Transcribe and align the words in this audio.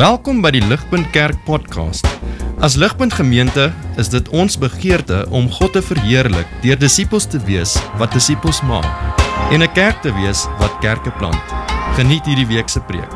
Welkom 0.00 0.38
by 0.40 0.48
die 0.54 0.62
Ligpunt 0.64 1.10
Kerk 1.12 1.42
podcast. 1.44 2.06
As 2.64 2.72
Ligpunt 2.80 3.12
Gemeente 3.12 3.66
is 4.00 4.08
dit 4.08 4.28
ons 4.32 4.54
begeerte 4.56 5.26
om 5.28 5.50
God 5.52 5.74
te 5.76 5.82
verheerlik 5.84 6.48
deur 6.62 6.78
disippels 6.80 7.26
te 7.28 7.36
wees 7.44 7.74
wat 8.00 8.14
disippels 8.16 8.62
maak 8.64 8.88
en 9.52 9.60
'n 9.60 9.72
kerk 9.76 10.00
te 10.00 10.08
wees 10.16 10.46
wat 10.56 10.78
kerke 10.80 11.12
plant. 11.20 11.44
Geniet 12.00 12.24
hierdie 12.24 12.46
week 12.48 12.68
se 12.72 12.80
preek. 12.80 13.12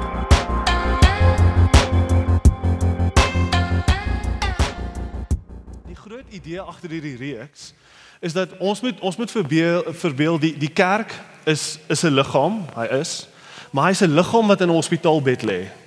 Die 5.88 5.96
groot 5.96 6.28
idee 6.28 6.60
agter 6.60 6.90
hierdie 6.90 7.16
reeks 7.16 7.72
is 8.20 8.32
dat 8.32 8.58
ons 8.58 8.80
moet 8.80 9.00
ons 9.00 9.16
moet 9.16 9.30
verbeel 9.30 9.84
verbeel 9.88 10.38
die 10.38 10.58
die 10.58 10.72
kerk 10.72 11.16
is 11.44 11.78
is 11.88 12.04
'n 12.04 12.12
liggaam, 12.12 12.66
hy 12.76 12.86
is, 13.00 13.26
maar 13.72 13.88
hy's 13.88 14.02
'n 14.02 14.14
liggaam 14.14 14.46
wat 14.46 14.60
in 14.60 14.68
'n 14.68 14.74
hospitaalbed 14.74 15.42
lê. 15.42 15.83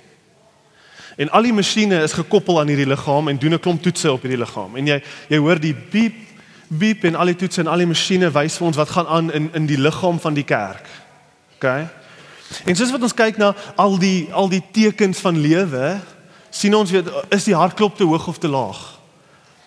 En 1.18 1.30
al 1.34 1.48
die 1.48 1.52
masjiene 1.52 1.98
is 2.06 2.14
gekoppel 2.14 2.60
aan 2.60 2.70
hierdie 2.70 2.86
liggaam 2.86 3.28
en 3.28 3.38
doen 3.38 3.54
'n 3.54 3.60
klomp 3.60 3.82
toetse 3.82 4.12
op 4.12 4.22
hierdie 4.22 4.38
liggaam. 4.38 4.76
En 4.76 4.86
jy 4.86 5.02
jy 5.28 5.38
hoor 5.38 5.58
die 5.60 5.74
piep 5.74 6.14
piep 6.78 7.04
en 7.04 7.14
al 7.14 7.32
die 7.32 7.36
toetse 7.36 7.60
en 7.60 7.66
al 7.66 7.82
die 7.82 7.88
masjiene 7.88 8.30
wys 8.30 8.58
vir 8.60 8.66
ons 8.66 8.76
wat 8.76 8.90
gaan 8.92 9.06
aan 9.06 9.32
in 9.32 9.50
in 9.54 9.66
die 9.66 9.78
liggaam 9.78 10.20
van 10.20 10.34
die 10.34 10.44
kerk. 10.44 10.86
OK. 11.56 11.64
En 12.64 12.76
soos 12.76 12.90
wat 12.90 13.02
ons 13.02 13.14
kyk 13.14 13.36
na 13.36 13.54
al 13.76 13.98
die 13.98 14.28
al 14.32 14.48
die 14.48 14.62
tekens 14.72 15.18
van 15.18 15.40
lewe, 15.40 15.98
sien 16.50 16.74
ons 16.74 16.90
weet 16.90 17.08
is 17.34 17.44
die 17.44 17.56
hartklop 17.56 17.96
te 17.96 18.04
hoog 18.04 18.28
of 18.28 18.38
te 18.38 18.48
laag? 18.48 19.00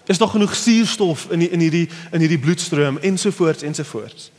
Is 0.07 0.17
daar 0.17 0.31
genoeg 0.31 0.55
suurstof 0.55 1.27
in 1.31 1.39
die, 1.39 1.49
in 1.49 1.59
hierdie 1.59 1.89
in 2.11 2.19
hierdie 2.19 2.39
bloedstroom 2.39 2.97
ensovoorts 3.01 3.63
ensovoorts? 3.63 4.31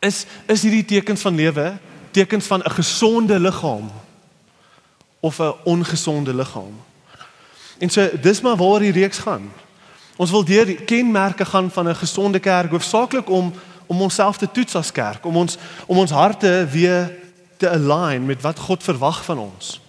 Is 0.00 0.26
is 0.46 0.62
hierdie 0.62 0.84
tekens 0.84 1.20
van 1.20 1.34
lewe 1.34 1.78
tekens 2.12 2.46
van 2.46 2.62
'n 2.62 2.70
gesonde 2.70 3.38
liggaam 3.40 3.90
of 5.22 5.38
'n 5.38 5.54
ongesonde 5.64 6.34
liggaam? 6.34 6.74
En 7.78 7.90
so 7.90 8.08
dis 8.20 8.40
maar 8.40 8.56
waar 8.56 8.78
die 8.78 8.92
reeks 8.92 9.18
gaan. 9.18 9.52
Ons 10.16 10.30
wil 10.30 10.44
deur 10.44 10.66
die 10.66 10.84
kenmerke 10.84 11.44
gaan 11.44 11.70
van 11.70 11.88
'n 11.88 11.94
gesonde 11.94 12.38
kerk 12.38 12.70
hoofsaaklik 12.70 13.30
om 13.30 13.52
om 13.86 14.00
onsself 14.00 14.36
te 14.36 14.50
toets 14.50 14.74
as 14.74 14.92
kerk, 14.92 15.24
om 15.24 15.36
ons 15.36 15.56
om 15.86 15.98
ons 15.98 16.10
harte 16.10 16.66
weer 16.70 17.12
te 17.56 17.70
align 17.70 18.26
met 18.26 18.42
wat 18.42 18.58
God 18.58 18.82
verwag 18.82 19.24
van 19.24 19.38
ons. 19.38 19.80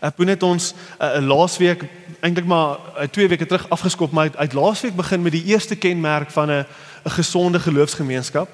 Ek 0.00 0.14
het 0.16 0.42
ons 0.42 0.74
uh, 1.00 1.18
laasweek 1.18 1.84
eintlik 2.20 2.46
maar 2.46 2.78
uh, 2.78 3.06
twee 3.10 3.28
weke 3.28 3.46
terug 3.46 3.68
afgeskop 3.68 4.12
maar 4.12 4.22
uit, 4.22 4.36
uit 4.36 4.52
laasweek 4.52 4.96
begin 4.96 5.22
met 5.22 5.32
die 5.32 5.44
eerste 5.44 5.76
kenmerk 5.76 6.30
van 6.30 6.50
'n 6.50 6.66
'n 7.04 7.10
gesonde 7.10 7.60
geloofsgemeenskap. 7.60 8.48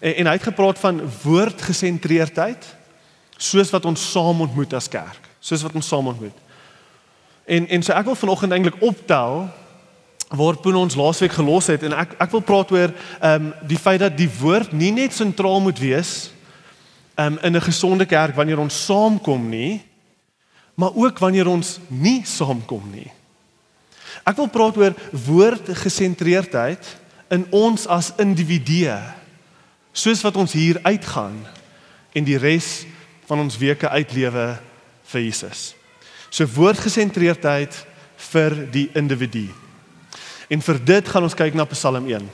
En, 0.00 0.16
en 0.16 0.26
hy 0.26 0.32
het 0.32 0.42
gepraat 0.42 0.78
van 0.78 1.00
woordgesentreerdheid 1.22 2.66
soos 3.42 3.72
wat 3.74 3.86
ons 3.88 4.04
saam 4.12 4.44
ontmoet 4.44 4.74
as 4.78 4.88
kerk, 4.90 5.26
soos 5.42 5.64
wat 5.66 5.74
ons 5.78 5.88
saam 5.88 6.06
ontmoet. 6.12 6.38
En 7.50 7.66
en 7.68 7.82
so 7.82 7.94
ek 7.96 8.06
wil 8.06 8.18
vanoggend 8.18 8.54
eintlik 8.54 8.82
optel 8.84 9.48
waar 10.32 10.56
Poen 10.64 10.78
ons 10.80 10.96
laasweek 10.96 11.34
gelos 11.36 11.68
het 11.68 11.82
en 11.84 11.96
ek 11.98 12.14
ek 12.22 12.30
wil 12.32 12.44
praat 12.46 12.70
oor 12.72 12.92
ehm 12.92 13.48
um, 13.48 13.48
die 13.68 13.80
feit 13.80 14.00
dat 14.00 14.16
die 14.16 14.30
woord 14.40 14.72
nie 14.72 14.92
net 14.94 15.14
sentraal 15.16 15.60
moet 15.60 15.80
wees 15.82 16.30
ehm 17.18 17.34
um, 17.34 17.38
in 17.42 17.56
'n 17.56 17.68
gesonde 17.68 18.06
kerk 18.06 18.34
wanneer 18.38 18.58
ons 18.58 18.84
saamkom 18.84 19.48
nie, 19.48 19.82
maar 20.74 20.94
ook 20.94 21.18
wanneer 21.18 21.46
ons 21.46 21.78
nie 21.88 22.22
saamkom 22.24 22.90
nie. 22.90 23.10
Ek 24.24 24.36
wil 24.36 24.48
praat 24.48 24.76
oor 24.76 24.94
woordgesentreerdheid 25.10 26.96
in 27.30 27.46
ons 27.50 27.86
as 27.86 28.12
individue 28.16 28.98
soos 29.92 30.22
wat 30.22 30.36
ons 30.36 30.52
hier 30.52 30.78
uitgaan 30.82 31.36
en 32.12 32.24
die 32.24 32.38
res 32.38 32.86
van 33.26 33.38
ons 33.44 33.58
weke 33.58 33.88
uitlewe 33.88 34.46
vir 35.12 35.20
Jesus. 35.20 35.72
So 36.32 36.48
woordgesentreerdheid 36.48 37.76
vir 38.30 38.56
die 38.72 38.88
individu. 38.96 39.48
En 40.52 40.62
vir 40.62 40.80
dit 40.84 41.08
gaan 41.08 41.26
ons 41.26 41.36
kyk 41.36 41.56
na 41.56 41.66
Psalm 41.70 42.06
1. 42.08 42.28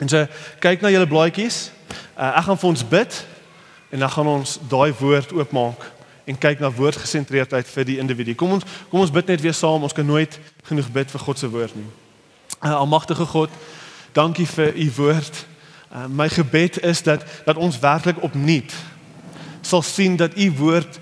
En 0.00 0.08
so 0.08 0.26
kyk 0.62 0.82
na 0.82 0.92
julle 0.92 1.08
blaadjies. 1.08 1.68
Uh, 2.16 2.32
ek 2.38 2.46
gaan 2.48 2.60
vir 2.60 2.70
ons 2.70 2.84
bid 2.92 3.18
en 3.90 4.04
dan 4.04 4.12
gaan 4.12 4.30
ons 4.30 4.58
daai 4.70 4.92
woord 5.00 5.32
oopmaak 5.34 5.88
en 6.30 6.38
kyk 6.38 6.62
na 6.62 6.70
woordgesentreerdheid 6.70 7.68
vir 7.68 7.88
die 7.88 7.98
individu. 7.98 8.36
Kom 8.38 8.54
ons 8.58 8.66
kom 8.90 9.02
ons 9.02 9.12
bid 9.14 9.32
net 9.32 9.42
weer 9.42 9.56
saam. 9.56 9.82
Ons 9.82 9.96
kan 9.96 10.06
nooit 10.06 10.38
genoeg 10.68 10.90
bid 10.94 11.10
vir 11.10 11.24
God 11.26 11.42
se 11.42 11.50
woord 11.50 11.74
nie. 11.78 11.88
Uh, 12.60 12.76
Almagtige 12.76 13.26
God, 13.26 13.50
dankie 14.14 14.46
vir 14.46 14.74
u 14.76 14.88
woord. 15.00 15.44
Uh, 15.90 16.06
my 16.06 16.28
gebed 16.30 16.78
is 16.86 17.02
dat 17.02 17.26
dat 17.44 17.58
ons 17.58 17.80
werklik 17.82 18.22
opnuut 18.22 18.74
sal 19.60 19.82
sien 19.82 20.16
dat 20.16 20.36
u 20.36 20.52
woord 20.52 20.98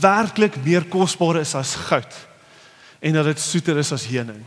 werklik 0.00 0.56
meer 0.64 0.84
kosbaar 0.84 1.40
is 1.40 1.54
as 1.54 1.74
goud 1.74 2.14
en 3.00 3.12
dat 3.12 3.24
dit 3.24 3.40
soeter 3.40 3.78
is 3.78 3.92
as 3.92 4.06
honing. 4.06 4.44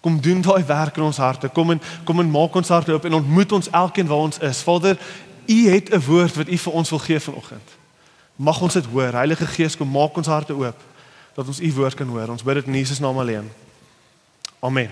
Kom 0.00 0.20
doen 0.20 0.40
daai 0.40 0.64
werk 0.64 0.96
in 0.96 1.02
ons 1.02 1.16
harte. 1.16 1.48
Kom 1.48 1.70
en 1.70 1.80
kom 2.04 2.20
en 2.20 2.30
maak 2.30 2.54
ons 2.54 2.68
harte 2.68 2.92
oop 2.92 3.04
en 3.04 3.18
ontmoet 3.18 3.52
ons 3.52 3.70
elkeen 3.70 4.06
waar 4.06 4.26
ons 4.28 4.38
is. 4.38 4.60
Vader, 4.62 4.98
u 5.46 5.58
het 5.68 5.90
'n 5.90 6.00
woord 6.00 6.36
wat 6.36 6.48
u 6.48 6.58
vir 6.58 6.72
ons 6.72 6.90
wil 6.90 6.98
gee 6.98 7.20
vanoggend. 7.20 7.68
Mag 8.36 8.60
ons 8.60 8.72
dit 8.72 8.84
hoor. 8.84 9.12
Heilige 9.12 9.46
Gees, 9.46 9.76
kom 9.76 9.90
maak 9.90 10.16
ons 10.16 10.26
harte 10.26 10.52
oop 10.52 10.76
dat 11.34 11.46
ons 11.46 11.60
u 11.60 11.72
woord 11.72 11.94
kan 11.94 12.08
hoor. 12.08 12.28
Ons 12.28 12.42
bid 12.42 12.54
dit 12.54 12.66
in 12.66 12.74
Jesus 12.74 12.98
naam 12.98 13.18
alleen. 13.18 13.50
Amen. 14.60 14.90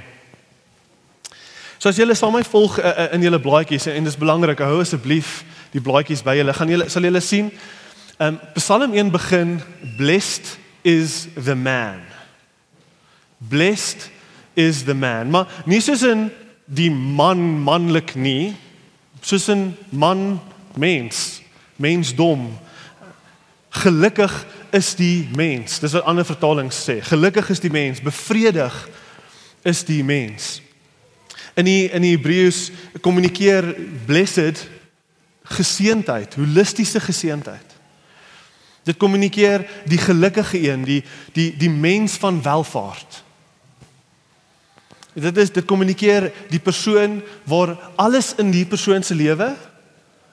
So 1.78 1.88
as 1.88 1.96
julle 1.96 2.14
saam 2.14 2.32
my 2.32 2.42
volg 2.42 2.78
uh, 2.78 2.86
uh, 2.86 3.12
in 3.12 3.22
julle 3.22 3.40
blaadjies 3.40 3.86
en 3.86 4.04
dis 4.04 4.16
belangrik, 4.16 4.58
hou 4.58 4.80
asseblief 4.80 5.44
die 5.76 5.84
blaadjies 5.84 6.24
by 6.24 6.36
julle. 6.38 6.54
Gaan 6.56 6.72
julle 6.72 6.88
sal 6.92 7.06
julle 7.06 7.22
sien. 7.24 7.50
Um 8.22 8.38
Psalm 8.56 8.94
1 8.96 9.12
begin 9.12 9.58
blessed 9.98 10.56
is 10.86 11.28
the 11.36 11.54
man. 11.54 12.00
Blessed 13.38 14.10
is 14.56 14.84
the 14.84 14.94
man. 14.94 15.30
Maar 15.30 15.50
nie 15.68 15.82
soos 15.84 16.04
in 16.06 16.30
die 16.66 16.90
man 16.90 17.42
manlik 17.62 18.14
nie, 18.16 18.54
soos 19.20 19.48
in 19.52 19.68
man 19.92 20.38
mens, 20.80 21.42
mensdom. 21.76 22.48
Gelukkig 23.82 24.32
is 24.74 24.94
die 24.96 25.28
mens. 25.36 25.80
Dis 25.82 25.94
wat 25.98 26.08
ander 26.08 26.24
vertalings 26.26 26.78
sê. 26.88 27.02
Gelukkig 27.04 27.50
is 27.52 27.60
die 27.60 27.72
mens, 27.72 28.00
bevredig 28.00 28.78
is 29.66 29.84
die 29.84 30.00
mens. 30.06 30.56
In 31.56 31.68
die 31.68 31.84
in 31.92 32.04
die 32.04 32.14
Hebreëus 32.16 32.70
kommunikeer 33.04 33.74
blessed 34.08 34.64
geseentheid, 35.46 36.34
holistiese 36.34 37.00
geseentheid. 37.00 37.74
Dit 38.86 38.96
kommunikeer 38.96 39.66
die 39.86 39.98
gelukkige 39.98 40.60
een, 40.62 40.84
die 40.86 41.02
die 41.34 41.50
die 41.58 41.70
mens 41.70 42.18
van 42.22 42.42
welvaart. 42.42 43.22
Dit 45.14 45.36
is 45.36 45.50
dit 45.52 45.64
kommunikeer 45.64 46.30
die 46.52 46.60
persoon 46.60 47.22
waar 47.44 47.76
alles 47.96 48.34
in 48.38 48.50
die 48.50 48.66
persoon 48.66 49.02
se 49.02 49.14
lewe 49.14 49.54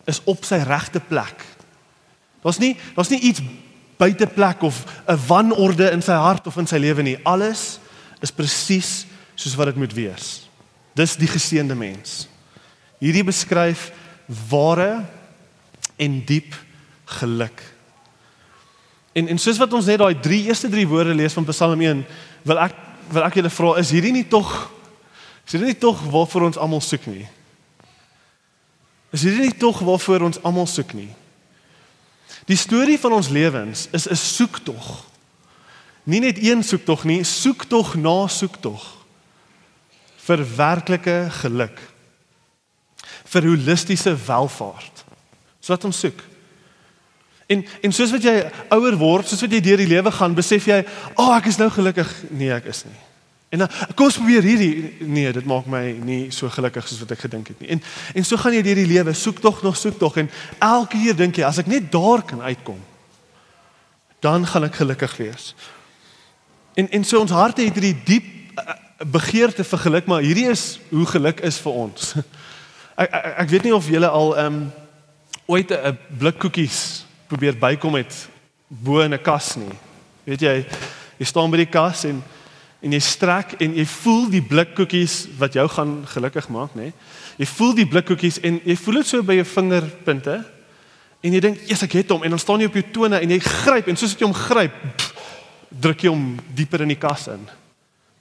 is 0.06 0.22
op 0.28 0.44
sy 0.46 0.60
regte 0.68 1.00
plek. 1.00 1.46
Daar's 2.44 2.60
nie 2.60 2.76
daar's 2.96 3.10
nie 3.10 3.22
iets 3.24 3.42
buite 3.98 4.28
plek 4.28 4.62
of 4.62 4.84
'n 5.08 5.20
wanorde 5.28 5.92
in 5.92 6.02
sy 6.02 6.14
hart 6.14 6.48
of 6.48 6.58
in 6.58 6.68
sy 6.68 6.78
lewe 6.78 7.02
nie. 7.02 7.18
Alles 7.24 7.80
is 8.20 8.32
presies 8.32 9.06
soos 9.36 9.56
wat 9.56 9.66
dit 9.66 9.76
moet 9.76 9.94
wees. 9.94 10.50
Dis 10.94 11.16
die 11.16 11.28
geseënde 11.28 11.76
mens. 11.76 12.28
Hierdie 13.00 13.24
beskryf 13.24 13.92
ware 14.26 15.06
en 15.96 16.26
diep 16.26 16.56
geluk. 17.20 17.62
En 19.14 19.28
en 19.28 19.38
soos 19.38 19.60
wat 19.62 19.74
ons 19.74 19.86
net 19.86 20.02
daai 20.02 20.16
drie 20.20 20.44
eerste 20.48 20.70
drie 20.70 20.88
woorde 20.88 21.14
lees 21.14 21.34
van 21.34 21.46
Psalm 21.46 21.82
1, 21.82 22.06
wil 22.44 22.62
ek 22.64 22.80
wil 23.14 23.26
ek 23.28 23.36
julle 23.38 23.52
vra, 23.52 23.74
is 23.82 23.92
hierdie 23.94 24.14
nie 24.16 24.28
tog 24.28 24.50
is 25.44 25.52
hierdie 25.52 25.74
nie 25.74 25.80
tog 25.80 26.00
waarvoor 26.08 26.48
ons 26.48 26.58
almal 26.58 26.82
soek 26.82 27.04
nie? 27.12 27.26
Is 29.14 29.26
hierdie 29.28 29.50
nie 29.50 29.58
tog 29.60 29.82
waarvoor 29.84 30.30
ons 30.30 30.40
almal 30.42 30.70
soek 30.72 30.96
nie? 30.96 31.10
Die 32.48 32.58
storie 32.58 32.98
van 33.00 33.18
ons 33.20 33.30
lewens 33.30 33.88
is 33.92 34.08
'n 34.08 34.16
soektog. 34.16 35.06
Nie 36.04 36.20
net 36.20 36.38
een 36.40 36.64
soektog 36.64 37.04
nie, 37.04 37.24
soektog 37.24 37.96
na 37.96 38.28
soektog 38.28 38.82
vir 40.18 40.56
werklike 40.56 41.28
geluk. 41.30 41.93
Vir 43.34 43.50
holistiese 43.50 44.14
welfaart. 44.28 45.06
So 45.60 45.74
wat 45.74 45.88
ons 45.90 46.00
soek. 46.06 46.22
En 47.52 47.66
en 47.82 47.96
soos 47.96 48.12
wat 48.14 48.24
jy 48.24 48.36
ouer 48.74 48.98
word, 49.00 49.28
soos 49.28 49.42
wat 49.46 49.52
jy 49.52 49.62
deur 49.64 49.82
die 49.84 49.90
lewe 49.90 50.12
gaan, 50.12 50.36
besef 50.36 50.68
jy, 50.68 50.84
"Ag, 50.84 51.28
oh, 51.28 51.36
ek 51.38 51.46
is 51.52 51.58
nou 51.58 51.70
gelukkig." 51.70 52.14
Nee, 52.30 52.52
ek 52.52 52.66
is 52.66 52.86
nie. 52.86 53.00
En 53.54 53.60
dan 53.60 53.70
kom 53.96 54.06
ons 54.06 54.16
probeer 54.18 54.42
hierdie 54.42 54.94
nee, 55.00 55.32
dit 55.32 55.46
maak 55.46 55.68
my 55.70 55.92
nie 56.02 56.32
so 56.34 56.50
gelukkig 56.50 56.88
soos 56.88 57.04
wat 57.04 57.12
ek 57.12 57.20
gedink 57.28 57.52
het 57.52 57.60
nie. 57.62 57.70
En 57.76 57.84
en 58.14 58.26
so 58.26 58.38
gaan 58.38 58.56
jy 58.56 58.64
deur 58.66 58.80
die 58.82 58.90
lewe, 58.90 59.14
soek 59.14 59.40
tog 59.40 59.62
nog 59.62 59.78
soek 59.78 60.00
tog 60.00 60.18
en 60.18 60.30
elke 60.58 60.98
keer 60.98 61.16
dink 61.16 61.38
jy 61.38 61.46
as 61.46 61.60
ek 61.62 61.70
net 61.70 61.92
daar 61.94 62.24
kan 62.26 62.42
uitkom, 62.42 62.80
dan 64.26 64.48
gaan 64.50 64.64
ek 64.64 64.80
gelukkig 64.82 65.18
wees. 65.18 65.54
En 66.74 66.90
en 66.90 67.06
so 67.06 67.22
ons 67.22 67.32
harte 67.32 67.62
het 67.62 67.78
hierdie 67.78 67.94
diep 68.06 68.58
uh, 68.58 68.74
begeerte 69.06 69.64
vir 69.64 69.80
geluk, 69.86 70.10
maar 70.10 70.26
hierdie 70.26 70.50
is 70.50 70.80
hoe 70.90 71.06
geluk 71.06 71.46
is 71.46 71.62
vir 71.62 71.78
ons. 71.86 72.14
Ek 72.96 73.10
ek, 73.10 73.34
ek 73.38 73.50
weet 73.50 73.64
nie 73.64 73.76
of 73.76 73.90
julle 73.90 74.08
al 74.08 74.38
ehm 74.38 74.54
um, 74.54 74.72
ooit 75.46 75.72
'n 75.72 75.98
blik 76.18 76.38
koekies 76.40 77.06
probeer 77.28 77.58
bykom 77.58 77.96
het 77.96 78.30
bo 78.68 79.02
in 79.02 79.14
'n 79.14 79.22
kas 79.22 79.56
nie. 79.56 79.74
Weet 80.24 80.42
jy, 80.42 80.66
jy 81.18 81.26
staan 81.26 81.52
by 81.52 81.58
die 81.58 81.72
kas 81.72 82.04
en 82.04 82.24
en 82.84 82.92
jy 82.92 83.00
strek 83.00 83.54
en 83.64 83.78
jy 83.78 83.86
voel 83.86 84.26
die 84.30 84.42
blikkoekies 84.44 85.14
wat 85.40 85.54
jou 85.54 85.64
gaan 85.72 86.02
gelukkig 86.06 86.50
maak, 86.52 86.76
nê? 86.76 86.92
Jy 87.40 87.46
voel 87.46 87.76
die 87.76 87.88
blikkoekies 87.88 88.42
en 88.44 88.60
jy 88.66 88.76
voel 88.76 89.00
dit 89.00 89.08
so 89.08 89.24
by 89.24 89.38
jou 89.40 89.46
vingerpunte 89.46 90.36
en 91.24 91.34
jy 91.34 91.40
dink, 91.40 91.60
"Jesus, 91.62 91.84
ek 91.84 91.94
het 91.94 92.10
hom." 92.10 92.24
En 92.24 92.30
dan 92.30 92.40
staan 92.40 92.60
jy 92.60 92.66
op 92.66 92.74
jou 92.74 92.92
tone 92.92 93.20
en 93.20 93.30
jy 93.30 93.40
gryp 93.40 93.88
en 93.88 93.96
soos 93.96 94.16
jy 94.20 94.26
hom 94.26 94.34
gryp, 94.34 94.74
pff, 94.98 95.14
druk 95.70 96.02
jy 96.02 96.10
hom 96.10 96.40
dieper 96.54 96.82
in 96.82 96.88
die 96.88 97.00
kas 97.00 97.28
in 97.28 97.48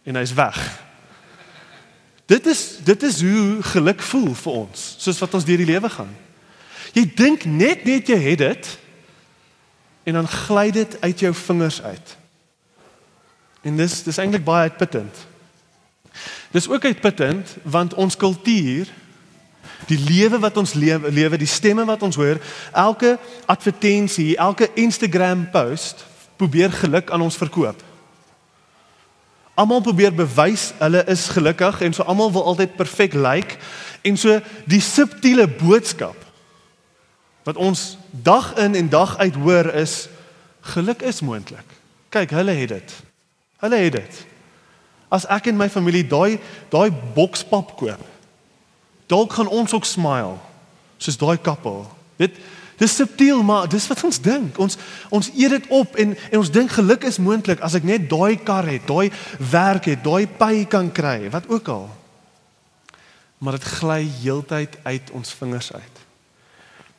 en 0.05 0.15
hy's 0.15 0.35
weg. 0.35 0.83
Dit 2.33 2.47
is 2.47 2.61
dit 2.85 3.03
is 3.03 3.21
hoe 3.21 3.63
geluk 3.75 4.03
voel 4.03 4.31
vir 4.35 4.53
ons, 4.53 4.85
soos 4.99 5.19
wat 5.21 5.35
ons 5.37 5.45
deur 5.45 5.61
die 5.61 5.69
lewe 5.69 5.91
gaan. 5.93 6.13
Jy 6.97 7.05
dink 7.17 7.45
net 7.45 7.85
net 7.85 8.09
jy 8.09 8.17
het 8.21 8.41
dit 8.41 8.71
en 10.09 10.17
dan 10.19 10.29
gly 10.29 10.71
dit 10.75 10.97
uit 11.01 11.27
jou 11.27 11.33
vingers 11.35 11.83
uit. 11.83 12.17
En 13.69 13.77
dis 13.77 13.99
dis 14.07 14.19
eintlik 14.19 14.45
baie 14.47 14.71
uitputtend. 14.71 15.21
Dis 16.57 16.69
ook 16.69 16.89
uitputtend 16.89 17.57
want 17.63 17.95
ons 17.95 18.17
kultuur 18.17 18.89
die 19.91 19.99
lewe 19.99 20.39
wat 20.39 20.57
ons 20.57 20.73
lewe, 20.79 21.11
lewe 21.13 21.37
die 21.37 21.51
stemme 21.51 21.85
wat 21.85 22.03
ons 22.03 22.17
hoor, 22.17 22.39
elke 22.73 23.17
advertensie, 23.51 24.37
elke 24.37 24.71
Instagram 24.79 25.51
post 25.51 26.05
probeer 26.37 26.73
geluk 26.73 27.11
aan 27.11 27.25
ons 27.29 27.37
verkoop. 27.37 27.83
Almal 29.55 29.83
probeer 29.85 30.15
bewys 30.17 30.71
hulle 30.79 31.05
is 31.13 31.29
gelukkig 31.29 31.81
en 31.85 31.93
so 31.93 32.03
almal 32.09 32.33
wil 32.33 32.45
altyd 32.45 32.77
perfek 32.77 33.13
lyk 33.13 33.25
like, 33.25 33.57
en 34.03 34.17
so 34.17 34.41
die 34.67 34.81
subtiele 34.81 35.47
boodskap 35.47 36.17
wat 37.47 37.59
ons 37.59 37.97
dag 38.11 38.55
in 38.63 38.75
en 38.79 38.89
dag 38.89 39.17
uit 39.19 39.35
hoor 39.35 39.67
is 39.75 40.07
geluk 40.73 41.03
is 41.03 41.21
moontlik. 41.21 41.67
Kyk, 42.09 42.31
hulle 42.31 42.55
het 42.55 42.69
dit. 42.69 42.95
Hulle 43.63 43.81
het 43.83 43.97
dit. 43.97 44.21
As 45.13 45.27
ek 45.27 45.51
en 45.51 45.59
my 45.59 45.69
familie 45.69 46.05
daai 46.07 46.39
daai 46.71 46.91
bokspap 47.15 47.75
koop, 47.77 48.05
dalk 49.11 49.35
gaan 49.37 49.51
ons 49.51 49.75
ook 49.75 49.87
smile 49.89 50.39
soos 51.03 51.19
daai 51.19 51.37
koppel. 51.43 51.85
Dit 52.23 52.39
dis 52.81 52.95
subtiel, 52.97 53.43
maar 53.47 53.69
dis 53.71 53.87
wat 53.91 54.03
ons 54.07 54.21
dink. 54.23 54.59
Ons 54.63 54.79
ons 55.15 55.31
eet 55.35 55.55
dit 55.57 55.67
op 55.75 55.97
en 56.01 56.15
en 56.31 56.39
ons 56.41 56.53
dink 56.55 56.71
geluk 56.75 57.07
is 57.09 57.21
moontlik 57.23 57.63
as 57.63 57.77
ek 57.79 57.87
net 57.87 58.09
daai 58.11 58.39
kar 58.43 58.67
het, 58.69 58.87
daai 58.89 59.13
werk 59.53 59.91
het, 59.91 60.03
daai 60.05 60.27
pay 60.27 60.65
kan 60.71 60.91
kry, 60.95 61.31
wat 61.35 61.49
ook 61.53 61.69
al. 61.69 61.89
Maar 63.43 63.59
dit 63.59 63.73
gly 63.79 64.03
heeltyd 64.23 64.79
uit 64.87 65.11
ons 65.19 65.35
vingers 65.41 65.73
uit. 65.75 66.05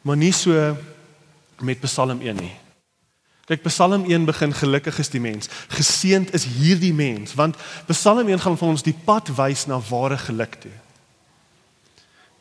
Maar 0.04 0.20
nie 0.20 0.34
so 0.36 0.76
met 1.64 1.80
Psalm 1.80 2.20
1 2.22 2.36
nie. 2.36 2.56
Kyk 3.48 3.64
Psalm 3.68 4.06
1 4.08 4.26
begin 4.26 4.54
gelukkig 4.56 5.00
is 5.00 5.12
die 5.12 5.20
mens. 5.24 5.50
Geseend 5.72 6.34
is 6.36 6.46
hierdie 6.48 6.94
mens 6.96 7.36
want 7.40 7.60
Psalm 7.92 8.28
1 8.28 8.40
gaan 8.40 8.60
vir 8.60 8.72
ons 8.72 8.86
die 8.86 8.96
pad 9.06 9.32
wys 9.36 9.66
na 9.68 9.80
ware 9.90 10.18
geluk 10.18 10.60
toe. 10.64 10.76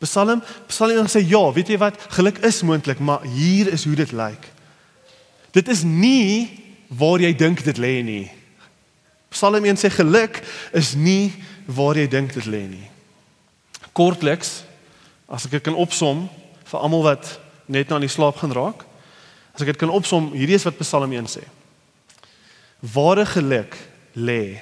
Psalm 0.03 0.43
Psalm 0.67 0.97
1 1.03 1.11
sê 1.11 1.23
ja, 1.27 1.41
weet 1.55 1.71
jy 1.71 1.77
wat? 1.79 1.97
Geluk 2.15 2.41
is 2.43 2.61
moontlik, 2.67 2.99
maar 2.99 3.23
hier 3.23 3.71
is 3.71 3.85
hoe 3.87 3.95
dit 3.95 4.11
lyk. 4.11 4.49
Dit 5.55 5.69
is 5.71 5.83
nie 5.83 6.49
waar 6.93 7.21
jy 7.21 7.31
dink 7.37 7.63
dit 7.63 7.77
lê 7.77 8.01
nie. 8.05 8.27
Psalm 9.33 9.65
1 9.65 9.79
sê 9.79 9.89
geluk 9.93 10.41
is 10.73 10.93
nie 10.97 11.31
waar 11.65 11.97
jy 11.97 12.07
dink 12.09 12.33
dit 12.35 12.49
lê 12.49 12.65
nie. 12.67 12.87
Kortliks 13.93 14.61
as 15.29 15.47
ek 15.47 15.57
dit 15.57 15.65
kan 15.65 15.77
opsom 15.79 16.27
vir 16.69 16.81
almal 16.81 17.05
wat 17.07 17.37
net 17.69 17.89
nou 17.89 17.97
aan 17.97 18.05
die 18.05 18.11
slaap 18.11 18.41
gaan 18.41 18.53
raak. 18.53 18.83
As 19.53 19.61
ek 19.61 19.73
dit 19.73 19.81
kan 19.85 19.93
opsom, 19.93 20.31
hierdie 20.33 20.57
is 20.57 20.65
wat 20.67 20.81
Psalm 20.81 21.13
1 21.13 21.31
sê. 21.37 21.45
Ware 22.93 23.25
geluk 23.29 23.77
lê 24.17 24.59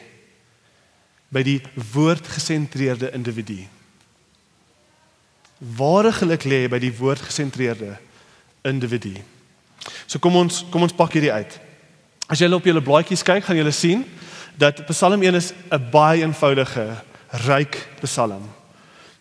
by 1.32 1.44
die 1.48 1.60
woordgesentreerde 1.94 3.14
individu. 3.16 3.64
Ware 5.62 6.12
geluk 6.12 6.44
lê 6.44 6.66
by 6.70 6.80
die 6.82 6.94
woordgesentreerde 6.98 7.98
individu. 8.66 9.14
So 10.08 10.20
kom 10.20 10.36
ons 10.36 10.64
kom 10.74 10.82
ons 10.82 10.96
pak 10.96 11.14
hierdie 11.14 11.34
uit. 11.34 11.60
As 12.32 12.42
jy 12.42 12.50
op 12.54 12.66
julle 12.66 12.82
blaadjies 12.82 13.24
kyk, 13.26 13.46
gaan 13.46 13.60
julle 13.60 13.74
sien 13.76 14.06
dat 14.58 14.82
Psalm 14.90 15.22
1 15.22 15.36
is 15.36 15.54
'n 15.72 15.90
baie 15.92 16.22
eenvoudige, 16.22 17.04
ryk 17.46 17.78
Psalm. 18.02 18.50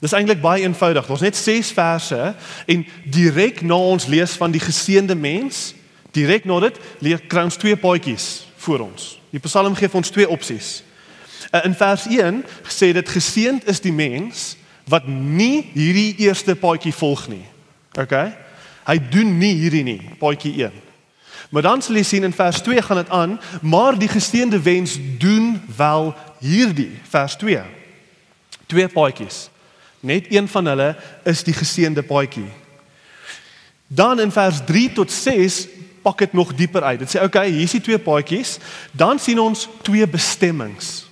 Dis 0.00 0.12
eintlik 0.12 0.40
baie 0.40 0.62
eenvoudig. 0.64 1.10
Ons 1.10 1.20
net 1.20 1.36
6 1.36 1.72
verse 1.72 2.34
en 2.66 2.86
direk 3.04 3.60
na 3.62 3.76
ons 3.76 4.06
lees 4.06 4.32
van 4.32 4.50
die 4.50 4.60
geseënde 4.60 5.14
mens, 5.14 5.74
direk 6.12 6.44
na 6.44 6.60
dit 6.60 6.78
leer 6.98 7.20
kry 7.20 7.44
ons 7.44 7.56
twee 7.56 7.76
paadjies 7.76 8.46
voor 8.56 8.80
ons. 8.80 9.18
Die 9.30 9.40
Psalm 9.40 9.74
gee 9.74 9.88
vir 9.88 10.00
ons 10.00 10.10
twee 10.10 10.28
opsies. 10.28 10.82
Uh, 11.52 11.64
in 11.64 11.74
vers 11.74 12.06
1 12.06 12.44
sê 12.68 12.92
dit 12.92 13.08
geseënd 13.08 13.68
is 13.68 13.80
die 13.80 13.92
mens 13.92 14.56
wat 14.90 15.06
nie 15.08 15.70
hierdie 15.74 16.14
eerste 16.26 16.56
paadjie 16.58 16.92
volg 16.92 17.28
nie. 17.30 17.44
OK? 17.98 18.14
Hy 18.88 18.96
doen 19.12 19.36
nie 19.38 19.54
hierdie 19.60 19.84
nie, 19.86 20.00
paadjie 20.18 20.52
1. 20.66 20.78
Maar 21.50 21.66
dan 21.66 21.82
sal 21.82 21.98
jy 21.98 22.04
sien 22.06 22.26
in 22.26 22.34
vers 22.34 22.60
2 22.66 22.82
gaan 22.86 23.00
dit 23.02 23.12
aan, 23.14 23.36
maar 23.62 23.98
die 23.98 24.10
geseënde 24.10 24.60
mens 24.62 24.96
doen 25.18 25.56
wel 25.76 26.12
hierdie, 26.42 26.92
vers 27.10 27.36
2. 27.40 27.62
Twee 28.70 28.88
paadjies. 28.88 29.48
Net 30.00 30.30
een 30.32 30.48
van 30.48 30.70
hulle 30.70 30.94
is 31.28 31.42
die 31.44 31.54
geseënde 31.54 32.02
paadjie. 32.06 32.46
Dan 33.86 34.22
in 34.22 34.30
vers 34.30 34.62
3 34.66 34.92
tot 34.92 35.10
6 35.12 35.66
pak 36.02 36.18
dit 36.18 36.32
nog 36.32 36.54
dieper 36.54 36.82
uit. 36.82 37.02
Dit 37.02 37.10
sê 37.10 37.22
okay, 37.22 37.50
hier 37.50 37.66
is 37.66 37.74
die 37.76 37.82
twee 37.84 37.98
paadjies, 37.98 38.58
dan 38.92 39.18
sien 39.18 39.40
ons 39.42 39.66
twee 39.82 40.06
bestemmings. 40.08 41.10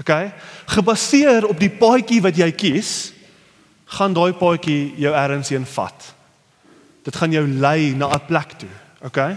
Okay? 0.00 0.32
Gebaseer 0.66 1.46
op 1.48 1.60
die 1.60 1.70
paadjie 1.72 2.20
wat 2.24 2.36
jy 2.36 2.50
kies, 2.52 2.90
gaan 3.86 4.12
daai 4.12 4.32
paadjie 4.32 4.92
jou 4.98 5.14
ergens 5.14 5.48
heen 5.48 5.66
vat. 5.66 6.14
Dit 7.06 7.16
gaan 7.16 7.32
jou 7.32 7.46
lei 7.46 7.94
na 7.94 8.10
'n 8.14 8.26
plek 8.26 8.58
toe. 8.58 8.72
Okay? 9.02 9.36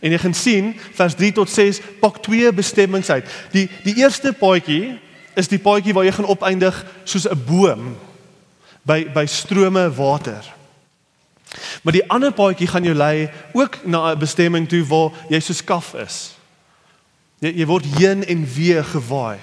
En 0.00 0.10
jy 0.10 0.18
gaan 0.18 0.34
sien 0.34 0.74
vers 0.92 1.14
3 1.14 1.32
tot 1.32 1.50
6 1.50 1.80
pak 2.00 2.18
twee 2.22 2.52
bestemmings 2.52 3.10
uit. 3.10 3.24
Die 3.50 3.70
die 3.82 3.96
eerste 3.96 4.32
paadjie 4.32 5.00
is 5.34 5.48
die 5.48 5.58
paadjie 5.58 5.94
waar 5.94 6.04
jy 6.04 6.12
gaan 6.12 6.28
opeindig 6.28 6.84
soos 7.04 7.28
'n 7.28 7.44
boom 7.46 7.96
by 8.82 9.06
by 9.14 9.26
strome 9.26 9.94
water. 9.94 10.44
Maar 11.82 11.92
die 11.92 12.08
ander 12.10 12.32
paadjie 12.32 12.66
gaan 12.66 12.84
jou 12.84 12.94
lei 12.94 13.30
ook 13.52 13.84
na 13.84 14.12
'n 14.12 14.18
bestemming 14.18 14.68
toe 14.68 14.84
waar 14.84 15.10
jy 15.28 15.40
so 15.40 15.52
skaf 15.52 15.94
is. 15.94 16.34
Jy, 17.38 17.52
jy 17.56 17.66
word 17.66 17.84
heen 17.84 18.24
en 18.24 18.46
weer 18.54 18.84
gewaai 18.84 19.38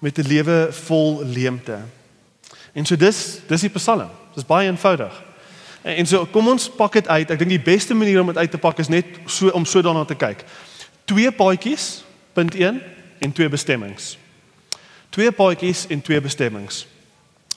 met 0.00 0.18
'n 0.18 0.28
lewe 0.28 0.68
vol 0.72 1.24
leemte. 1.24 1.78
En 2.76 2.84
so 2.84 2.96
dis 2.96 3.40
dis 3.48 3.64
die 3.64 3.72
Psalm. 3.72 4.10
Dis 4.36 4.44
baie 4.44 4.68
eenvoudig. 4.68 5.14
En, 5.82 5.94
en 5.96 6.06
so 6.06 6.26
kom 6.28 6.48
ons 6.52 6.68
pak 6.76 6.98
dit 7.00 7.08
uit. 7.08 7.30
Ek 7.32 7.40
dink 7.40 7.54
die 7.54 7.62
beste 7.62 7.96
manier 7.96 8.20
om 8.20 8.28
dit 8.32 8.42
uit 8.42 8.52
te 8.52 8.60
pak 8.60 8.82
is 8.84 8.92
net 8.92 9.16
so 9.24 9.48
om 9.56 9.64
so 9.64 9.80
daarna 9.84 10.04
te 10.04 10.18
kyk. 10.18 10.44
Twee 11.08 11.32
paadjies, 11.32 12.04
punt 12.36 12.54
1 12.54 12.82
en 13.24 13.32
twee 13.32 13.48
bestemmings. 13.48 14.16
Twee 15.14 15.32
paadjies 15.32 15.86
en 15.88 16.02
twee 16.04 16.20
bestemmings. 16.20 16.84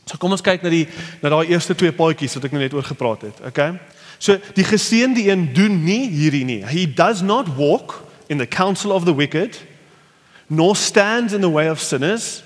So 0.06 0.18
kom 0.18 0.32
ons 0.32 0.46
kyk 0.46 0.64
na 0.64 0.72
die 0.72 0.86
na 1.22 1.34
daai 1.34 1.52
eerste 1.52 1.76
twee 1.78 1.92
paadjies 1.94 2.38
wat 2.40 2.48
ek 2.48 2.56
nou 2.56 2.64
net 2.64 2.74
oor 2.78 2.88
gepraat 2.88 3.28
het, 3.28 3.42
okay? 3.46 3.74
So 4.20 4.40
die 4.56 4.66
geseënde 4.68 5.28
een 5.28 5.50
doen 5.54 5.76
nie 5.84 6.08
hierdie 6.10 6.46
nie. 6.48 6.62
He 6.66 6.88
does 6.88 7.22
not 7.22 7.52
walk 7.60 8.00
in 8.32 8.40
the 8.40 8.48
counsel 8.48 8.96
of 8.96 9.06
the 9.06 9.16
wicked, 9.16 9.60
nor 10.48 10.76
stands 10.76 11.34
in 11.34 11.42
the 11.42 11.52
way 11.52 11.70
of 11.70 11.80
sinners, 11.84 12.44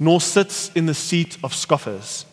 nor 0.00 0.20
sits 0.20 0.70
in 0.72 0.86
the 0.86 0.94
seat 0.94 1.36
of 1.40 1.52
scoffers. 1.52 2.24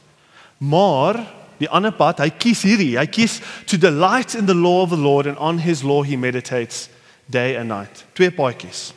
Maar 0.57 1.19
die 1.57 1.67
ander 1.69 1.91
pad, 1.91 2.21
hy 2.23 2.29
kies 2.31 2.61
hierdie. 2.63 2.93
Hy 2.95 3.05
kies 3.11 3.41
to 3.67 3.79
delight 3.81 4.37
in 4.39 4.47
the 4.47 4.55
law 4.55 4.85
of 4.85 4.93
the 4.93 4.99
Lord 4.99 5.27
and 5.27 5.35
on 5.37 5.59
his 5.59 5.83
law 5.83 5.99
he 6.07 6.15
meditates 6.15 6.87
day 7.27 7.57
and 7.59 7.67
night. 7.67 8.05
Twee 8.15 8.31
paadjies. 8.31 8.93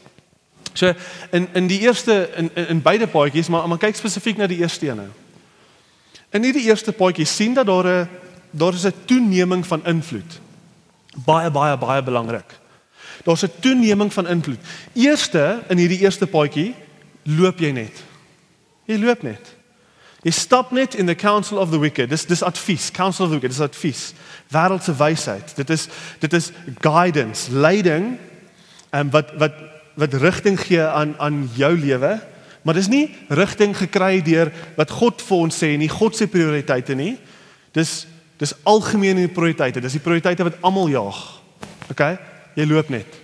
So 0.79 0.93
in 1.35 1.49
in 1.59 1.67
die 1.67 1.81
eerste 1.83 2.29
in 2.39 2.51
in, 2.55 2.83
beide 2.83 3.09
paadjies, 3.11 3.49
maar 3.51 3.67
maar 3.69 3.81
kyk 3.83 3.99
spesifiek 3.99 4.39
na 4.39 4.47
die 4.47 4.61
eerste 4.63 4.87
een. 4.89 5.09
In 6.31 6.47
hierdie 6.47 6.69
eerste 6.69 6.95
paadjie 6.95 7.27
sien 7.27 7.57
dat 7.59 7.67
daar 7.67 7.87
'n 7.87 8.09
daar 8.51 8.75
is 8.75 8.87
'n 8.87 8.95
toeneming 9.05 9.67
van 9.67 9.83
invloed. 9.87 10.39
Baie 11.27 11.51
baie 11.51 11.77
baie 11.77 12.03
belangrik. 12.03 12.55
Daar's 13.25 13.43
'n 13.43 13.51
toeneming 13.61 14.13
van 14.13 14.29
invloed. 14.29 14.63
Eerste 14.95 15.63
in 15.69 15.79
hierdie 15.79 16.01
eerste 16.01 16.27
paadjie 16.27 16.75
loop 17.23 17.59
jy 17.59 17.71
net. 17.71 18.10
Jy 18.89 18.99
loop 18.99 19.23
net. 19.23 19.55
Jy 20.21 20.33
stap 20.37 20.73
net 20.77 20.95
in 20.95 21.09
the 21.09 21.15
council 21.17 21.59
of 21.59 21.71
the 21.71 21.79
wicked. 21.81 22.11
Dis 22.11 22.27
dis 22.29 22.43
advies, 22.45 22.91
council 22.93 23.25
of 23.25 23.31
the 23.31 23.39
wicked, 23.39 23.55
dis 23.55 23.61
advies. 23.65 24.13
Wêreldse 24.53 24.93
wysheid. 24.97 25.55
Dit 25.57 25.71
is 25.71 25.89
dit 26.21 26.33
is 26.37 26.51
guidance, 26.85 27.53
leiding 27.53 28.19
en 28.91 29.07
um, 29.07 29.11
wat 29.11 29.33
wat 29.41 29.57
wat 30.01 30.15
rigting 30.15 30.61
gee 30.61 30.83
aan 30.83 31.15
aan 31.19 31.49
jou 31.57 31.73
lewe. 31.79 32.21
Maar 32.63 32.77
dis 32.77 32.89
nie 32.93 33.07
rigting 33.29 33.77
gekry 33.77 34.21
deur 34.23 34.53
wat 34.77 34.91
God 34.91 35.23
vir 35.25 35.37
ons 35.37 35.63
sê 35.63 35.73
nie, 35.81 35.89
God 35.89 36.17
se 36.17 36.29
prioriteite 36.29 36.95
nie. 36.95 37.15
Dis 37.73 38.05
dis 38.41 38.55
algemene 38.69 39.29
prioriteite. 39.29 39.81
Dis 39.81 39.97
die 39.97 40.05
prioriteite 40.05 40.45
wat 40.45 40.61
almal 40.65 40.89
jaag. 40.93 41.19
OK? 41.93 42.05
Jy 42.57 42.69
loop 42.69 42.89
net. 42.93 43.19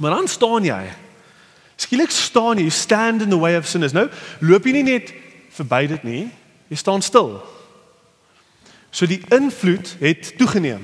Maar 0.00 0.16
dan 0.16 0.28
staan 0.28 0.64
jy. 0.64 0.80
Skielik 1.80 2.12
staan 2.12 2.60
jy, 2.60 2.68
stand 2.68 3.24
in 3.24 3.32
the 3.32 3.38
way 3.40 3.56
of 3.56 3.68
sinners. 3.68 3.94
Nou, 3.96 4.08
loop 4.44 4.66
jy 4.68 4.76
nie 4.76 4.86
net 4.90 5.14
verby 5.56 5.86
dit 5.94 6.04
nie. 6.04 6.22
Jy 6.70 6.78
staan 6.78 7.02
stil. 7.02 7.38
So 8.92 9.08
die 9.08 9.22
invloed 9.32 9.94
het 10.02 10.34
toegeneem. 10.38 10.82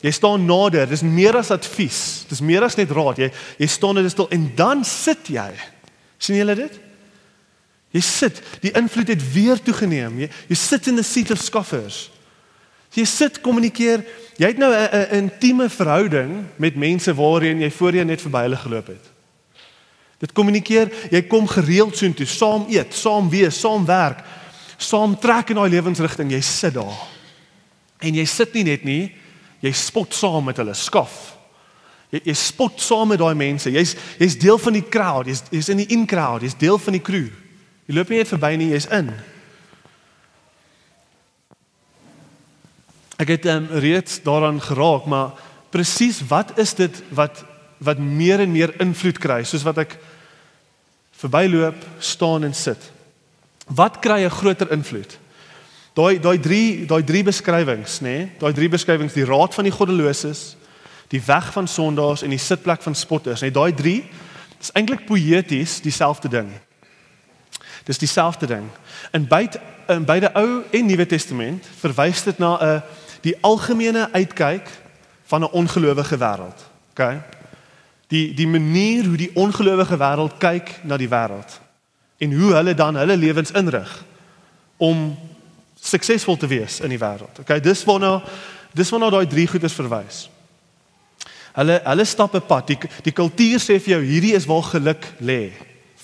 Jy 0.00 0.12
staan 0.16 0.46
nader, 0.48 0.88
dis 0.88 1.04
meer 1.04 1.36
as 1.36 1.50
advies. 1.52 2.24
Dis 2.30 2.40
meer 2.40 2.64
as 2.64 2.78
net 2.78 2.92
raad. 2.96 3.20
Jy 3.20 3.28
jy 3.60 3.68
staan 3.68 4.00
net 4.00 4.08
stil 4.14 4.30
en 4.32 4.46
dan 4.56 4.84
sit 4.86 5.28
jy. 5.34 5.50
sien 6.20 6.40
julle 6.40 6.56
dit? 6.56 6.80
Jy 7.90 8.00
sit, 8.04 8.40
die 8.62 8.72
invloed 8.76 9.08
het 9.12 9.22
weer 9.34 9.60
toegeneem. 9.60 10.22
Jy 10.24 10.30
jy 10.48 10.56
sit 10.56 10.88
in 10.88 10.96
the 10.96 11.04
seat 11.04 11.30
of 11.34 11.42
scoffers. 11.42 12.08
Jy 12.96 13.04
sit 13.04 13.40
kommunikeer. 13.44 14.04
Jy 14.38 14.46
het 14.46 14.58
nou 14.58 14.72
'n 14.72 15.28
intieme 15.28 15.68
verhouding 15.68 16.46
met 16.56 16.76
mense 16.76 17.14
waarheen 17.14 17.60
jy 17.60 17.70
voorheen 17.70 18.06
net 18.06 18.20
verby 18.20 18.42
hulle 18.48 18.56
geloop 18.56 18.86
het. 18.86 19.19
Dit 20.20 20.34
kommunikeer, 20.36 20.90
jy 21.12 21.22
kom 21.30 21.48
gereeld 21.48 21.96
soontoe, 21.96 22.28
saam 22.28 22.66
eet, 22.68 22.92
saam 22.96 23.30
wees, 23.32 23.56
saam 23.56 23.86
werk, 23.88 24.20
saam 24.76 25.16
trek 25.20 25.52
in 25.52 25.60
daai 25.60 25.70
lewensrigting. 25.72 26.34
Jy 26.34 26.42
sit 26.44 26.76
daar. 26.76 26.98
En 28.04 28.16
jy 28.16 28.26
sit 28.28 28.52
nie 28.56 28.66
net 28.68 28.84
nie, 28.84 29.02
jy 29.64 29.72
spot 29.76 30.16
saam 30.16 30.44
met 30.48 30.60
hulle, 30.60 30.76
skaf. 30.76 31.16
Jy 32.12 32.20
jy 32.26 32.36
spot 32.36 32.80
saam 32.82 33.12
met 33.12 33.20
daai 33.22 33.36
mense. 33.38 33.72
Jy's 33.72 33.94
jy's 34.20 34.36
deel 34.40 34.60
van 34.60 34.76
die 34.76 34.84
crowd, 34.84 35.28
jy's 35.30 35.44
jy's 35.52 35.72
in 35.72 35.84
die 35.84 35.90
in 35.94 36.06
crowd, 36.10 36.44
jy's 36.44 36.58
deel 36.58 36.80
van 36.80 36.96
die 36.96 37.04
crew. 37.04 37.28
Jy 37.88 37.96
loop 37.96 38.12
nie 38.12 38.20
net 38.20 38.30
verby 38.30 38.54
nie, 38.60 38.72
jy's 38.74 38.88
in. 38.92 39.12
Ek 43.20 43.36
het 43.36 43.46
um, 43.52 43.68
reeds 43.84 44.20
daaraan 44.24 44.60
geraak, 44.64 45.08
maar 45.08 45.36
presies 45.72 46.20
wat 46.28 46.58
is 46.60 46.76
dit 46.76 47.02
wat 47.14 47.44
wat 47.80 47.96
meer 47.96 48.42
en 48.44 48.50
meer 48.52 48.74
invloed 48.84 49.16
kry, 49.16 49.38
soos 49.48 49.64
wat 49.64 49.78
ek 49.80 49.94
verbyloop, 51.20 51.84
staan 51.98 52.44
en 52.44 52.54
sit. 52.54 52.90
Wat 53.66 53.98
kry 54.00 54.24
'n 54.24 54.30
groter 54.30 54.70
invloed? 54.70 55.18
Daai 55.94 56.20
daai 56.20 56.38
drie 56.40 56.86
daai 56.86 57.04
drie 57.04 57.22
beskrywings, 57.22 58.00
nê? 58.00 58.08
Nee? 58.08 58.32
Daai 58.38 58.52
drie 58.52 58.68
beskrywings, 58.68 59.12
die 59.12 59.24
raad 59.24 59.54
van 59.54 59.64
die 59.64 59.72
goddeloses, 59.72 60.56
die 61.08 61.22
weg 61.26 61.52
van 61.52 61.68
sondaars 61.68 62.22
en 62.22 62.30
die 62.30 62.38
sitplek 62.38 62.82
van 62.82 62.94
spotters, 62.94 63.40
nê? 63.40 63.50
Nee, 63.50 63.50
daai 63.50 63.74
drie 63.74 64.04
is 64.60 64.72
eintlik 64.72 65.06
poëties 65.06 65.80
dieselfde 65.80 66.28
ding. 66.28 66.50
Dis 67.84 67.98
dieselfde 67.98 68.46
ding. 68.46 68.68
In 69.12 69.26
beide 69.28 69.60
in 69.88 70.04
beide 70.04 70.30
Ou 70.34 70.62
en 70.70 70.86
Nuwe 70.86 71.06
Testament 71.06 71.66
verwys 71.80 72.22
dit 72.22 72.38
na 72.38 72.58
'n 72.60 72.82
die 73.20 73.36
algemene 73.40 74.08
uitkyk 74.12 74.68
van 75.26 75.42
'n 75.42 75.52
ongelowige 75.52 76.18
wêreld. 76.18 76.60
OK? 76.90 77.39
Die 78.10 78.34
die 78.34 78.48
manier 78.48 79.06
hoe 79.06 79.16
die 79.16 79.30
ongelowige 79.38 79.96
wêreld 79.96 80.38
kyk 80.42 80.80
na 80.82 80.98
die 80.98 81.10
wêreld 81.10 81.60
en 82.20 82.32
hoe 82.36 82.52
hulle 82.52 82.74
dan 82.74 82.98
hulle 83.00 83.16
lewens 83.16 83.52
inrig 83.56 83.90
om 84.76 85.12
suksesvol 85.80 86.36
te 86.36 86.48
wees 86.50 86.80
in 86.84 86.92
die 86.92 87.00
wêreld. 87.00 87.40
OK, 87.40 87.56
dis 87.64 87.84
waarna 87.88 88.18
dis 88.76 88.90
waarna 88.92 89.10
daai 89.10 89.26
drie 89.26 89.46
goeders 89.50 89.74
verwys. 89.74 90.26
Hulle 91.56 91.80
hulle 91.84 92.04
stap 92.04 92.34
'n 92.34 92.46
pad. 92.46 92.66
Die 92.66 92.78
die 93.02 93.12
kultuur 93.12 93.58
sê 93.58 93.80
vir 93.80 93.94
jou 93.96 94.02
hierdie 94.02 94.34
is 94.34 94.46
waar 94.46 94.62
geluk 94.62 95.06
lê. 95.18 95.52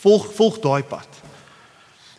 Volg 0.03 0.33
volg 0.35 0.59
daai 0.61 0.83
pad. 0.83 1.09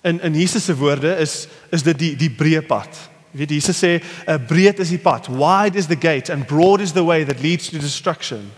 In 0.03 0.21
in 0.21 0.33
Jesus 0.33 0.65
se 0.65 0.75
woorde 0.75 1.17
is 1.17 1.47
is 1.71 1.83
dit 1.83 1.99
die 1.99 2.15
die 2.15 2.29
breë 2.31 2.65
pad. 2.67 3.09
Jy 3.31 3.37
weet 3.39 3.49
Jesus 3.49 3.83
sê 3.83 4.03
breed 4.47 4.79
is 4.79 4.89
die 4.89 5.01
pad, 5.01 5.27
wide 5.27 5.77
is 5.77 5.87
the 5.87 5.99
gate 5.99 6.31
and 6.33 6.47
broad 6.47 6.81
is 6.81 6.91
the 6.91 7.03
way 7.03 7.25
that 7.25 7.41
leads 7.41 7.69
to 7.69 7.77
destruction. 7.77 8.51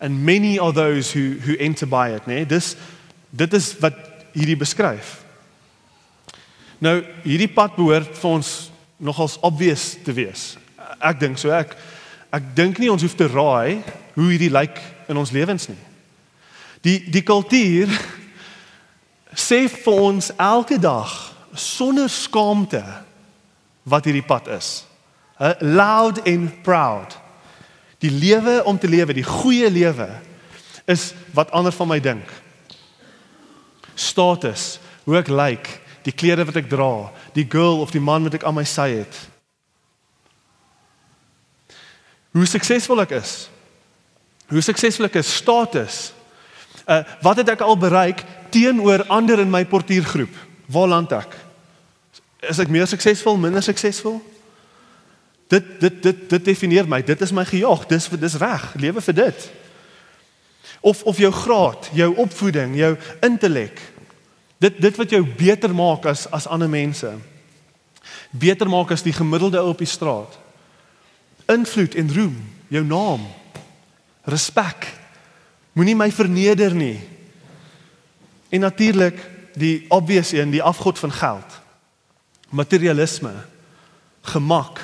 And 0.00 0.24
many 0.24 0.58
are 0.58 0.72
those 0.72 1.12
who 1.12 1.38
who 1.40 1.56
enter 1.58 1.86
by 1.86 2.14
it, 2.14 2.26
né? 2.26 2.44
Dis 2.44 2.76
dit 3.30 3.54
is 3.54 3.74
wat 3.80 3.96
hierdie 4.34 4.58
beskryf. 4.58 5.20
Nou, 6.82 7.00
hierdie 7.24 7.50
pad 7.50 7.76
behoort 7.78 8.16
vir 8.18 8.30
ons 8.30 8.50
nogals 8.98 9.38
obvious 9.46 9.94
te 10.04 10.12
wees. 10.14 10.54
Ek 11.00 11.20
dink 11.20 11.38
so 11.40 11.52
ek 11.54 11.76
ek 12.34 12.50
dink 12.56 12.80
nie 12.82 12.90
ons 12.90 13.02
hoef 13.02 13.14
te 13.16 13.28
raai 13.30 13.80
hoe 14.16 14.28
hierdie 14.32 14.52
lyk 14.52 14.80
in 15.08 15.18
ons 15.20 15.32
lewens 15.34 15.68
nie. 15.70 15.80
Die 16.84 16.98
die 17.10 17.24
kultuur 17.24 17.92
sê 19.46 19.64
vir 19.70 20.02
ons 20.10 20.32
elke 20.38 20.78
dag 20.78 21.12
sonder 21.54 22.10
skaamte 22.10 22.82
wat 23.84 24.08
hierdie 24.08 24.26
pad 24.26 24.50
is. 24.56 24.82
Uh, 25.38 25.54
loud 25.60 26.20
and 26.26 26.62
proud. 26.66 27.14
Die 28.04 28.12
lewe 28.12 28.58
om 28.68 28.78
te 28.78 28.88
lewe, 28.90 29.16
die 29.16 29.24
goeie 29.24 29.70
lewe 29.72 30.10
is 30.90 31.12
wat 31.32 31.54
ander 31.56 31.72
van 31.72 31.88
my 31.88 32.00
dink. 32.04 32.28
Status, 33.96 34.74
hoe 35.06 35.16
ek 35.22 35.30
lyk, 35.32 35.38
like, 35.40 35.80
die 36.04 36.12
klere 36.12 36.44
wat 36.44 36.58
ek 36.60 36.68
dra, 36.68 37.08
die 37.32 37.46
girl 37.48 37.80
of 37.80 37.94
die 37.94 38.02
man 38.02 38.26
wat 38.26 38.36
ek 38.36 38.44
aan 38.44 38.58
my 38.58 38.64
sy 38.68 38.90
het. 38.98 39.20
Hoe 42.34 42.44
suksesvol 42.50 43.04
ek 43.04 43.14
is. 43.20 43.32
Hoe 44.50 44.60
suksesvol 44.64 45.08
ek 45.08 45.20
is, 45.22 45.30
status. 45.40 45.98
Uh 46.84 47.00
wat 47.24 47.40
het 47.40 47.54
ek 47.54 47.62
al 47.64 47.78
bereik 47.80 48.20
teenoor 48.52 49.06
ander 49.08 49.40
in 49.40 49.50
my 49.50 49.62
portuïergroep? 49.64 50.34
Waar 50.68 50.90
land 50.92 51.14
ek? 51.16 51.38
Is 52.44 52.60
ek 52.60 52.68
meer 52.68 52.88
suksesvol, 52.90 53.38
minder 53.40 53.64
suksesvol? 53.64 54.18
Dit 55.48 55.80
dit 55.80 56.02
dit 56.02 56.28
dit 56.28 56.44
definieer 56.44 56.88
my. 56.88 57.02
Dit 57.02 57.20
is 57.20 57.32
my 57.32 57.44
gejaag. 57.44 57.86
Dis 57.86 58.08
dis 58.08 58.38
reg. 58.40 58.74
Lewe 58.80 59.00
vir 59.00 59.14
dit. 59.14 59.50
Of 60.80 61.02
of 61.02 61.18
jou 61.18 61.32
graad, 61.32 61.90
jou 61.92 62.10
opvoeding, 62.16 62.76
jou 62.76 62.96
intellek. 63.20 63.80
Dit 64.58 64.80
dit 64.80 64.96
wat 64.96 65.10
jou 65.10 65.22
beter 65.36 65.74
maak 65.74 66.06
as 66.06 66.26
as 66.30 66.46
ander 66.46 66.68
mense. 66.68 67.12
Beter 68.30 68.68
maak 68.68 68.90
as 68.90 69.02
die 69.02 69.12
gemiddelde 69.12 69.60
ou 69.60 69.72
op 69.72 69.80
die 69.80 69.88
straat. 69.88 70.38
Invloed 71.48 71.94
en 71.94 72.12
roem, 72.14 72.36
jou 72.68 72.84
naam. 72.84 73.26
Respek. 74.24 74.88
Moenie 75.72 75.96
my 75.96 76.10
verneder 76.12 76.74
nie. 76.74 76.98
En 78.48 78.60
natuurlik 78.60 79.18
die 79.54 79.84
obvious 79.88 80.32
een, 80.32 80.50
die 80.50 80.62
afgod 80.62 80.98
van 80.98 81.12
geld. 81.12 81.60
Materialisme. 82.48 83.32
Gemak. 84.22 84.80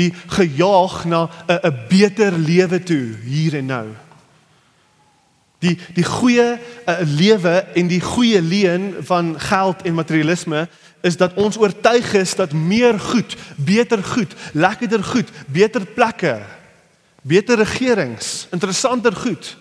Die 0.00 0.12
gejaag 0.32 1.04
na 1.04 1.28
'n 1.46 1.60
'n 1.68 1.76
beter 1.88 2.32
lewe 2.32 2.80
toe 2.82 3.16
hier 3.24 3.60
en 3.60 3.66
nou. 3.66 3.88
Die 5.60 5.76
die 5.94 6.04
goeie 6.04 6.56
uh, 6.56 6.96
lewe 7.04 7.66
en 7.76 7.86
die 7.86 8.00
goeie 8.00 8.40
leen 8.42 8.94
van 9.04 9.34
geld 9.40 9.82
en 9.82 9.94
materialisme 9.94 10.68
is 11.00 11.16
dat 11.16 11.34
ons 11.34 11.58
oortuig 11.58 12.12
is 12.14 12.34
dat 12.34 12.52
meer 12.52 13.00
goed, 13.00 13.36
beter 13.56 14.04
goed, 14.04 14.34
lekkerder 14.52 15.04
goed, 15.04 15.28
beter 15.46 15.86
plekke, 15.86 16.40
beter 17.22 17.56
regerings, 17.56 18.46
interessanter 18.50 19.16
goed, 19.16 19.56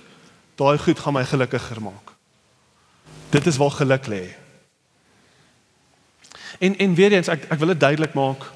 daai 0.55 0.77
goed 0.77 0.99
gaan 0.99 1.15
my 1.15 1.25
gelukkiger 1.25 1.81
maak. 1.81 2.15
Dit 3.29 3.47
is 3.47 3.57
waar 3.57 3.71
geluk 3.71 4.07
lê. 4.07 4.23
En 6.59 6.77
en 6.77 6.95
weer 6.95 7.11
eens 7.11 7.27
ek 7.27 7.45
ek 7.49 7.59
wil 7.59 7.75
dit 7.75 7.79
duidelik 7.79 8.13
maak. 8.13 8.47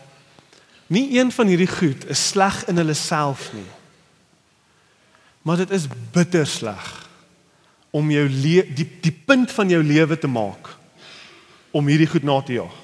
Nie 0.93 1.07
een 1.17 1.31
van 1.31 1.49
hierdie 1.49 1.69
goed 1.69 2.05
is 2.11 2.27
sleg 2.27 2.65
in 2.69 2.77
hulle 2.77 2.93
self 2.93 3.49
nie. 3.55 3.69
Maar 5.41 5.63
dit 5.63 5.73
is 5.75 5.87
bitter 6.13 6.47
sleg 6.47 6.91
om 7.93 8.11
jou 8.11 8.27
die 8.29 8.85
die 9.01 9.13
punt 9.25 9.51
van 9.53 9.69
jou 9.69 9.81
lewe 9.83 10.17
te 10.17 10.29
maak 10.29 10.71
om 11.73 11.89
hierdie 11.89 12.09
goed 12.09 12.23
na 12.25 12.39
te 12.41 12.57
jaag. 12.59 12.77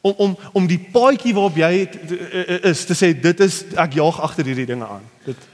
Om 0.00 0.14
om 0.16 0.38
om 0.52 0.66
die 0.66 0.80
paadjie 0.92 1.34
waarop 1.36 1.60
jy 1.60 1.86
is 2.72 2.84
te 2.88 2.96
sê 2.96 3.12
dit 3.14 3.44
is 3.44 3.62
ek 3.76 4.00
jaag 4.00 4.20
agter 4.24 4.48
hierdie 4.48 4.68
dinge 4.72 4.88
aan. 4.88 5.06
Dit 5.28 5.48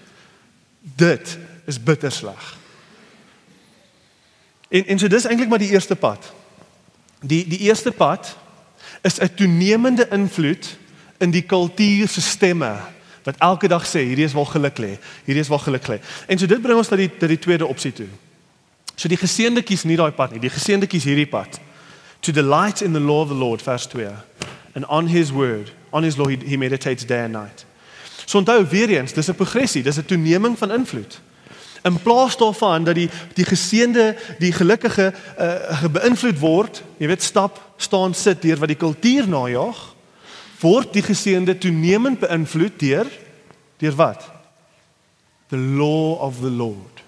dit 0.81 1.37
is 1.67 1.83
bitter 1.83 2.13
sleg. 2.15 2.51
En 4.69 4.87
en 4.87 4.99
so 4.99 5.09
dis 5.09 5.27
eintlik 5.27 5.51
maar 5.51 5.63
die 5.63 5.75
eerste 5.75 5.97
pad. 5.97 6.33
Die 7.21 7.43
die 7.49 7.65
eerste 7.67 7.93
pad 7.93 8.37
is 9.03 9.19
'n 9.21 9.35
toenemende 9.35 10.09
invloed 10.11 10.77
in 11.19 11.31
die 11.31 11.43
kultuurstelsels 11.43 12.97
wat 13.29 13.37
elke 13.45 13.69
dag 13.69 13.85
sê 13.85 14.01
hierdie 14.09 14.25
is 14.25 14.33
waar 14.33 14.49
geluk 14.49 14.79
lê. 14.81 14.95
Hierdie 15.27 15.43
is 15.45 15.51
waar 15.53 15.61
geluk 15.61 15.89
lê. 15.91 15.99
En 16.27 16.39
so 16.39 16.49
dit 16.49 16.63
bring 16.63 16.79
ons 16.79 16.89
na 16.89 16.97
die 16.97 17.11
na 17.21 17.29
die 17.29 17.39
tweede 17.39 17.67
opsie 17.67 17.93
toe. 17.93 18.09
So 18.97 19.09
die 19.11 19.21
geseënde 19.21 19.63
kies 19.63 19.85
nie 19.85 19.99
daai 20.01 20.15
pad 20.17 20.33
nie. 20.33 20.41
Die 20.41 20.53
geseënde 20.53 20.89
kies 20.89 21.05
hierdie 21.05 21.29
pad. 21.29 21.61
To 22.25 22.33
delight 22.33 22.81
in 22.81 22.97
the 22.97 23.03
law 23.03 23.21
of 23.23 23.29
the 23.29 23.37
Lord 23.37 23.63
vers 23.63 23.87
2 23.87 24.09
and 24.75 24.87
on 24.89 25.07
his 25.07 25.33
word, 25.33 25.73
on 25.91 26.03
his 26.03 26.17
law 26.17 26.27
he, 26.27 26.37
he 26.37 26.57
meditates 26.57 27.05
day 27.07 27.25
and 27.25 27.33
night. 27.33 27.67
So 28.25 28.39
onthou 28.39 28.65
weer 28.71 28.89
eens, 28.89 29.13
dis 29.13 29.29
'n 29.29 29.35
progressie, 29.35 29.83
dis 29.83 29.99
'n 29.99 30.05
toeneming 30.05 30.59
van 30.59 30.73
invloed. 30.73 31.21
In 31.83 32.03
plaas 32.03 32.37
daarvan 32.37 32.85
dat 32.85 32.95
die 32.95 33.11
die 33.35 33.45
geseënde, 33.45 34.17
die 34.39 34.53
gelukkige 34.53 35.13
uh, 35.39 35.85
beïnvloed 35.85 36.39
word, 36.39 36.83
jy 36.97 37.07
weet 37.07 37.23
stap, 37.23 37.61
staan, 37.77 38.15
sit 38.15 38.43
deur 38.43 38.59
wat 38.59 38.69
die 38.69 38.77
kultuur 38.77 39.29
najag, 39.29 39.95
word 40.61 40.93
die 40.93 41.03
geseënde 41.03 41.59
toenemend 41.59 42.21
beïnvloed 42.23 42.79
deur 42.81 43.11
deur 43.79 43.95
wat? 43.95 44.25
The 45.49 45.59
law 45.59 46.19
of 46.21 46.41
the 46.41 46.51
Lord. 46.51 47.03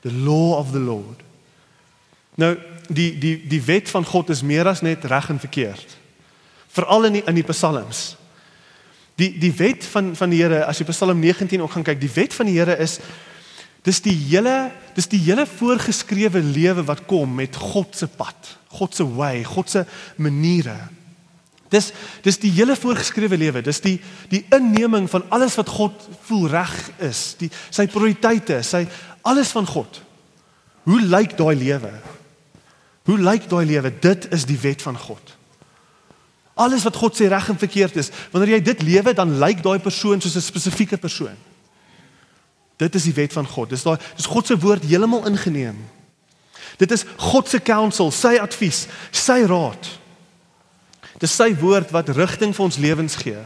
The 0.00 0.12
law 0.12 0.58
of 0.58 0.70
the 0.72 0.82
Lord. 0.82 1.22
Nou 2.40 2.56
die 2.88 3.18
die 3.18 3.36
die 3.48 3.62
wet 3.62 3.90
van 3.90 4.04
God 4.04 4.30
is 4.30 4.42
meer 4.42 4.68
as 4.68 4.82
net 4.84 5.04
reg 5.04 5.28
en 5.30 5.40
verkeerd. 5.40 5.96
Veral 6.70 7.08
in 7.08 7.18
die, 7.18 7.24
in 7.26 7.38
die 7.38 7.46
psalms. 7.46 8.14
Die 9.20 9.32
die 9.38 9.52
wet 9.56 9.84
van 9.84 10.14
van 10.16 10.30
die 10.32 10.40
Here 10.42 10.64
as 10.66 10.78
jy 10.80 10.86
Psalm 10.88 11.20
19 11.20 11.62
ook 11.62 11.74
gaan 11.74 11.86
kyk, 11.86 12.00
die 12.00 12.12
wet 12.14 12.34
van 12.34 12.48
die 12.48 12.58
Here 12.58 12.76
is 12.80 12.98
dis 13.84 14.00
die 14.04 14.14
hele 14.28 14.70
dis 14.96 15.08
die 15.08 15.20
hele 15.24 15.46
voorgeskrewe 15.48 16.42
lewe 16.44 16.84
wat 16.88 17.06
kom 17.08 17.34
met 17.40 17.56
God 17.56 17.96
se 17.96 18.08
pad, 18.08 18.56
God 18.68 18.94
se 18.94 19.06
way, 19.16 19.44
God 19.44 19.70
se 19.70 19.84
maniere. 20.16 20.76
Dis 21.70 21.92
dis 22.24 22.38
die 22.42 22.50
hele 22.50 22.74
voorgeskrewe 22.76 23.38
lewe. 23.38 23.62
Dis 23.62 23.80
die 23.80 23.96
die 24.30 24.42
inneming 24.54 25.06
van 25.10 25.24
alles 25.30 25.54
wat 25.60 25.68
God 25.70 26.08
voel 26.26 26.48
reg 26.50 26.74
is, 26.98 27.34
die 27.38 27.50
sy 27.70 27.86
prioriteite, 27.90 28.62
sy 28.66 28.86
alles 29.22 29.52
van 29.54 29.68
God. 29.70 30.00
Hoe 30.88 31.00
lyk 31.00 31.36
daai 31.38 31.54
lewe? 31.54 31.92
Hoe 33.06 33.18
lyk 33.18 33.46
daai 33.50 33.64
lewe? 33.66 33.92
Dit 34.02 34.26
is 34.34 34.46
die 34.48 34.58
wet 34.58 34.82
van 34.82 34.98
God. 34.98 35.36
Alles 36.60 36.82
wat 36.84 36.98
God 36.98 37.16
sê 37.16 37.30
reg 37.30 37.48
en 37.48 37.58
verkeerd 37.58 37.96
is, 37.96 38.10
wanneer 38.32 38.56
jy 38.56 38.64
dit 38.66 38.82
lewe, 38.84 39.14
dan 39.16 39.38
lyk 39.40 39.62
daai 39.64 39.78
persoon 39.80 40.20
soos 40.20 40.36
'n 40.36 40.44
spesifieke 40.44 40.98
persoon. 40.98 41.36
Dit 42.76 42.94
is 42.94 43.04
die 43.04 43.14
wet 43.14 43.32
van 43.32 43.46
God. 43.46 43.70
Dis 43.70 43.82
daai 43.82 43.98
dis 44.16 44.26
God 44.26 44.46
se 44.46 44.58
woord 44.58 44.84
heeltemal 44.84 45.26
ingeneem. 45.26 45.78
Dit 46.76 46.90
is 46.90 47.04
God 47.16 47.48
se 47.48 47.60
counsel, 47.60 48.10
sy 48.10 48.38
advies, 48.40 48.86
sy 49.10 49.44
raad. 49.44 50.00
Dis 51.20 51.36
sy 51.36 51.52
woord 51.60 51.92
wat 51.92 52.12
rigting 52.16 52.54
vir 52.56 52.64
ons 52.64 52.78
lewens 52.80 53.18
gee. 53.20 53.40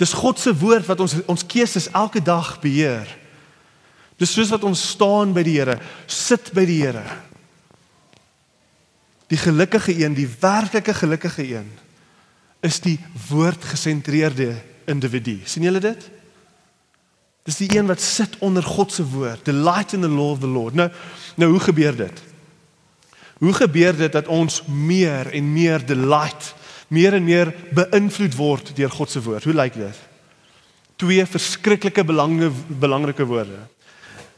Dis 0.00 0.14
God 0.18 0.40
se 0.42 0.54
woord 0.58 0.88
wat 0.88 1.02
ons 1.04 1.20
ons 1.30 1.44
keuses 1.46 1.88
elke 1.94 2.22
dag 2.24 2.56
beheer. 2.62 3.06
Dis 4.18 4.32
soos 4.34 4.50
wat 4.52 4.64
ons 4.66 4.80
staan 4.94 5.34
by 5.34 5.44
die 5.46 5.56
Here, 5.58 5.78
sit 6.10 6.52
by 6.56 6.64
die 6.68 6.80
Here. 6.82 7.04
Die 9.32 9.40
gelukkige 9.40 9.94
een, 9.96 10.14
die 10.14 10.28
werklike 10.28 10.94
gelukkige 10.94 11.46
een 11.54 11.70
is 12.62 12.78
die 12.84 12.98
woordgesentreerde 13.30 14.52
individu. 14.86 15.40
sien 15.44 15.64
julle 15.66 15.80
dit? 15.82 16.10
Dis 17.42 17.58
die 17.58 17.70
een 17.74 17.88
wat 17.90 18.00
sit 18.00 18.36
onder 18.38 18.62
God 18.62 18.92
se 18.92 19.02
woord, 19.02 19.44
delight 19.44 19.92
in 19.96 20.04
the 20.04 20.10
law 20.10 20.30
of 20.30 20.38
the 20.38 20.50
Lord. 20.50 20.74
Nou, 20.74 20.90
nou 21.34 21.50
hoe 21.50 21.60
gebeur 21.60 21.96
dit? 21.96 22.22
Hoe 23.42 23.52
gebeur 23.52 23.96
dit 23.96 24.12
dat 24.12 24.30
ons 24.30 24.62
meer 24.66 25.30
en 25.34 25.52
meer 25.52 25.86
delight 25.86 26.52
meer 26.92 27.16
en 27.16 27.24
meer 27.24 27.52
beïnvloed 27.72 28.34
word 28.36 28.72
deur 28.76 28.90
God 28.92 29.10
se 29.10 29.22
woord. 29.24 29.44
Hoe 29.48 29.56
lyk 29.56 29.78
dit? 29.80 30.00
Twee 31.00 31.24
verskriklike 31.26 32.04
belangrike 32.04 32.78
belangrike 32.80 33.24
woorde. 33.26 33.64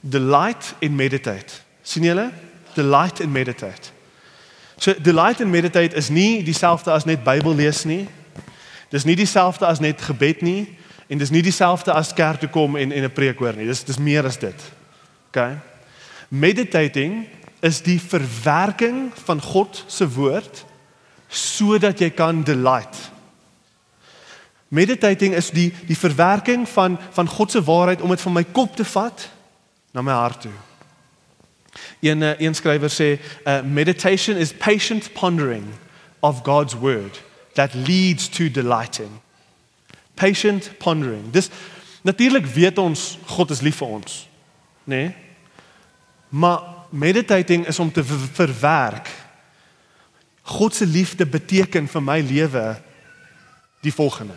Delight 0.00 0.74
and 0.82 0.94
meditate. 0.96 1.62
sien 1.82 2.06
julle? 2.06 2.30
Delight 2.74 3.20
and 3.20 3.32
meditate. 3.32 3.90
So 4.76 4.94
delight 5.02 5.40
and 5.40 5.50
meditate 5.50 5.96
is 5.96 6.08
nie 6.08 6.42
dieselfde 6.42 6.90
as 6.90 7.04
net 7.04 7.24
Bybel 7.24 7.54
lees 7.54 7.84
nie. 7.84 8.06
Dis 8.90 9.04
nie 9.04 9.16
dieselfde 9.16 9.66
as 9.66 9.80
net 9.80 10.02
gebed 10.02 10.42
nie 10.42 10.66
en 11.10 11.18
dis 11.18 11.30
nie 11.30 11.42
dieselfde 11.42 11.92
as 11.92 12.14
kerk 12.14 12.40
toe 12.40 12.48
kom 12.48 12.76
en 12.76 12.92
en 12.92 13.04
'n 13.04 13.12
preek 13.12 13.38
hoor 13.38 13.56
nie. 13.56 13.66
Dis 13.66 13.84
dis 13.84 13.98
meer 13.98 14.24
as 14.24 14.38
dit. 14.38 14.62
OK. 15.28 15.58
Meditating 16.28 17.26
is 17.60 17.82
die 17.82 18.00
verwerking 18.00 19.10
van 19.24 19.40
God 19.40 19.84
se 19.86 20.08
woord 20.08 20.64
sodat 21.34 21.98
jy 21.98 22.10
kan 22.14 22.42
delight. 22.42 23.10
Meditating 24.68 25.34
is 25.34 25.50
die 25.50 25.72
die 25.86 25.98
verwerking 25.98 26.68
van 26.68 26.98
van 27.10 27.28
God 27.28 27.50
se 27.50 27.62
waarheid 27.62 28.00
om 28.00 28.08
dit 28.08 28.20
van 28.20 28.32
my 28.32 28.44
kop 28.44 28.76
te 28.76 28.84
vat 28.84 29.28
na 29.92 30.02
my 30.02 30.12
hart 30.12 30.40
toe. 30.40 30.54
Een 32.00 32.22
eh, 32.22 32.40
een 32.40 32.54
skrywer 32.54 32.90
sê 32.90 33.18
uh, 33.44 33.60
meditation 33.62 34.36
is 34.36 34.52
patient 34.52 35.12
pondering 35.12 35.64
of 36.20 36.40
God's 36.42 36.74
word 36.74 37.22
that 37.54 37.74
leads 37.74 38.28
to 38.28 38.50
delighting. 38.50 39.10
Patient 40.14 40.70
pondering. 40.78 41.30
Dis 41.30 41.48
natuurlik 42.02 42.46
weet 42.46 42.78
ons 42.78 43.18
God 43.26 43.50
is 43.50 43.60
lief 43.60 43.76
vir 43.76 43.88
ons, 43.88 44.28
nê? 44.84 44.96
Nee? 44.96 45.14
Maar 46.28 46.60
meditating 46.90 47.66
is 47.66 47.78
om 47.78 47.92
te 47.92 48.04
verwerk 48.32 49.08
God 50.44 50.74
se 50.74 50.86
liefde 50.86 51.26
beteken 51.26 51.88
vir 51.88 52.02
my 52.04 52.18
lewe 52.20 52.76
die 53.80 53.92
volgende. 53.92 54.36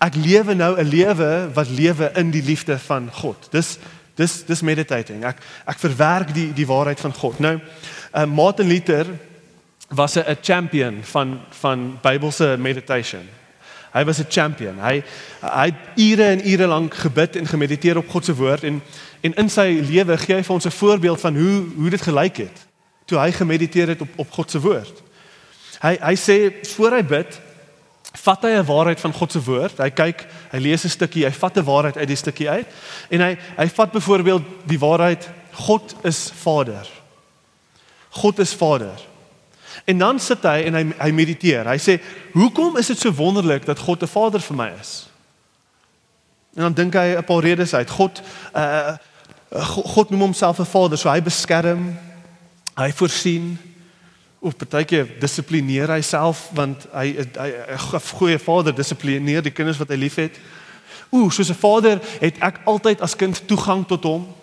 Ek 0.00 0.16
lewe 0.16 0.54
nou 0.54 0.76
'n 0.80 0.88
lewe 0.88 1.50
wat 1.52 1.68
lewe 1.68 2.10
in 2.14 2.30
die 2.30 2.42
liefde 2.42 2.78
van 2.78 3.10
God. 3.12 3.48
Dis 3.50 3.78
dis 4.14 4.44
dis 4.44 4.60
meditating. 4.62 5.24
Ek 5.24 5.36
ek 5.66 5.78
verwerk 5.78 6.34
die 6.34 6.52
die 6.52 6.66
waarheid 6.66 7.00
van 7.00 7.12
God. 7.12 7.38
Nou, 7.38 7.60
uh, 8.14 8.24
Martin 8.24 8.66
Luther 8.66 9.06
was 9.88 10.16
'n 10.16 10.36
champion 10.42 11.02
van 11.02 11.40
van 11.50 11.98
Bybelse 12.02 12.56
meditation. 12.58 13.28
Hy 13.92 14.04
was 14.04 14.18
'n 14.18 14.26
champion. 14.28 14.78
Hy 14.80 15.02
hy 15.40 15.66
het 15.66 15.98
ure 15.98 16.24
en 16.24 16.48
ure 16.48 16.66
lank 16.66 16.94
gebid 16.94 17.36
en 17.36 17.46
gemediteer 17.46 17.96
op 17.96 18.08
God 18.08 18.24
se 18.24 18.34
woord 18.34 18.62
en 18.64 18.82
en 19.20 19.34
in 19.34 19.50
sy 19.50 19.80
lewe 19.88 20.16
gee 20.16 20.36
hy 20.36 20.42
vir 20.42 20.54
ons 20.54 20.66
'n 20.66 20.70
voorbeeld 20.70 21.20
van 21.20 21.36
hoe 21.36 21.64
hoe 21.76 21.90
dit 21.90 22.02
gelyk 22.02 22.36
het 22.36 22.66
toe 23.04 23.18
hy 23.18 23.32
gemediteer 23.32 23.88
het 23.88 24.00
op 24.00 24.08
op 24.16 24.30
God 24.30 24.50
se 24.50 24.60
woord. 24.60 25.02
Hy 25.82 25.96
hy 26.00 26.14
sê 26.16 26.36
voor 26.74 26.96
hy 26.96 27.02
bid, 27.02 27.40
vat 28.24 28.42
hy 28.42 28.50
'n 28.56 28.66
waarheid 28.66 29.00
van 29.00 29.12
God 29.12 29.32
se 29.32 29.42
woord. 29.42 29.78
Hy 29.78 29.90
kyk, 29.90 30.26
hy 30.52 30.58
lees 30.58 30.84
'n 30.84 30.88
stukkie, 30.88 31.24
hy 31.24 31.32
vat 31.32 31.56
'n 31.56 31.64
waarheid 31.64 31.96
uit 31.96 32.08
die 32.08 32.16
stukkie 32.16 32.50
uit 32.50 32.66
en 33.10 33.20
hy 33.20 33.36
hy 33.56 33.68
vat 33.68 33.92
byvoorbeeld 33.92 34.42
die 34.66 34.78
waarheid 34.78 35.28
God 35.52 35.94
is 36.02 36.30
Vader. 36.34 36.88
God 38.10 38.38
is 38.38 38.54
Vader. 38.54 39.00
En 39.84 39.98
dan 39.98 40.18
sit 40.18 40.42
hy 40.42 40.62
en 40.66 40.74
hy 40.74 40.84
hy 40.98 41.10
mediteer. 41.10 41.66
Hy 41.66 41.78
sê, 41.78 42.00
"Hoekom 42.32 42.76
is 42.76 42.86
dit 42.86 42.98
so 42.98 43.12
wonderlik 43.12 43.66
dat 43.66 43.78
God 43.78 44.02
'n 44.02 44.06
Vader 44.06 44.40
vir 44.40 44.56
my 44.56 44.72
is?" 44.80 45.08
En 46.56 46.62
dan 46.62 46.72
dink 46.72 46.94
hy 46.94 47.16
'n 47.16 47.24
paar 47.24 47.42
redes 47.42 47.74
uit. 47.74 47.90
God 47.90 48.22
uh 48.54 48.96
God 49.94 50.10
noem 50.10 50.20
homself 50.20 50.58
'n 50.58 50.66
Vader, 50.66 50.98
so 50.98 51.10
hy 51.10 51.22
beskerm, 51.22 51.98
Hy 52.74 52.90
voorsien 52.92 53.58
of 54.44 54.56
partykeer 54.56 55.08
dissiplineer 55.20 55.88
hy 55.94 56.00
self 56.04 56.48
want 56.56 56.84
hy 56.92 57.14
hy 57.16 57.48
'n 57.74 58.00
goeie 58.18 58.38
vader 58.38 58.74
dissiplineer 58.74 59.42
die 59.42 59.54
kinders 59.54 59.78
wat 59.78 59.88
hy 59.88 59.96
liefhet. 59.96 60.36
Ooh, 61.10 61.30
soos 61.30 61.50
'n 61.50 61.60
vader 61.60 62.00
het 62.20 62.36
ek 62.40 62.60
altyd 62.64 63.00
as 63.00 63.16
kind 63.16 63.46
toegang 63.46 63.86
tot 63.86 64.04
hom. 64.04 64.34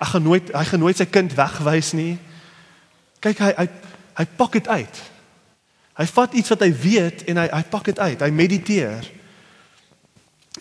Ek 0.00 0.08
gaan 0.08 0.22
nooit 0.22 0.52
hy 0.54 0.64
gaan 0.64 0.80
nooit 0.80 0.96
sy 0.96 1.04
kind 1.04 1.34
wegwys 1.34 1.92
nie. 1.92 2.18
Kyk 3.20 3.38
hy 3.38 3.52
hy 3.56 3.68
hy 4.16 4.24
pak 4.36 4.52
dit 4.52 4.68
uit. 4.68 5.02
Hy 5.96 6.06
vat 6.06 6.34
iets 6.34 6.48
wat 6.48 6.60
hy 6.60 6.72
weet 6.72 7.24
en 7.28 7.36
hy 7.36 7.48
hy 7.52 7.62
pak 7.62 7.84
dit 7.84 7.98
uit. 7.98 8.20
Hy 8.20 8.30
mediteer. 8.30 9.04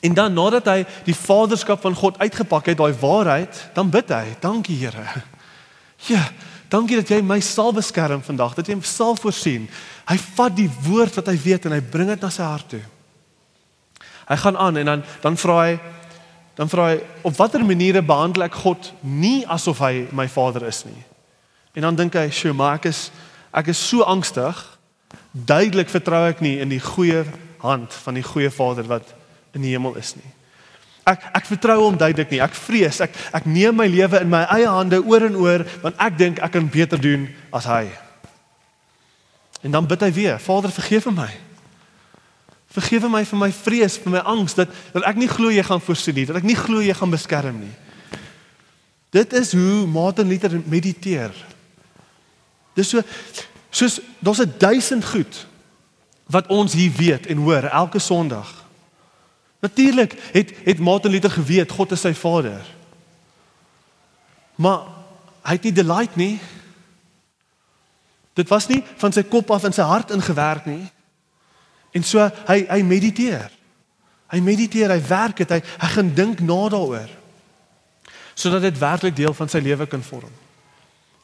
En 0.01 0.13
dan 0.13 0.33
nadat 0.33 0.65
hy 0.65 0.85
die 1.05 1.15
vaderskap 1.15 1.81
van 1.81 1.95
God 1.95 2.19
uitgepak 2.19 2.65
het, 2.65 2.77
daai 2.77 2.93
waarheid, 2.99 3.69
dan 3.73 3.89
bid 3.89 4.09
hy, 4.09 4.35
dankie 4.41 4.75
Here. 4.75 5.05
Ja, 6.11 6.19
Dankie 6.69 6.97
dat 6.97 7.09
jy 7.09 7.21
my 7.21 7.39
sal 7.43 7.73
beskerm 7.73 8.23
vandag, 8.25 8.55
dat 8.57 8.67
jy 8.67 8.77
my 8.79 8.87
sal 8.87 9.15
voorsien. 9.19 9.67
Hy 10.09 10.17
vat 10.35 10.55
die 10.57 10.69
woord 10.87 11.17
wat 11.19 11.29
hy 11.29 11.35
weet 11.43 11.67
en 11.67 11.75
hy 11.77 11.81
bring 11.81 12.09
dit 12.09 12.21
na 12.21 12.31
sy 12.33 12.45
hart 12.45 12.69
toe. 12.73 12.81
Hy 14.25 14.37
gaan 14.41 14.57
aan 14.57 14.81
en 14.81 14.85
dan 14.85 15.03
dan 15.21 15.37
vra 15.37 15.59
hy 15.61 15.75
dan 16.55 16.69
vra 16.71 16.87
hy 16.93 16.99
op 17.27 17.35
watter 17.37 17.65
maniere 17.65 18.01
behandel 18.01 18.47
ek 18.47 18.57
God 18.63 18.93
nie 19.01 19.43
asof 19.51 19.83
hy 19.83 20.07
my 20.15 20.25
vader 20.31 20.65
is 20.65 20.85
nie. 20.87 21.03
En 21.75 21.81
dan 21.81 21.95
dink 21.95 22.13
hy, 22.13 22.29
"Sjoe, 22.31 22.53
maar 22.53 22.75
ek 22.75 22.85
is 22.85 23.11
ek 23.53 23.67
is 23.67 23.87
so 23.87 24.01
angstig. 24.01 24.77
Duidelik 25.31 25.89
vertrou 25.89 26.27
ek 26.29 26.41
nie 26.41 26.59
in 26.59 26.69
die 26.69 26.79
goeie 26.79 27.25
hand 27.57 27.93
van 27.93 28.13
die 28.13 28.23
goeie 28.23 28.51
Vader 28.51 28.83
wat 28.83 29.13
in 29.53 29.61
die 29.61 29.71
hemel 29.71 29.95
is 29.95 30.15
nie." 30.15 30.34
Ek 31.05 31.21
ek 31.37 31.45
vertrou 31.45 31.77
hom 31.83 31.97
duidelik 31.97 32.31
nie. 32.33 32.41
Ek 32.41 32.55
vrees. 32.57 32.99
Ek 33.05 33.13
ek 33.35 33.45
neem 33.45 33.77
my 33.77 33.85
lewe 33.87 34.21
in 34.21 34.31
my 34.31 34.41
eie 34.57 34.69
hande 34.69 35.01
oor 35.05 35.27
en 35.27 35.37
oor 35.37 35.65
want 35.83 36.01
ek 36.01 36.17
dink 36.17 36.41
ek 36.41 36.55
kan 36.57 36.69
beter 36.69 37.01
doen 37.01 37.27
as 37.53 37.69
hy. 37.69 37.85
En 39.65 39.71
dan 39.71 39.87
bid 39.89 40.01
hy 40.01 40.11
weer, 40.13 40.39
Vader 40.41 40.73
vergewe 40.73 41.13
my. 41.13 41.29
Vergewe 42.73 43.09
my 43.09 43.23
vir 43.25 43.39
my 43.39 43.51
vrees, 43.55 43.97
vir 44.01 44.17
my 44.17 44.21
angs 44.25 44.57
dat 44.57 44.73
dat 44.93 45.05
ek 45.05 45.21
nie 45.21 45.29
glo 45.29 45.53
jy 45.53 45.63
gaan 45.65 45.81
voorsien 45.81 46.17
nie, 46.17 46.25
dat 46.29 46.41
ek 46.41 46.49
nie 46.49 46.57
glo 46.57 46.81
jy 46.83 46.93
gaan 46.97 47.13
beskerm 47.13 47.61
nie. 47.61 47.73
Dit 49.15 49.33
is 49.33 49.53
hoe 49.55 49.85
Martin 49.87 50.27
Luther 50.27 50.57
mediteer. 50.65 51.31
Dis 52.75 52.89
so 52.91 53.01
soos 53.69 54.01
daar's 54.19 54.41
'n 54.41 54.53
duisend 54.57 55.05
goed 55.05 55.45
wat 56.27 56.47
ons 56.47 56.73
hier 56.73 56.91
weet 56.91 57.25
en 57.25 57.37
hoor 57.37 57.63
elke 57.63 57.99
Sondag. 57.99 58.64
Natuurlik 59.65 60.13
het 60.35 60.53
het 60.63 60.79
Martin 60.79 61.11
Luther 61.11 61.33
geweet 61.33 61.73
God 61.73 61.95
is 61.95 62.05
sy 62.05 62.13
Vader. 62.13 62.61
Maar 64.61 64.85
hy 65.45 65.57
het 65.57 65.65
nie 65.65 65.73
delight 65.75 66.15
nie. 66.15 66.37
Dit 68.37 68.49
was 68.51 68.67
nie 68.69 68.83
van 69.01 69.13
sy 69.15 69.25
kop 69.25 69.51
af 69.51 69.65
in 69.65 69.73
sy 69.73 69.85
hart 69.85 70.13
ingewerk 70.13 70.69
nie. 70.69 70.83
En 71.95 72.03
so 72.05 72.21
hy 72.47 72.61
hy 72.69 72.81
mediteer. 72.85 73.49
Hy 74.29 74.41
mediteer, 74.43 74.91
hy 74.91 75.01
werk 75.07 75.37
dit, 75.41 75.51
hy 75.53 75.61
hy 75.61 75.89
gaan 75.93 76.13
dink 76.17 76.41
na 76.43 76.65
daaroor. 76.69 77.11
sodat 78.35 78.61
dit 78.61 78.77
werklik 78.77 79.15
deel 79.15 79.33
van 79.33 79.49
sy 79.49 79.61
lewe 79.63 79.87
kan 79.87 80.03
vorm. 80.03 80.31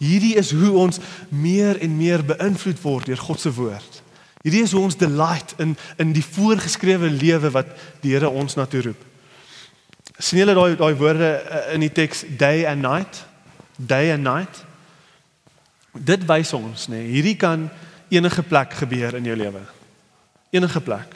Hierdie 0.02 0.36
is 0.40 0.54
hoe 0.56 0.72
ons 0.80 0.98
meer 1.30 1.78
en 1.84 1.98
meer 1.98 2.24
beïnvloed 2.26 2.80
word 2.82 3.12
deur 3.12 3.20
God 3.20 3.40
se 3.40 3.52
woord. 3.54 4.01
Hierdie 4.42 4.64
is 4.66 4.74
hoe 4.74 4.82
ons 4.82 4.98
delight 4.98 5.54
in 5.62 5.76
in 6.02 6.14
die 6.14 6.26
voorgeskrewe 6.26 7.10
lewe 7.10 7.52
wat 7.54 7.74
die 8.02 8.16
Here 8.16 8.30
ons 8.30 8.56
na 8.58 8.66
toe 8.66 8.82
roep. 8.82 9.08
sien 10.18 10.40
julle 10.40 10.54
daai 10.54 10.76
daai 10.78 10.96
woorde 10.96 11.30
eh, 11.34 11.74
in 11.74 11.82
die 11.82 11.92
teks 11.92 12.24
day 12.38 12.66
and 12.66 12.82
night? 12.82 13.26
Day 13.78 14.12
and 14.12 14.24
night. 14.24 14.66
Dit 15.94 16.26
wys 16.26 16.54
ons, 16.54 16.88
nê, 16.88 17.02
nee, 17.02 17.08
hierdie 17.16 17.36
kan 17.36 17.70
enige 18.10 18.44
plek 18.44 18.74
gebeur 18.74 19.16
in 19.18 19.26
jou 19.26 19.36
lewe. 19.36 19.62
Enige 20.52 20.82
plek. 20.82 21.16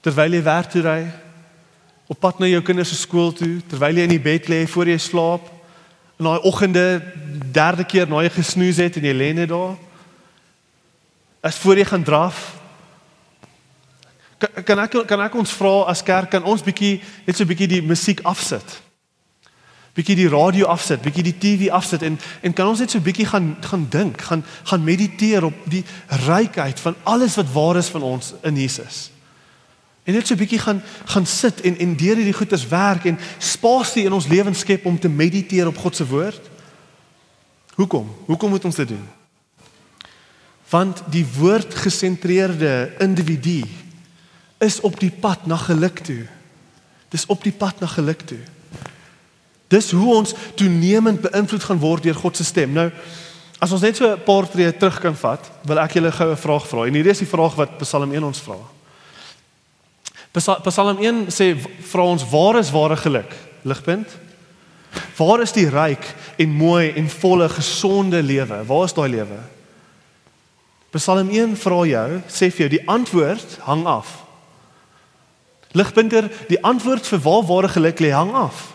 Terwyl 0.00 0.38
jy 0.38 0.42
werk 0.46 0.70
toe 0.72 0.82
ry, 0.84 1.00
op 2.08 2.20
pad 2.20 2.38
na 2.40 2.48
jou 2.48 2.62
kinders 2.64 2.92
se 2.92 2.96
skool 2.96 3.32
toe, 3.36 3.58
terwyl 3.68 3.98
jy 3.98 4.06
in 4.08 4.14
die 4.14 4.22
bed 4.22 4.48
lê 4.48 4.62
voor 4.70 4.88
jy 4.88 4.98
slaap, 5.02 5.50
in 6.18 6.28
daai 6.28 6.46
oggende 6.48 6.86
derde 7.52 7.84
keer 7.88 8.08
na 8.08 8.22
jy 8.24 8.32
gesnoes 8.38 8.80
het 8.80 8.96
en 8.98 9.08
jy 9.10 9.14
lê 9.16 9.32
net 9.36 9.50
daar. 9.52 9.76
As 11.48 11.56
voor 11.62 11.80
jy 11.80 11.86
gaan 11.88 12.04
draf. 12.04 12.42
Kan, 14.38 14.64
kan 14.64 14.82
ek 14.84 14.98
kan 15.08 15.22
ek 15.24 15.38
ons 15.40 15.54
vra 15.58 15.88
as 15.90 16.04
kerk 16.06 16.30
kan 16.30 16.44
ons 16.46 16.62
bietjie 16.62 16.98
net 17.26 17.38
so 17.38 17.48
bietjie 17.48 17.70
die 17.72 17.82
musiek 17.82 18.20
afsit 18.28 18.76
bietjie 19.98 20.14
die 20.14 20.30
radio 20.30 20.68
afsit, 20.70 21.02
bietjie 21.02 21.24
die 21.26 21.34
TV 21.42 21.70
afsit 21.74 22.04
en 22.06 22.18
en 22.46 22.54
kan 22.54 22.70
ons 22.70 22.78
net 22.84 22.92
so 22.92 23.02
bietjie 23.02 23.26
gaan 23.26 23.56
gaan 23.66 23.88
dink, 23.90 24.22
gaan 24.28 24.44
gaan 24.70 24.84
mediteer 24.86 25.48
op 25.48 25.64
die 25.66 25.82
rykheid 26.28 26.80
van 26.80 26.94
alles 27.02 27.34
wat 27.40 27.50
waar 27.52 27.80
is 27.80 27.90
van 27.90 28.06
ons 28.06 28.34
in 28.46 28.60
Jesus. 28.62 29.08
En 30.06 30.14
net 30.14 30.26
so 30.26 30.38
bietjie 30.38 30.60
gaan 30.62 30.82
gaan 31.10 31.26
sit 31.26 31.64
en 31.66 31.78
en 31.78 31.96
deur 31.98 32.20
hierdie 32.20 32.36
goeders 32.36 32.68
werk 32.70 33.10
en 33.10 33.18
spasie 33.38 34.06
in 34.06 34.14
ons 34.14 34.30
lewens 34.30 34.62
skep 34.62 34.86
om 34.86 34.98
te 34.98 35.10
mediteer 35.10 35.66
op 35.66 35.82
God 35.82 35.96
se 35.96 36.06
woord. 36.06 36.50
Hoekom? 37.74 38.06
Hoekom 38.26 38.54
moet 38.54 38.64
ons 38.64 38.78
dit 38.84 38.88
doen? 38.94 39.06
Want 40.68 41.02
die 41.10 41.26
woord 41.38 41.74
gesentreerde 41.74 42.92
individu 42.98 43.62
is 44.58 44.80
op 44.80 44.98
die 45.00 45.10
pad 45.10 45.46
na 45.46 45.56
geluk 45.56 45.98
toe. 46.04 46.26
Dis 47.08 47.26
op 47.26 47.42
die 47.42 47.52
pad 47.52 47.80
na 47.80 47.86
geluk 47.86 48.20
toe. 48.28 48.40
Dis 49.68 49.90
hoe 49.92 50.14
ons 50.14 50.34
toenemend 50.56 51.20
beïnvloed 51.24 51.64
gaan 51.64 51.80
word 51.80 52.02
deur 52.02 52.16
God 52.16 52.36
se 52.36 52.44
stem. 52.44 52.72
Nou 52.76 52.90
as 53.58 53.72
ons 53.74 53.82
net 53.82 53.96
so 53.96 54.06
'n 54.06 54.22
paar 54.24 54.48
tree 54.48 54.70
terug 54.72 55.00
kan 55.00 55.16
vat, 55.16 55.50
wil 55.64 55.78
ek 55.78 55.92
julle 55.92 56.12
gou 56.12 56.30
'n 56.30 56.36
vraag 56.36 56.66
vra. 56.66 56.86
En 56.86 56.94
hierdie 56.94 57.10
is 57.10 57.18
die 57.18 57.34
vraag 57.34 57.54
wat 57.54 57.78
Psalm 57.78 58.12
1 58.12 58.24
ons 58.24 58.40
vra. 58.40 58.58
Psalm 60.62 60.98
1 60.98 61.26
sê 61.26 61.56
vra 61.90 62.02
ons 62.02 62.24
waar 62.30 62.58
is 62.58 62.70
ware 62.70 62.96
geluk? 62.96 63.34
Ligpunt. 63.62 64.08
Waar 65.16 65.42
is 65.42 65.52
die 65.52 65.68
ryk 65.68 66.14
en 66.38 66.48
mooi 66.48 66.92
en 66.96 67.08
volle 67.08 67.48
gesonde 67.48 68.22
lewe? 68.22 68.64
Waar 68.64 68.84
is 68.84 68.92
daai 68.92 69.08
lewe? 69.08 69.38
Psalm 70.90 71.28
1 71.30 71.56
vra 71.56 71.82
jou, 71.84 72.20
sê 72.32 72.48
vir 72.48 72.64
jou 72.64 72.70
die 72.78 72.84
antwoord 72.88 73.58
hang 73.66 73.84
af. 73.86 74.24
Ligpunter, 75.76 76.30
die 76.48 76.60
antwoord 76.64 77.06
vir 77.06 77.20
waar 77.20 77.44
ware 77.44 77.68
geluk 77.68 78.00
lê 78.00 78.12
hang 78.14 78.32
af. 78.32 78.70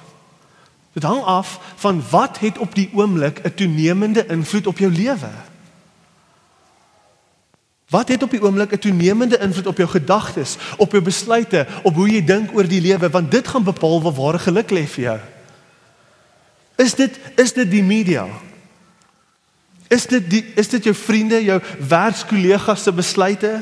Dit 0.94 1.04
hang 1.04 1.24
af 1.26 1.58
van 1.82 2.04
wat 2.12 2.38
het 2.44 2.58
op 2.62 2.76
die 2.78 2.90
oomblik 2.94 3.42
'n 3.42 3.54
toenemende 3.56 4.26
invloed 4.28 4.68
op 4.68 4.78
jou 4.78 4.92
lewe. 4.92 5.32
Wat 7.90 8.08
het 8.08 8.24
op 8.24 8.30
die 8.30 8.42
oomblik 8.42 8.72
'n 8.74 8.80
toenemende 8.80 9.38
invloed 9.38 9.68
op 9.68 9.78
jou 9.78 9.90
gedagtes, 9.90 10.58
op 10.78 10.92
jou 10.92 11.04
besluite, 11.04 11.68
op 11.84 11.96
hoe 11.96 12.10
jy 12.10 12.26
dink 12.26 12.54
oor 12.54 12.68
die 12.68 12.82
lewe, 12.82 13.10
want 13.10 13.32
dit 13.32 13.48
gaan 13.48 13.64
bepaal 13.64 14.02
waar 14.02 14.14
ware 14.14 14.40
geluk 14.40 14.70
lê 14.70 14.86
vir 14.88 15.04
jou. 15.04 15.20
Is 16.76 16.96
dit 16.96 17.20
is 17.36 17.54
dit 17.54 17.72
die 17.72 17.84
media? 17.84 18.28
Is 19.94 20.08
dit 20.10 20.30
die 20.30 20.42
is 20.60 20.72
dit 20.72 20.90
jou 20.90 20.96
vriende, 20.96 21.44
jou 21.44 21.60
werkskollegas 21.88 22.84
se 22.84 22.92
besluite? 22.92 23.54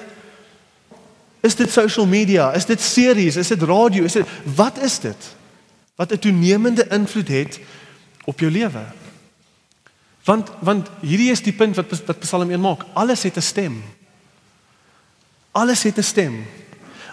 Is 1.42 1.56
dit 1.60 1.72
social 1.72 2.08
media? 2.08 2.52
Is 2.56 2.66
dit 2.70 2.82
series? 2.82 3.36
Is 3.36 3.52
dit 3.52 3.62
radio? 3.62 4.08
Is 4.08 4.20
dit 4.20 4.28
wat 4.56 4.80
is 4.80 5.00
dit? 5.04 5.32
wat 6.02 6.12
'n 6.12 6.20
toenemende 6.20 6.88
invloed 6.88 7.28
het 7.28 7.60
op 8.24 8.40
jou 8.40 8.52
lewe. 8.52 8.84
Want 10.24 10.52
want 10.60 10.90
hierdie 11.02 11.32
is 11.32 11.42
die 11.42 11.54
punt 11.54 11.76
wat 11.76 12.06
wat 12.06 12.20
Psalm 12.20 12.50
1 12.50 12.62
maak. 12.62 12.86
Alles 12.94 13.24
het 13.24 13.38
'n 13.38 13.42
stem. 13.42 13.84
Alles 15.52 15.84
het 15.84 15.98
'n 15.98 16.04
stem. 16.04 16.46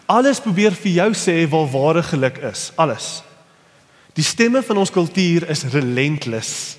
Alles 0.07 0.41
probeer 0.41 0.73
vir 0.73 0.91
jou 0.91 1.13
sê 1.15 1.49
waar 1.49 1.71
ware 1.71 2.03
geluk 2.03 2.37
is. 2.37 2.73
Alles. 2.75 3.23
Die 4.13 4.25
stemme 4.25 4.63
van 4.63 4.77
ons 4.77 4.91
kultuur 4.91 5.49
is 5.49 5.63
relentless. 5.63 6.77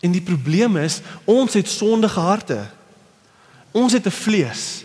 En 0.00 0.12
die 0.12 0.22
probleem 0.22 0.76
is 0.76 1.00
ons 1.24 1.54
het 1.54 1.68
sondige 1.68 2.20
harte. 2.20 2.66
Ons 3.70 3.92
het 3.92 4.06
'n 4.06 4.10
vlees. 4.10 4.84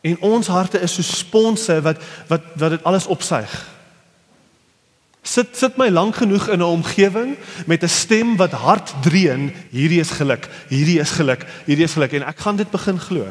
En 0.00 0.20
ons 0.20 0.46
harte 0.46 0.80
is 0.80 0.94
so 0.94 1.02
sponse 1.02 1.82
wat 1.82 2.02
wat 2.26 2.42
wat 2.56 2.70
dit 2.70 2.84
alles 2.84 3.06
opsuig. 3.06 3.72
Sit 5.22 5.56
sit 5.56 5.76
my 5.76 5.88
lank 5.88 6.16
genoeg 6.16 6.48
in 6.48 6.58
'n 6.58 6.62
omgewing 6.62 7.36
met 7.66 7.82
'n 7.82 7.88
stem 7.88 8.36
wat 8.36 8.52
hard 8.52 8.94
dreun, 9.02 9.52
hierdie 9.70 10.00
is 10.00 10.10
geluk, 10.10 10.48
hierdie 10.68 11.00
is 11.00 11.10
geluk, 11.10 11.46
hierdie 11.64 11.84
is 11.84 11.92
geluk 11.92 12.12
en 12.12 12.26
ek 12.26 12.38
gaan 12.38 12.56
dit 12.56 12.70
begin 12.70 13.00
glo. 13.00 13.26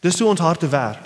Dis 0.00 0.18
hoe 0.18 0.28
ons 0.28 0.40
harte 0.40 0.68
werk. 0.68 1.04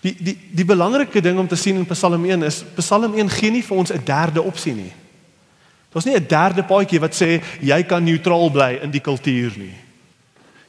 Die 0.00 0.16
die 0.18 0.38
die 0.50 0.64
belangrike 0.64 1.20
ding 1.20 1.38
om 1.38 1.48
te 1.48 1.56
sien 1.56 1.76
in 1.76 1.86
Psalm 1.86 2.24
1 2.24 2.42
is 2.42 2.64
Psalm 2.74 3.14
1 3.14 3.30
gee 3.30 3.50
nie 3.50 3.62
vir 3.62 3.76
ons 3.76 3.92
'n 3.92 4.04
derde 4.04 4.42
opsie 4.42 4.74
nie. 4.74 4.92
Daar's 5.92 6.04
nie 6.04 6.16
'n 6.16 6.26
derde 6.26 6.62
paadjie 6.64 7.00
wat 7.00 7.14
sê 7.14 7.42
jy 7.60 7.82
kan 7.82 8.04
neutraal 8.04 8.50
bly 8.50 8.78
in 8.82 8.90
die 8.90 9.00
kultuur 9.00 9.52
nie. 9.56 9.74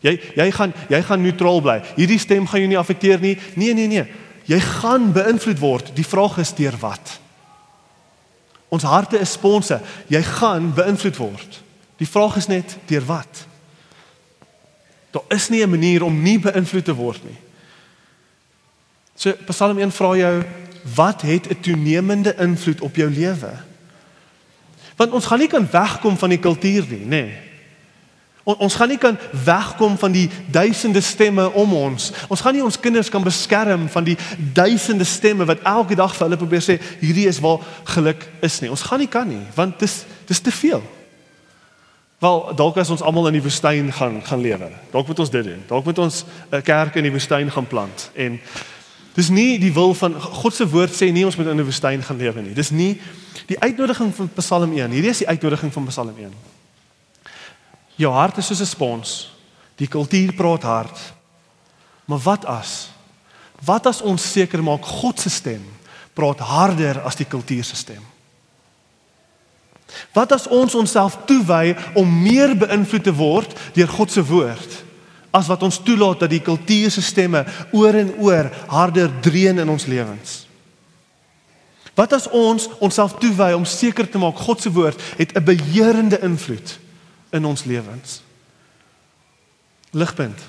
Jy 0.01 0.19
jy 0.36 0.51
gaan 0.51 0.73
jy 0.89 1.01
gaan 1.01 1.21
neutraal 1.21 1.62
bly. 1.62 1.81
Hierdie 1.95 2.19
stem 2.19 2.47
gaan 2.47 2.59
jou 2.59 2.67
nie 2.67 2.77
affekteer 2.77 3.19
nie. 3.19 3.38
Nee 3.55 3.73
nee 3.73 3.88
nee. 3.88 4.05
Jy 4.45 4.59
gaan 4.59 5.13
beïnvloed 5.13 5.59
word. 5.59 5.95
Die 5.95 6.05
vraag 6.05 6.38
is 6.38 6.53
deur 6.53 6.75
wat? 6.79 7.19
Ons 8.69 8.83
harte 8.83 9.19
is 9.19 9.31
sponse. 9.31 9.79
Jy 10.07 10.21
gaan 10.21 10.73
beïnvloed 10.73 11.17
word. 11.17 11.62
Die 11.97 12.07
vraag 12.07 12.36
is 12.36 12.47
net 12.47 12.77
deur 12.86 13.05
wat? 13.05 13.47
Daar 15.12 15.23
is 15.29 15.49
nie 15.49 15.63
'n 15.63 15.69
manier 15.69 16.03
om 16.03 16.21
nie 16.21 16.39
beïnvloed 16.39 16.86
te 16.86 16.93
word 16.93 17.23
nie. 17.23 17.38
So 19.15 19.31
Psalm 19.47 19.79
1 19.79 19.91
vra 19.91 20.15
jou 20.15 20.43
wat 20.95 21.21
het 21.21 21.49
'n 21.49 21.59
toenemende 21.62 22.36
invloed 22.36 22.81
op 22.81 22.95
jou 22.95 23.09
lewe? 23.09 23.72
Want 24.95 25.12
ons 25.12 25.25
gaan 25.25 25.39
nie 25.39 25.47
kan 25.47 25.67
wegkom 25.71 26.17
van 26.17 26.29
die 26.29 26.39
kultuur 26.39 26.86
nie, 26.89 27.06
nê? 27.06 27.23
Nee. 27.23 27.34
On, 28.43 28.58
ons 28.58 28.75
gaan 28.75 28.89
nie 28.91 28.99
kan 28.99 29.15
wegkom 29.43 29.97
van 29.97 30.12
die 30.12 30.29
duisende 30.51 31.01
stemme 31.01 31.45
om 31.51 31.73
ons. 31.73 32.10
Ons 32.27 32.41
gaan 32.43 32.56
nie 32.56 32.63
ons 32.63 32.79
kinders 32.79 33.10
kan 33.10 33.23
beskerm 33.23 33.86
van 33.89 34.03
die 34.03 34.17
duisende 34.53 35.08
stemme 35.08 35.47
wat 35.47 35.63
elke 35.63 35.95
dag 35.95 36.12
vir 36.15 36.27
hulle 36.27 36.39
probeer 36.41 36.65
sê 36.65 36.75
hierdie 36.99 37.29
is 37.32 37.39
waar 37.43 37.63
geluk 37.95 38.27
is 38.43 38.60
nie. 38.60 38.71
Ons 38.73 38.84
gaan 38.89 38.99
nie 38.99 39.08
kan 39.08 39.29
nie 39.29 39.45
want 39.56 39.79
dis 39.79 40.01
dis 40.27 40.43
te 40.43 40.51
veel. 40.51 40.84
Wel 42.23 42.43
dalk 42.60 42.82
as 42.84 42.91
ons 42.91 43.03
almal 43.03 43.32
in 43.32 43.39
die 43.39 43.43
woestyn 43.43 43.93
gaan 43.95 44.19
gaan 44.27 44.43
lewe. 44.43 44.69
Dalk 44.91 45.08
moet 45.08 45.23
ons 45.23 45.32
dit 45.32 45.47
doen. 45.47 45.63
Dalk 45.67 45.88
moet 45.88 46.03
ons 46.03 46.25
'n 46.51 46.62
kerk 46.62 46.99
in 46.99 47.08
die 47.08 47.15
woestyn 47.15 47.51
gaan 47.51 47.67
plant 47.67 48.10
en 48.13 48.39
dis 49.13 49.30
nie 49.30 49.60
die 49.60 49.73
wil 49.73 49.93
van 49.93 50.15
God 50.21 50.56
se 50.56 50.65
woord 50.69 50.93
sê 50.95 51.12
nie 51.12 51.26
ons 51.26 51.36
moet 51.38 51.47
in 51.47 51.60
'n 51.60 51.65
woestyn 51.65 52.04
gaan 52.04 52.17
lewe 52.17 52.41
nie. 52.41 52.54
Dis 52.54 52.69
nie 52.71 53.02
die 53.47 53.60
uitnodiging 53.60 54.15
van 54.15 54.30
Psalm 54.36 54.71
1. 54.73 54.91
Hierdie 54.91 55.10
is 55.10 55.17
die 55.17 55.28
uitnodiging 55.28 55.73
van 55.73 55.86
Psalm 55.86 56.15
1. 56.17 56.34
Jou 57.95 58.13
hart 58.13 58.38
is 58.38 58.45
soos 58.45 58.62
'n 58.62 58.65
spons. 58.65 59.32
Die 59.76 59.88
kultuur 59.88 60.34
praat 60.34 60.63
hard. 60.63 61.13
Maar 62.06 62.19
wat 62.19 62.45
as? 62.45 62.89
Wat 63.65 63.86
as 63.86 64.02
ons 64.02 64.32
seker 64.32 64.63
maak 64.63 64.86
God 64.86 65.19
se 65.19 65.30
stem 65.30 65.63
praat 66.13 66.39
harder 66.39 67.02
as 67.02 67.15
die 67.15 67.26
kultuur 67.26 67.63
se 67.63 67.76
stem? 67.76 68.04
Wat 70.13 70.32
as 70.32 70.47
ons 70.47 70.76
onsself 70.76 71.17
toewy 71.26 71.76
om 71.93 72.21
meer 72.21 72.58
beïnvloed 72.58 73.04
te 73.04 73.13
word 73.13 73.54
deur 73.73 73.88
God 73.88 74.12
se 74.12 74.26
woord 74.26 74.84
as 75.34 75.50
wat 75.50 75.63
ons 75.65 75.82
toelaat 75.82 76.19
dat 76.19 76.30
die 76.30 76.43
kultuur 76.46 76.91
se 76.93 77.02
stemme 77.02 77.46
oor 77.74 77.98
en 77.98 78.13
oor 78.22 78.52
harder 78.69 79.10
dreun 79.26 79.60
in 79.60 79.69
ons 79.69 79.86
lewens? 79.89 80.43
Wat 81.93 82.13
as 82.13 82.30
ons 82.30 82.69
onsself 82.82 83.17
toewy 83.22 83.52
om 83.54 83.65
seker 83.65 84.10
te 84.10 84.22
maak 84.22 84.38
God 84.46 84.62
se 84.62 84.72
woord 84.72 85.02
het 85.17 85.34
'n 85.38 85.43
beheerende 85.43 86.19
invloed 86.22 86.80
in 87.34 87.46
ons 87.46 87.63
lewens. 87.63 88.22
Ligpunt. 89.91 90.39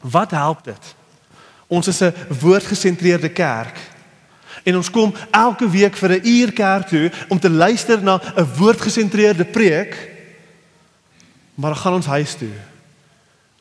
Wat 0.00 0.30
help 0.30 0.64
dit? 0.64 0.94
Ons 1.66 1.86
is 1.86 2.00
'n 2.00 2.14
woordgesentreerde 2.40 3.28
kerk. 3.28 3.78
En 4.62 4.76
ons 4.76 4.90
kom 4.90 5.14
elke 5.30 5.70
week 5.70 5.96
vir 5.96 6.10
'n 6.10 6.26
uur 6.26 6.52
kerk 6.52 6.86
toe 6.86 7.12
om 7.28 7.38
te 7.38 7.50
luister 7.50 8.02
na 8.02 8.20
'n 8.36 8.48
woordgesentreerde 8.56 9.44
preek. 9.44 10.10
Maar 11.54 11.70
dan 11.70 11.80
gaan 11.80 11.94
ons 11.94 12.06
huis 12.06 12.34
toe. 12.34 12.54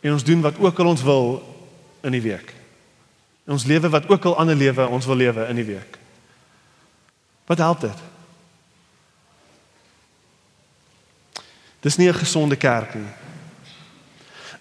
En 0.02 0.12
ons 0.12 0.24
doen 0.24 0.42
wat 0.42 0.60
ook 0.60 0.80
al 0.80 0.86
ons 0.86 1.04
wil 1.04 1.56
in 2.02 2.12
die 2.12 2.22
week. 2.22 2.54
En 3.46 3.56
ons 3.58 3.66
lewe 3.66 3.90
wat 3.90 4.10
ook 4.10 4.26
al 4.26 4.38
ander 4.38 4.56
lewe 4.56 4.88
ons 4.88 5.06
wil 5.06 5.16
lewe 5.16 5.48
in 5.48 5.56
die 5.56 5.66
week. 5.66 5.98
Wat 7.48 7.58
help 7.58 7.82
dit? 7.82 8.00
Dis 11.80 11.98
nie 11.98 12.10
'n 12.10 12.14
gesonde 12.14 12.56
kerk 12.56 12.94
nie. 12.94 13.12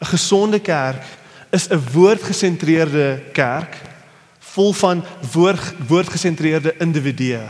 'n 0.01 0.07
Gesonde 0.07 0.61
kerk 0.61 1.05
is 1.51 1.69
'n 1.69 1.83
woordgesentreerde 1.93 3.23
kerk 3.33 3.77
vol 4.39 4.73
van 4.73 5.05
woord 5.33 5.75
woordgesentreerde 5.87 6.75
individue 6.79 7.49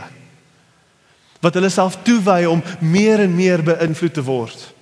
wat 1.39 1.53
hulle 1.53 1.69
self 1.69 1.97
toewy 2.01 2.45
om 2.45 2.63
meer 2.79 3.19
en 3.19 3.35
meer 3.35 3.63
beïnvloed 3.63 4.13
te 4.13 4.23
word 4.23 4.73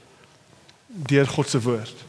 deur 0.87 1.27
God 1.27 1.49
se 1.49 1.61
woord. 1.61 2.04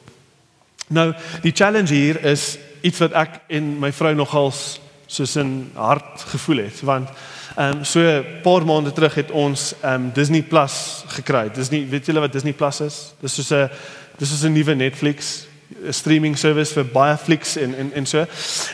Nou, 0.86 1.14
die 1.42 1.52
challenge 1.52 1.94
hier 1.94 2.24
is 2.24 2.58
iets 2.80 2.98
wat 3.02 3.12
ek 3.12 3.40
en 3.48 3.78
my 3.82 3.90
vrou 3.92 4.14
nogals 4.14 4.80
soos 5.06 5.34
'n 5.38 5.70
hart 5.74 6.22
gevoel 6.30 6.56
het 6.66 6.80
want 6.82 7.08
ehm 7.56 7.78
um, 7.78 7.84
so 7.84 8.00
'n 8.00 8.24
paar 8.42 8.64
maande 8.64 8.92
terug 8.92 9.14
het 9.14 9.30
ons 9.30 9.74
ehm 9.80 9.94
um, 9.94 10.12
Disney 10.12 10.42
Plus 10.42 11.04
gekry. 11.06 11.50
Disney, 11.50 11.88
weet 11.88 12.06
julle 12.06 12.20
wat 12.20 12.32
Disney 12.32 12.52
Plus 12.52 12.80
is? 12.80 13.14
Dis 13.20 13.34
soos 13.34 13.50
'n 13.50 13.70
dis 14.18 14.32
is 14.32 14.42
'n 14.44 14.52
nuwe 14.52 14.74
Netflix 14.74 15.46
streaming 15.90 16.38
service 16.38 16.72
vir 16.72 16.84
baie 16.84 17.16
flieks 17.16 17.56
en 17.56 17.74
en 17.74 17.92
en 17.92 18.06
so. 18.06 18.24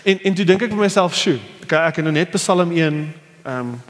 En 0.05 0.23
en 0.23 0.35
toe 0.35 0.45
dink 0.45 0.63
ek 0.63 0.71
vir 0.71 0.79
myself, 0.79 1.15
"Sjoe, 1.15 1.39
ek 1.63 1.73
ek 1.73 1.97
het 1.97 2.05
nou 2.05 2.13
net 2.13 2.31
Psalm 2.31 2.71
1 2.71 3.15
ehm 3.45 3.59
um, 3.59 3.83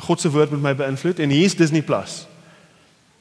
God 0.00 0.20
se 0.20 0.30
woord 0.30 0.50
met 0.50 0.60
my 0.60 0.74
beïnvloed 0.74 1.18
en 1.18 1.30
hier 1.30 1.44
is 1.44 1.54
Disney 1.54 1.82
Plus." 1.82 2.26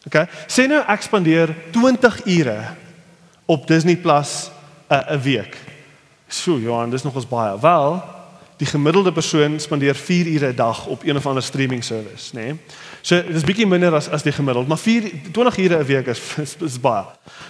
OK. 0.06 0.28
Sê 0.48 0.68
nou 0.68 0.84
ek 0.88 1.02
spandeer 1.02 1.56
20 1.72 2.26
ure 2.26 2.64
op 3.50 3.68
Disney 3.68 3.98
Plus 3.98 4.50
'n 4.90 4.94
uh, 4.94 5.22
week. 5.22 5.58
So, 6.28 6.60
Johan, 6.60 6.90
dis 6.90 7.04
nogals 7.04 7.28
baie. 7.28 7.60
Wel, 7.60 8.04
die 8.58 8.68
gemiddelde 8.68 9.12
persoon 9.12 9.60
spandeer 9.60 9.96
4 9.96 10.28
ure 10.28 10.52
'n 10.52 10.56
dag 10.56 10.86
op 10.86 11.04
een 11.04 11.16
of 11.16 11.26
ander 11.26 11.44
streaming 11.44 11.84
service, 11.84 12.36
nê? 12.36 12.42
Nee? 12.42 12.56
So, 13.02 13.24
dis 13.32 13.44
bietjie 13.44 13.68
minder 13.68 13.94
as 13.94 14.10
as 14.10 14.24
die 14.24 14.32
gemiddeld, 14.32 14.68
maar 14.68 14.78
4 14.78 15.12
20 15.32 15.58
ure 15.58 15.78
'n 15.78 15.86
week 15.86 16.08
is, 16.08 16.22
is 16.38 16.56
is 16.60 16.80
baie. 16.80 17.06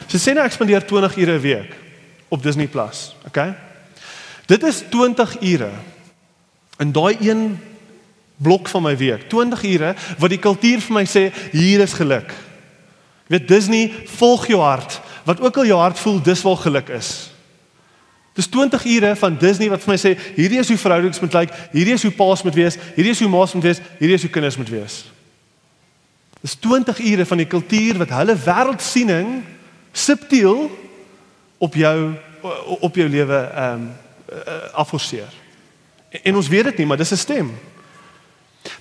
So 0.07 0.17
sê 0.17 0.33
nou 0.33 0.45
ek 0.45 0.51
spandeer 0.51 0.85
20 0.85 1.17
ure 1.17 1.31
'n 1.31 1.41
week 1.41 1.75
op 2.27 2.43
Disney 2.43 2.67
Plus, 2.67 3.15
okay? 3.27 3.55
Dit 4.45 4.63
is 4.63 4.83
20 4.89 5.41
ure. 5.41 5.69
In 6.77 6.91
daai 6.91 7.17
een 7.19 7.59
blok 8.37 8.67
van 8.67 8.83
my 8.83 8.97
week, 8.97 9.29
20 9.29 9.63
ure 9.63 9.95
wat 10.17 10.29
die 10.29 10.39
kultuur 10.39 10.81
vir 10.81 10.93
my 10.93 11.05
sê 11.05 11.33
hier 11.51 11.79
is 11.79 11.93
geluk. 11.93 12.31
Jy 13.27 13.37
weet 13.37 13.47
Disney 13.47 13.93
volg 14.05 14.47
jou 14.47 14.61
hart. 14.61 15.01
Wat 15.29 15.41
ook 15.45 15.57
al 15.61 15.69
jou 15.69 15.77
hart 15.77 15.99
voel, 15.99 16.21
dis 16.25 16.41
waar 16.41 16.57
geluk 16.57 16.89
is. 16.89 17.29
Dis 18.33 18.47
20 18.47 18.85
ure 18.85 19.15
van 19.15 19.37
Disney 19.37 19.69
wat 19.69 19.83
vir 19.83 19.91
my 19.93 19.97
sê 19.99 20.15
hierdie 20.33 20.61
is 20.61 20.69
hoe 20.71 20.77
verhoudings 20.79 21.19
moet 21.21 21.35
lyk, 21.37 21.53
hierdie 21.73 21.93
is 21.93 22.05
hoe 22.07 22.13
paas 22.15 22.41
moet 22.47 22.55
wees, 22.57 22.77
hierdie 22.95 23.13
is 23.13 23.21
hoe 23.21 23.29
ma's 23.29 23.53
moet 23.53 23.67
wees, 23.67 23.81
hierdie 23.99 24.15
is 24.17 24.25
hoe 24.25 24.31
kinders 24.33 24.57
moet 24.57 24.71
wees. 24.73 24.95
Dis 26.41 26.55
20 26.63 27.01
ure 27.11 27.25
van 27.29 27.41
die 27.43 27.49
kultuur 27.51 27.99
wat 27.99 28.13
hulle 28.15 28.37
wêreldsiening 28.45 29.33
subtiel 29.91 30.69
op 31.59 31.75
jou 31.75 31.97
op 32.79 32.95
jou 32.95 33.09
lewe 33.11 33.39
ehm 33.43 33.81
um, 33.81 33.89
afforceer. 34.77 35.29
En 36.23 36.35
ons 36.37 36.47
weet 36.47 36.69
dit 36.69 36.77
nie, 36.77 36.85
maar 36.87 36.97
dis 36.97 37.11
'n 37.11 37.17
stem. 37.17 37.49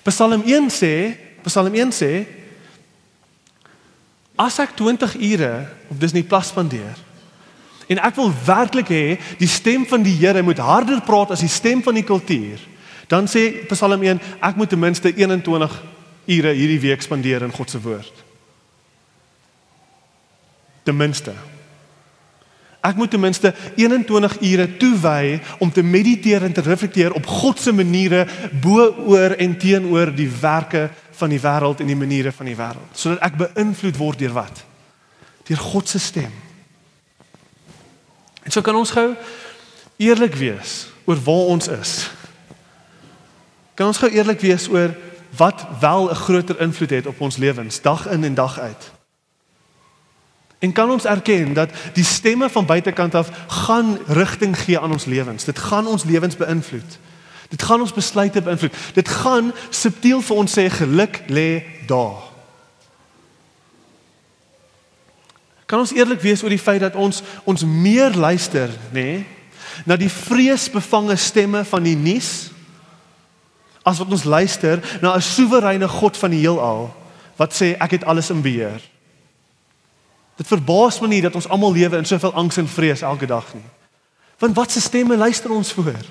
Psalm 0.03 0.43
1 0.45 0.69
sê, 0.69 1.17
Psalm 1.43 1.73
1 1.73 1.91
sê 1.91 2.25
as 4.39 4.61
ek 4.63 4.77
20 4.79 5.17
ure 5.19 5.53
op 5.91 5.99
Disney 5.99 6.23
Plus 6.23 6.47
spandeer, 6.53 6.95
En 7.89 7.97
ek 8.05 8.19
wil 8.19 8.29
werklik 8.45 8.91
hê 8.93 9.05
die 9.39 9.49
stem 9.49 9.85
van 9.89 10.03
die 10.05 10.13
Here 10.13 10.43
moet 10.45 10.61
harder 10.61 11.01
praat 11.01 11.33
as 11.33 11.41
die 11.41 11.49
stem 11.49 11.81
van 11.81 11.97
die 11.97 12.05
kultuur. 12.05 12.61
Dan 13.09 13.25
sê 13.25 13.65
Psalm 13.71 14.03
1, 14.05 14.21
ek 14.45 14.59
moet 14.59 14.69
ten 14.69 14.81
minste 14.81 15.09
21 15.09 15.77
ure 16.29 16.51
hierdie 16.53 16.81
week 16.83 17.01
spandeer 17.01 17.41
in 17.47 17.53
God 17.55 17.73
se 17.73 17.81
woord. 17.81 18.25
Ten 20.85 20.97
minste. 20.97 21.33
Ek 22.85 22.95
moet 22.95 23.09
ten 23.09 23.23
minste 23.23 23.55
21 23.75 24.37
ure 24.51 24.67
toewy 24.77 25.39
om 25.57 25.73
te 25.73 25.81
mediteer 25.83 26.45
en 26.45 26.53
te 26.53 26.61
reflekteer 26.61 27.17
op 27.17 27.25
God 27.25 27.59
se 27.59 27.73
maniere 27.73 28.27
bo 28.61 28.85
oor 29.09 29.33
en 29.41 29.57
teenoor 29.57 30.13
die 30.13 30.29
werke 30.29 30.91
van 31.19 31.31
die 31.31 31.41
wêreld 31.41 31.83
en 31.83 31.89
die 31.91 31.99
maniere 31.99 32.31
van 32.35 32.47
die 32.49 32.57
wêreld, 32.57 32.95
sodat 32.97 33.23
ek 33.27 33.37
beïnvloed 33.39 33.99
word 33.99 34.21
deur 34.21 34.35
wat? 34.37 34.63
Deur 35.49 35.61
God 35.61 35.89
se 35.89 35.99
stem. 35.99 36.31
En 38.43 38.53
so 38.53 38.63
kan 38.65 38.77
ons 38.79 38.93
gou 38.95 39.11
eerlik 39.99 40.37
wees 40.39 40.87
oor 41.05 41.19
waar 41.25 41.51
ons 41.55 41.67
is. 41.73 41.93
Kan 43.75 43.91
ons 43.91 43.99
gou 44.01 44.09
eerlik 44.11 44.41
wees 44.41 44.67
oor 44.71 44.95
wat 45.37 45.65
wel 45.79 46.09
'n 46.09 46.15
groter 46.15 46.59
invloed 46.59 46.89
het 46.89 47.05
op 47.05 47.21
ons 47.21 47.37
lewens 47.37 47.81
dag 47.81 48.07
in 48.07 48.23
en 48.23 48.33
dag 48.33 48.59
uit. 48.59 48.91
En 50.59 50.71
kan 50.71 50.91
ons 50.91 51.05
erken 51.05 51.53
dat 51.53 51.69
die 51.93 52.03
stemme 52.03 52.49
van 52.49 52.65
buitekant 52.65 53.15
af 53.15 53.29
gaan 53.47 53.97
rigting 54.07 54.59
gee 54.59 54.79
aan 54.79 54.91
ons 54.91 55.05
lewens. 55.05 55.43
Dit 55.43 55.59
gaan 55.59 55.87
ons 55.87 56.03
lewens 56.03 56.35
beïnvloed. 56.35 56.99
Dit 57.49 57.63
gaan 57.65 57.81
ons 57.81 57.93
besluite 57.93 58.41
beïnvloed. 58.41 58.75
Dit 58.93 59.09
gaan 59.09 59.51
subtiel 59.69 60.21
vir 60.21 60.37
ons 60.37 60.57
sê 60.57 60.67
geluk 60.69 61.23
lê 61.27 61.63
daar. 61.89 62.27
Kan 65.69 65.81
ons 65.81 65.93
eerlik 65.93 66.21
wees 66.21 66.43
oor 66.43 66.53
die 66.53 66.61
feit 66.61 66.81
dat 66.81 66.97
ons 66.97 67.21
ons 67.49 67.65
meer 67.65 68.15
luister, 68.17 68.69
nê, 68.93 69.01
nee, 69.01 69.25
na 69.85 69.95
die 69.95 70.09
vreesbevange 70.11 71.15
stemme 71.15 71.63
van 71.65 71.85
die 71.85 71.95
nuus 71.95 72.49
as 73.87 73.99
wat 74.01 74.11
ons 74.11 74.25
luister 74.27 74.81
na 75.01 75.15
'n 75.15 75.21
soewereine 75.21 75.87
God 75.87 76.17
van 76.17 76.31
die 76.31 76.41
heelal 76.41 76.89
wat 77.37 77.53
sê 77.53 77.77
ek 77.79 77.91
het 77.91 78.03
alles 78.03 78.29
in 78.29 78.41
beheer. 78.41 78.81
Dit 80.35 80.47
verbaas 80.47 80.99
my 81.01 81.07
nie 81.07 81.21
dat 81.21 81.35
ons 81.35 81.47
almal 81.47 81.73
lewe 81.73 81.97
in 81.97 82.05
soveel 82.05 82.33
angs 82.33 82.57
en 82.57 82.67
vrees 82.67 83.01
elke 83.01 83.25
dag 83.25 83.53
nie. 83.53 83.65
Want 84.39 84.55
wat 84.55 84.71
se 84.71 84.81
stemme 84.81 85.17
luister 85.17 85.51
ons 85.51 85.71
voor? 85.73 86.03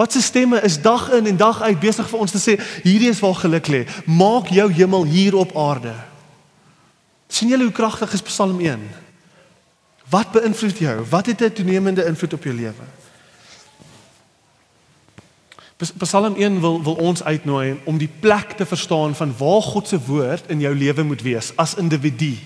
Wat 0.00 0.12
se 0.12 0.22
stemme 0.24 0.62
is 0.64 0.80
dag 0.80 1.10
in 1.12 1.26
en 1.28 1.36
dag 1.36 1.60
uit 1.60 1.80
besig 1.80 2.08
vir 2.08 2.22
ons 2.24 2.32
te 2.32 2.40
sê 2.40 2.56
hierdie 2.86 3.10
is 3.12 3.20
waar 3.20 3.36
geluk 3.36 3.68
lê. 3.68 3.82
Maak 4.08 4.48
jou 4.48 4.70
hemel 4.72 5.04
hier 5.04 5.36
op 5.36 5.52
aarde 5.56 5.92
sien 7.30 7.48
julle 7.48 7.68
hoe 7.68 7.72
kragtig 7.72 8.12
is 8.12 8.22
Psalm 8.26 8.60
1? 8.60 8.80
Wat 10.10 10.32
beïnvloed 10.34 10.78
jou? 10.78 10.96
Wat 11.10 11.26
het 11.26 11.40
'n 11.40 11.52
toenemende 11.52 12.04
invloed 12.04 12.32
op 12.32 12.44
jou 12.44 12.54
lewe? 12.54 12.86
Psalm 15.98 16.34
1 16.36 16.60
wil 16.60 16.82
wil 16.82 16.94
ons 16.94 17.22
uitnooi 17.22 17.80
om 17.84 17.98
die 17.98 18.10
plek 18.20 18.52
te 18.52 18.66
verstaan 18.66 19.14
van 19.14 19.34
waar 19.38 19.62
God 19.62 19.88
se 19.88 20.00
woord 20.06 20.44
in 20.46 20.60
jou 20.60 20.74
lewe 20.74 21.02
moet 21.02 21.22
wees 21.22 21.52
as 21.56 21.74
individu. 21.74 22.36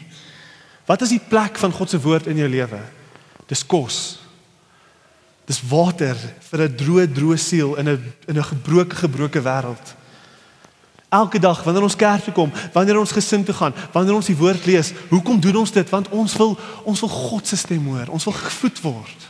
Wat 0.84 1.02
is 1.02 1.08
die 1.08 1.22
plek 1.28 1.56
van 1.56 1.72
God 1.72 1.90
se 1.90 2.00
woord 2.00 2.26
in 2.26 2.36
jou 2.36 2.48
lewe? 2.48 2.80
Dis 3.46 3.66
kos. 3.66 4.23
Dis 5.44 5.60
water 5.68 6.16
vir 6.50 6.60
'n 6.60 6.76
droë 6.76 7.06
droë 7.12 7.36
siel 7.36 7.76
in 7.76 7.88
'n 7.88 8.14
in 8.26 8.38
'n 8.38 8.44
gebroke 8.44 8.96
gebroke 8.96 9.42
wêreld. 9.42 9.94
Elke 11.08 11.38
dag 11.38 11.62
wanneer 11.62 11.82
ons 11.82 11.96
kerk 11.96 12.24
toe 12.24 12.32
kom, 12.32 12.52
wanneer 12.72 12.98
ons 12.98 13.12
gesin 13.12 13.44
toe 13.44 13.54
gaan, 13.54 13.74
wanneer 13.92 14.14
ons 14.14 14.26
die 14.26 14.36
woord 14.36 14.64
lees, 14.66 14.92
hoekom 15.08 15.40
doen 15.40 15.56
ons 15.56 15.70
dit? 15.70 15.90
Want 15.90 16.08
ons 16.08 16.36
wil 16.36 16.58
ons 16.84 17.00
wil 17.00 17.08
God 17.08 17.46
se 17.46 17.56
stem 17.56 17.86
hoor. 17.86 18.08
Ons 18.08 18.24
wil 18.24 18.32
gevoed 18.32 18.80
word. 18.80 19.20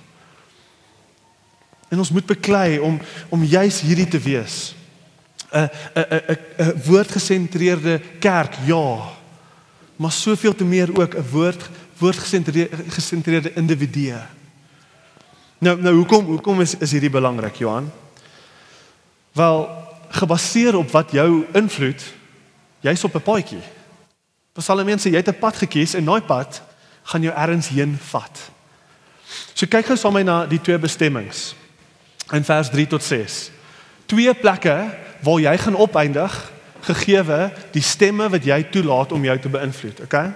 En 1.89 1.99
ons 1.99 2.11
moet 2.11 2.27
beklei 2.27 2.79
om 2.79 3.01
om 3.29 3.45
juis 3.45 3.81
hierdie 3.81 4.09
te 4.09 4.19
wees. 4.19 4.75
'n 5.53 5.69
'n 5.95 6.05
'n 6.11 6.39
'n 6.59 6.83
woordgesentreerde 6.85 8.01
kerk, 8.19 8.55
ja. 8.67 9.11
Maar 9.97 10.13
soveel 10.13 10.55
te 10.55 10.65
meer 10.65 11.01
ook 11.01 11.15
'n 11.15 11.29
woord 11.31 11.71
woordgesentreerde 11.99 12.77
gesentreerde 12.89 13.53
individu. 13.55 14.15
Nou 15.65 15.81
nou 15.81 15.95
hoekom 15.97 16.27
hoekom 16.29 16.61
is 16.61 16.75
is 16.85 16.93
hierdie 16.93 17.13
belangrik, 17.13 17.57
Johan? 17.57 17.87
Wel, 19.33 19.63
gebaseer 20.13 20.77
op 20.77 20.91
wat 20.93 21.15
jou 21.17 21.47
invloed, 21.57 22.03
jy's 22.85 23.05
op 23.05 23.15
'n 23.17 23.25
paadjie. 23.25 23.63
Psalm 24.53 24.89
1 24.89 24.99
sê 24.99 25.09
jy 25.11 25.23
het 25.23 25.29
'n 25.29 25.39
pad 25.39 25.57
gekies 25.57 25.95
en 25.95 26.05
daai 26.05 26.21
pad 26.21 26.63
gaan 27.03 27.23
jou 27.23 27.35
ergens 27.35 27.69
heen 27.69 27.99
vat. 28.11 28.51
So 29.55 29.67
kyk 29.67 29.87
gou 29.87 29.97
saam 29.97 30.13
met 30.13 30.25
my 30.25 30.31
na 30.31 30.47
die 30.47 30.61
twee 30.61 30.79
bestemmings 30.79 31.55
in 32.33 32.45
vers 32.45 32.71
3 32.71 32.87
tot 32.87 33.03
6. 33.03 33.51
Twee 34.07 34.35
plekke 34.35 34.91
waar 35.21 35.41
jy 35.41 35.59
gaan 35.59 35.77
opeindig 35.77 36.53
gegeewe 36.81 37.53
die 37.73 37.83
stemme 37.83 38.29
wat 38.29 38.45
jy 38.45 38.63
toelaat 38.63 39.13
om 39.13 39.25
jou 39.25 39.39
te 39.39 39.49
beïnvloed, 39.49 40.01
okay? 40.01 40.33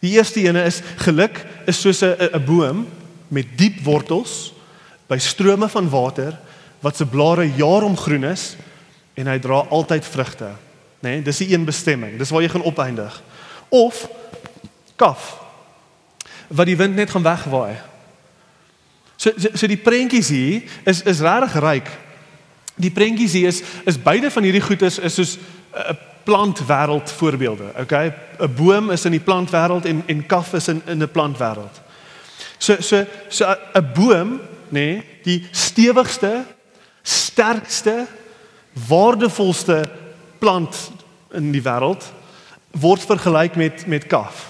Die 0.00 0.10
eerste 0.10 0.40
ene 0.40 0.64
is 0.64 0.80
geluk 0.96 1.46
is 1.66 1.80
soos 1.80 2.02
'n 2.02 2.16
'n 2.32 2.44
boom 2.44 2.86
met 3.32 3.54
diep 3.56 3.80
wortels 3.86 4.52
by 5.08 5.16
strome 5.20 5.68
van 5.72 5.88
water 5.88 6.36
wat 6.82 6.98
se 6.98 7.06
blare 7.06 7.46
jaarom 7.56 7.96
groen 7.96 8.24
is 8.32 8.52
en 9.14 9.28
hy 9.30 9.38
dra 9.42 9.62
altyd 9.70 10.06
vrugte. 10.06 10.50
Né? 11.02 11.16
Nee, 11.18 11.22
dis 11.22 11.40
die 11.42 11.52
een 11.54 11.64
bestemming. 11.66 12.18
Dis 12.18 12.30
waar 12.30 12.44
jy 12.44 12.50
gaan 12.52 12.66
opeindig. 12.68 13.22
Of 13.68 14.04
kaf 14.96 15.38
wat 16.52 16.68
die 16.68 16.76
wind 16.76 16.94
net 16.94 17.10
gaan 17.10 17.24
wegwaai. 17.24 17.78
So 19.16 19.32
so, 19.36 19.48
so 19.54 19.66
die 19.70 19.80
prentjies 19.80 20.28
hier 20.28 20.62
is 20.84 21.02
is 21.08 21.22
regtig 21.24 21.56
ryk. 21.64 21.90
Die 22.76 22.92
prentjies 22.92 23.32
hier 23.32 23.48
is 23.48 23.62
is 23.88 23.98
beide 23.98 24.30
van 24.30 24.44
hierdie 24.46 24.64
goed 24.64 24.82
is 24.82 24.98
is 24.98 25.14
soos 25.14 25.38
'n 25.72 25.96
plantwêreld 26.24 27.10
voorbeelde. 27.10 27.72
Okay? 27.80 28.12
'n 28.38 28.54
Boom 28.54 28.90
is 28.90 29.04
in 29.04 29.16
die 29.16 29.24
plantwêreld 29.24 29.86
en 29.86 30.02
en 30.06 30.26
kaf 30.26 30.52
is 30.52 30.68
in 30.68 30.82
in 30.86 31.02
'n 31.02 31.10
plantwêreld. 31.10 31.80
So 32.58 32.80
so 32.80 33.04
so 33.28 33.44
'n 33.74 33.92
boom, 33.94 34.40
nê, 34.68 34.80
nee, 34.80 35.02
die 35.24 35.46
stewigste, 35.50 36.44
sterkste, 37.02 38.06
waardevolste 38.88 39.84
plant 40.38 40.90
in 41.32 41.52
die 41.52 41.62
wêreld 41.62 42.12
word 42.72 43.04
vergelyk 43.04 43.56
met 43.56 43.86
met 43.86 44.06
kaf. 44.06 44.46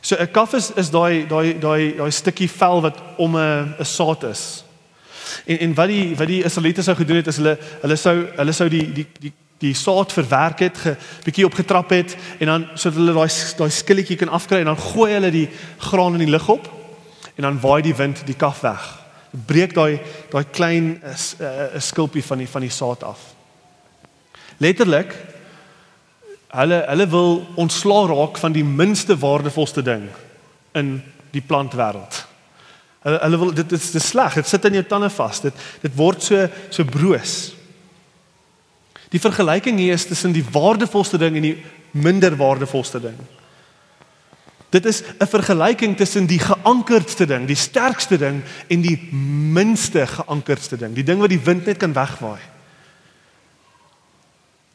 So 0.00 0.16
'n 0.16 0.30
kaf 0.30 0.52
is 0.54 0.70
is 0.76 0.90
daai 0.90 1.26
daai 1.26 1.58
daai 1.58 1.96
daai 1.96 2.10
stukkie 2.10 2.50
vel 2.50 2.80
wat 2.80 2.98
om 3.16 3.36
'n 3.36 3.74
'n 3.78 3.84
saad 3.84 4.22
is. 4.24 4.64
En 5.46 5.58
en 5.58 5.74
wat 5.74 5.88
die 5.88 6.16
wat 6.16 6.26
die 6.26 6.44
Israeliete 6.44 6.82
sou 6.82 6.96
gedoen 6.96 7.16
het 7.16 7.26
is 7.26 7.36
hulle 7.36 7.58
hulle 7.80 7.96
sou 7.96 8.26
hulle 8.36 8.52
sou 8.52 8.68
die 8.68 8.92
die 8.92 9.06
die 9.20 9.32
die 9.62 9.74
saad 9.78 10.12
verwerk 10.12 10.58
het, 10.58 10.78
'n 10.84 10.96
bietjie 11.24 11.46
opgetrap 11.46 11.90
het 11.90 12.16
en 12.38 12.46
dan 12.46 12.66
sodat 12.74 12.98
hulle 12.98 13.14
daai 13.14 13.30
daai 13.56 13.70
skilletjie 13.70 14.16
kan 14.16 14.28
afkry 14.28 14.58
en 14.58 14.70
dan 14.72 14.78
gooi 14.78 15.12
hulle 15.12 15.30
die 15.30 15.48
graan 15.78 16.18
in 16.18 16.24
die 16.26 16.34
lug 16.34 16.48
op 16.48 16.66
en 17.36 17.42
dan 17.42 17.60
waai 17.60 17.82
die 17.82 17.94
wind 17.94 18.26
die 18.26 18.36
kaf 18.36 18.60
weg. 18.60 18.82
Breek 19.46 19.74
daai 19.74 20.00
daai 20.30 20.44
klein 20.50 21.00
'n 21.02 21.16
uh, 21.40 21.80
skilpie 21.80 22.24
van 22.24 22.38
die 22.38 22.48
van 22.48 22.60
die 22.60 22.70
saad 22.70 23.02
af. 23.02 23.20
Letterlik 24.58 25.14
hulle 26.52 26.84
hulle 26.86 27.06
wil 27.08 27.46
ontslaa 27.54 28.06
raak 28.06 28.38
van 28.38 28.52
die 28.52 28.64
minste 28.64 29.16
waardevolste 29.18 29.82
ding 29.82 30.08
in 30.72 31.02
die 31.30 31.42
plantwêreld. 31.46 32.26
Hulle 33.02 33.18
hulle 33.18 33.38
wil 33.38 33.54
dit 33.54 33.72
is 33.72 33.90
te 33.90 33.98
sleg. 33.98 34.34
Dit 34.34 34.48
sit 34.48 34.64
in 34.64 34.72
jou 34.72 34.84
tande 34.84 35.10
vas. 35.10 35.40
Dit 35.40 35.54
dit 35.80 35.96
word 35.96 36.22
so 36.22 36.48
so 36.70 36.84
broos. 36.84 37.54
Die 39.12 39.20
vergelyking 39.20 39.78
hier 39.78 39.94
is 39.94 40.06
tussen 40.08 40.32
die 40.32 40.44
waardevolste 40.44 41.18
ding 41.20 41.36
en 41.36 41.44
die 41.44 41.56
minder 41.92 42.36
waardevolste 42.36 43.00
ding. 43.00 43.18
Dit 44.72 44.86
is 44.88 45.02
'n 45.20 45.26
vergelyking 45.26 45.96
tussen 45.96 46.26
die 46.26 46.38
geankerdste 46.38 47.26
ding, 47.26 47.46
die 47.46 47.56
sterkste 47.56 48.16
ding 48.16 48.42
en 48.68 48.80
die 48.80 48.96
minste 49.52 50.06
geankerdste 50.06 50.76
ding, 50.76 50.94
die 50.94 51.04
ding 51.04 51.20
wat 51.20 51.28
die 51.28 51.44
wind 51.44 51.66
net 51.66 51.76
kan 51.76 51.92
wegwaai. 51.92 52.40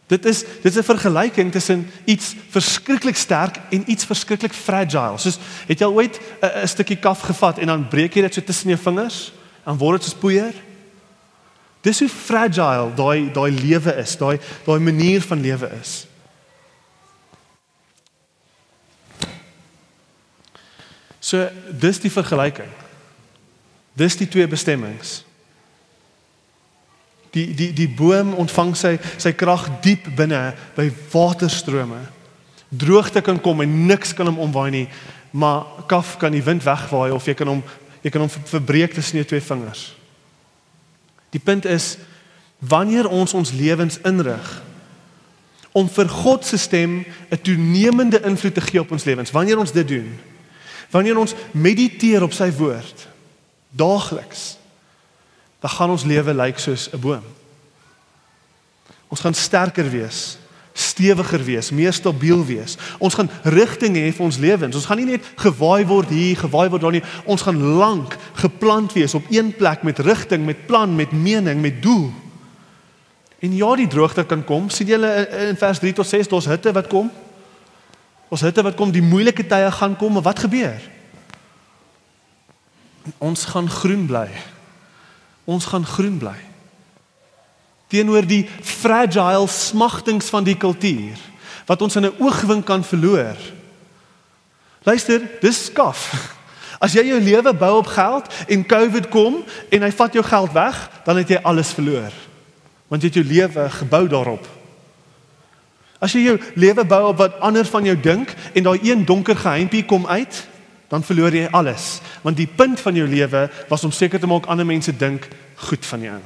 Dit 0.08 0.26
is 0.26 0.44
dit 0.62 0.76
is 0.76 0.78
'n 0.78 0.84
vergelyking 0.84 1.52
tussen 1.52 1.90
iets 2.06 2.36
verskriklik 2.50 3.16
sterk 3.16 3.60
en 3.70 3.84
iets 3.92 4.06
verskriklik 4.06 4.54
fragile. 4.54 5.18
Soos 5.18 5.40
het 5.68 5.80
jy 5.80 5.86
al 5.86 5.94
ooit 5.94 6.20
'n 6.42 6.68
stukkie 6.68 7.00
kaf 7.00 7.22
gevat 7.22 7.58
en 7.58 7.68
dan 7.68 7.88
breek 7.88 8.14
jy 8.14 8.22
dit 8.22 8.34
so 8.34 8.42
tussen 8.42 8.70
jou 8.70 8.80
vingers, 8.80 9.34
dan 9.66 9.78
word 9.78 10.02
dit 10.02 10.10
soos 10.10 10.20
poeier? 10.20 10.54
Dis 11.88 12.02
hoe 12.04 12.10
fragile 12.12 12.92
daai 12.98 13.30
daai 13.32 13.52
lewe 13.56 13.94
is, 14.02 14.18
daai 14.20 14.36
daai 14.66 14.80
manier 14.84 15.24
van 15.24 15.42
lewe 15.42 15.70
is. 15.80 15.94
So 21.28 21.48
dis 21.72 22.00
die 22.04 22.12
vergelyking. 22.12 22.70
Dis 23.98 24.16
die 24.20 24.28
twee 24.32 24.48
bestemmings. 24.48 25.22
Die 27.36 27.50
die 27.56 27.72
die 27.76 27.90
boom 27.90 28.34
ontvang 28.40 28.76
sy 28.80 28.94
sy 29.20 29.34
krag 29.36 29.68
diep 29.84 30.08
binne 30.16 30.54
by 30.76 30.88
waterstrome. 31.12 32.00
Droogte 32.68 33.24
kan 33.24 33.40
kom 33.44 33.64
en 33.64 33.76
niks 33.88 34.12
kan 34.16 34.28
hom 34.28 34.40
omwaai 34.44 34.72
nie, 34.76 34.88
maar 35.32 35.86
kaf 35.88 36.18
kan 36.20 36.36
die 36.36 36.44
wind 36.44 36.64
wegwaai 36.68 37.14
of 37.16 37.28
jy 37.28 37.36
kan 37.36 37.56
hom 37.56 37.64
jy 38.04 38.12
kan 38.12 38.24
hom 38.24 38.32
verbreek 38.52 38.96
tussen 38.96 39.20
jou 39.20 39.28
twee 39.28 39.44
vingers. 39.44 39.88
Die 41.30 41.40
punt 41.40 41.66
is 41.66 41.98
wanneer 42.60 43.10
ons 43.10 43.34
ons 43.34 43.52
lewens 43.52 44.00
inrig 44.02 44.62
om 45.72 45.90
vir 45.90 46.10
God 46.10 46.46
se 46.46 46.58
stem 46.58 47.06
'n 47.30 47.42
toenemende 47.42 48.22
invloed 48.24 48.54
te 48.54 48.62
gee 48.62 48.80
op 48.80 48.92
ons 48.92 49.04
lewens, 49.04 49.32
wanneer 49.32 49.58
ons 49.58 49.72
dit 49.72 49.88
doen, 49.88 50.20
wanneer 50.90 51.18
ons 51.18 51.36
mediteer 51.52 52.24
op 52.24 52.34
sy 52.34 52.52
woord 52.52 53.08
daagliks 53.70 54.58
dan 55.60 55.70
gaan 55.70 55.90
ons 55.90 56.04
lewe 56.04 56.34
lyk 56.34 56.60
soos 56.60 56.90
'n 56.94 57.00
boom. 57.00 57.24
Ons 59.08 59.20
gaan 59.20 59.34
sterker 59.34 59.90
wees, 59.90 60.38
stewiger 60.78 61.44
wees, 61.44 61.72
meer 61.74 61.94
stabiel 61.94 62.44
wees. 62.46 62.78
Ons 63.02 63.18
gaan 63.18 63.30
rigting 63.44 63.98
hê 63.98 64.12
vir 64.14 64.26
ons 64.26 64.40
lewens. 64.42 64.76
Ons 64.78 64.86
gaan 64.86 65.02
nie 65.02 65.10
net 65.10 65.26
gewaai 65.42 65.86
word 65.90 66.12
hier, 66.14 66.38
gewaai 66.38 66.70
word 66.70 66.86
daar 66.86 66.96
nie. 66.96 67.04
Ons 67.26 67.46
gaan 67.48 67.60
lank 67.80 68.18
geplant 68.38 68.94
wees 68.94 69.16
op 69.18 69.26
een 69.34 69.54
plek 69.58 69.86
met 69.88 70.00
rigting, 70.06 70.46
met 70.46 70.66
plan, 70.70 70.96
met 70.96 71.12
mening, 71.12 71.62
met 71.62 71.82
doel. 71.82 72.12
En 73.42 73.54
ja, 73.54 73.76
die 73.78 73.88
droogte 73.90 74.26
kan 74.26 74.44
kom. 74.46 74.70
sien 74.70 74.88
julle 74.88 75.14
in 75.50 75.58
vers 75.58 75.80
3 75.80 75.94
tot 75.94 76.08
6, 76.08 76.28
daar's 76.28 76.50
hitte 76.50 76.74
wat 76.74 76.88
kom. 76.88 77.10
Ons 78.30 78.42
hitte 78.42 78.64
wat 78.64 78.76
kom, 78.76 78.92
die 78.92 79.06
moeilike 79.06 79.46
tye 79.48 79.72
gaan 79.72 79.98
kom, 79.98 80.14
maar 80.14 80.26
wat 80.30 80.46
gebeur? 80.46 80.82
Ons 83.18 83.46
gaan 83.46 83.70
groen 83.70 84.06
bly 84.06 84.28
ons 85.48 85.66
gaan 85.66 85.86
groen 85.88 86.18
bly. 86.20 86.36
Teenoor 87.88 88.26
die 88.28 88.44
fragile 88.62 89.48
smagtings 89.48 90.30
van 90.34 90.44
die 90.44 90.58
kultuur 90.58 91.18
wat 91.68 91.82
ons 91.84 91.96
in 92.00 92.06
'n 92.06 92.16
oogwink 92.24 92.66
kan 92.66 92.84
verloor. 92.84 93.36
Luister, 94.84 95.22
dis 95.42 95.66
skaf. 95.66 96.12
As 96.84 96.94
jy 96.94 97.04
jou 97.04 97.20
lewe 97.20 97.54
bou 97.54 97.78
op 97.78 97.88
geld 97.88 98.32
en 98.48 98.66
COVID 98.66 99.10
kom 99.10 99.44
en 99.70 99.82
hy 99.82 99.92
vat 99.92 100.14
jou 100.14 100.24
geld 100.24 100.52
weg, 100.52 100.90
dan 101.04 101.18
het 101.18 101.30
jy 101.30 101.40
alles 101.44 101.74
verloor. 101.74 102.14
Want 102.88 103.02
jy 103.02 103.08
het 103.08 103.20
jou 103.20 103.26
lewe 103.26 103.70
gebou 103.70 104.08
daarop. 104.08 104.48
As 106.00 106.14
jy 106.14 106.22
jou 106.22 106.40
lewe 106.56 106.86
bou 106.86 107.08
op 107.10 107.18
wat 107.18 107.40
ander 107.40 107.66
van 107.66 107.84
jou 107.84 108.00
dink 108.00 108.32
en 108.54 108.64
daai 108.64 108.80
een 108.84 109.06
donker 109.06 109.36
geheimpie 109.36 109.84
kom 109.86 110.08
uit, 110.08 110.48
dan 110.88 111.04
verloor 111.04 111.36
jy 111.36 111.48
alles 111.52 112.00
want 112.24 112.40
die 112.40 112.48
punt 112.48 112.80
van 112.80 112.96
jou 112.96 113.08
lewe 113.08 113.48
was 113.68 113.84
om 113.84 113.92
seker 113.92 114.20
te 114.20 114.28
maak 114.30 114.48
ander 114.48 114.66
mense 114.66 114.92
dink 114.96 115.28
goed 115.68 115.86
van 115.86 116.02
jou 116.02 116.20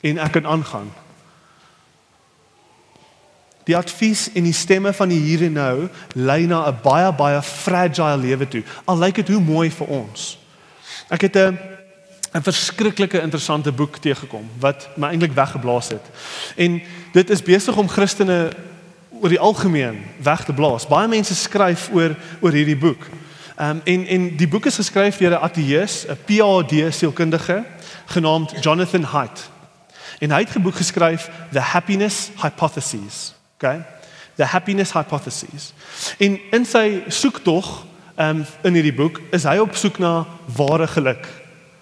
en 0.00 0.18
ek 0.18 0.32
kan 0.32 0.46
aangaan. 0.46 0.90
Die 3.68 3.76
advies 3.76 4.30
en 4.32 4.46
die 4.48 4.56
stemme 4.56 4.92
van 4.92 5.08
die 5.12 5.20
hier 5.20 5.42
en 5.44 5.52
nou 5.52 5.88
lei 6.14 6.46
na 6.46 6.68
'n 6.68 6.78
baie 6.82 7.12
baie 7.12 7.42
fragile 7.42 8.16
lewe 8.16 8.48
toe. 8.48 8.62
Al 8.84 8.98
lyk 8.98 9.14
dit 9.14 9.28
hoe 9.28 9.40
mooi 9.40 9.70
vir 9.70 9.86
ons. 9.86 10.38
Ek 11.08 11.20
het 11.20 11.36
'n 11.36 11.58
'n 12.34 12.42
verskriklike 12.42 13.20
interessante 13.20 13.72
boek 13.72 13.96
teëgekom 13.96 14.48
wat 14.58 14.88
my 14.96 15.08
eintlik 15.08 15.32
weggeblaas 15.32 15.88
het. 15.88 16.04
En 16.56 16.82
dit 17.12 17.30
is 17.30 17.42
besig 17.42 17.76
om 17.76 17.88
Christene 17.88 18.52
oor 19.20 19.28
die 19.28 19.40
algemeen 19.40 20.04
weg 20.22 20.44
te 20.44 20.52
blaas. 20.52 20.86
Baie 20.86 21.08
mense 21.08 21.34
skryf 21.34 21.90
oor 21.92 22.16
oor 22.40 22.52
hierdie 22.52 22.76
boek. 22.76 23.06
Ehm 23.56 23.70
um, 23.70 23.80
en 23.84 24.06
en 24.06 24.36
die 24.36 24.48
boek 24.48 24.66
is 24.66 24.76
geskryf 24.76 25.16
deur 25.16 25.30
'n 25.30 25.42
ateïs, 25.42 26.06
'n 26.06 26.18
PhD 26.24 26.94
sielkundige 26.94 27.64
genaamd 28.06 28.54
Jonathan 28.60 29.02
Haidt. 29.02 29.50
En 30.18 30.30
hy 30.30 30.40
het 30.40 30.54
'n 30.54 30.62
boek 30.62 30.74
geskryf 30.74 31.30
The 31.52 31.60
Happiness 31.60 32.30
Hypothesis. 32.36 33.34
Okay? 33.54 33.82
The 34.34 34.44
Happiness 34.44 34.92
Hypothesis. 34.92 35.72
En 36.18 36.40
in 36.50 36.64
sy 36.64 37.02
soektog 37.08 37.86
um, 38.16 38.46
in 38.62 38.74
hierdie 38.74 38.94
boek 38.94 39.20
is 39.30 39.42
hy 39.42 39.56
op 39.58 39.76
soek 39.76 39.98
na 39.98 40.26
ware 40.56 40.86
geluk. 40.86 41.26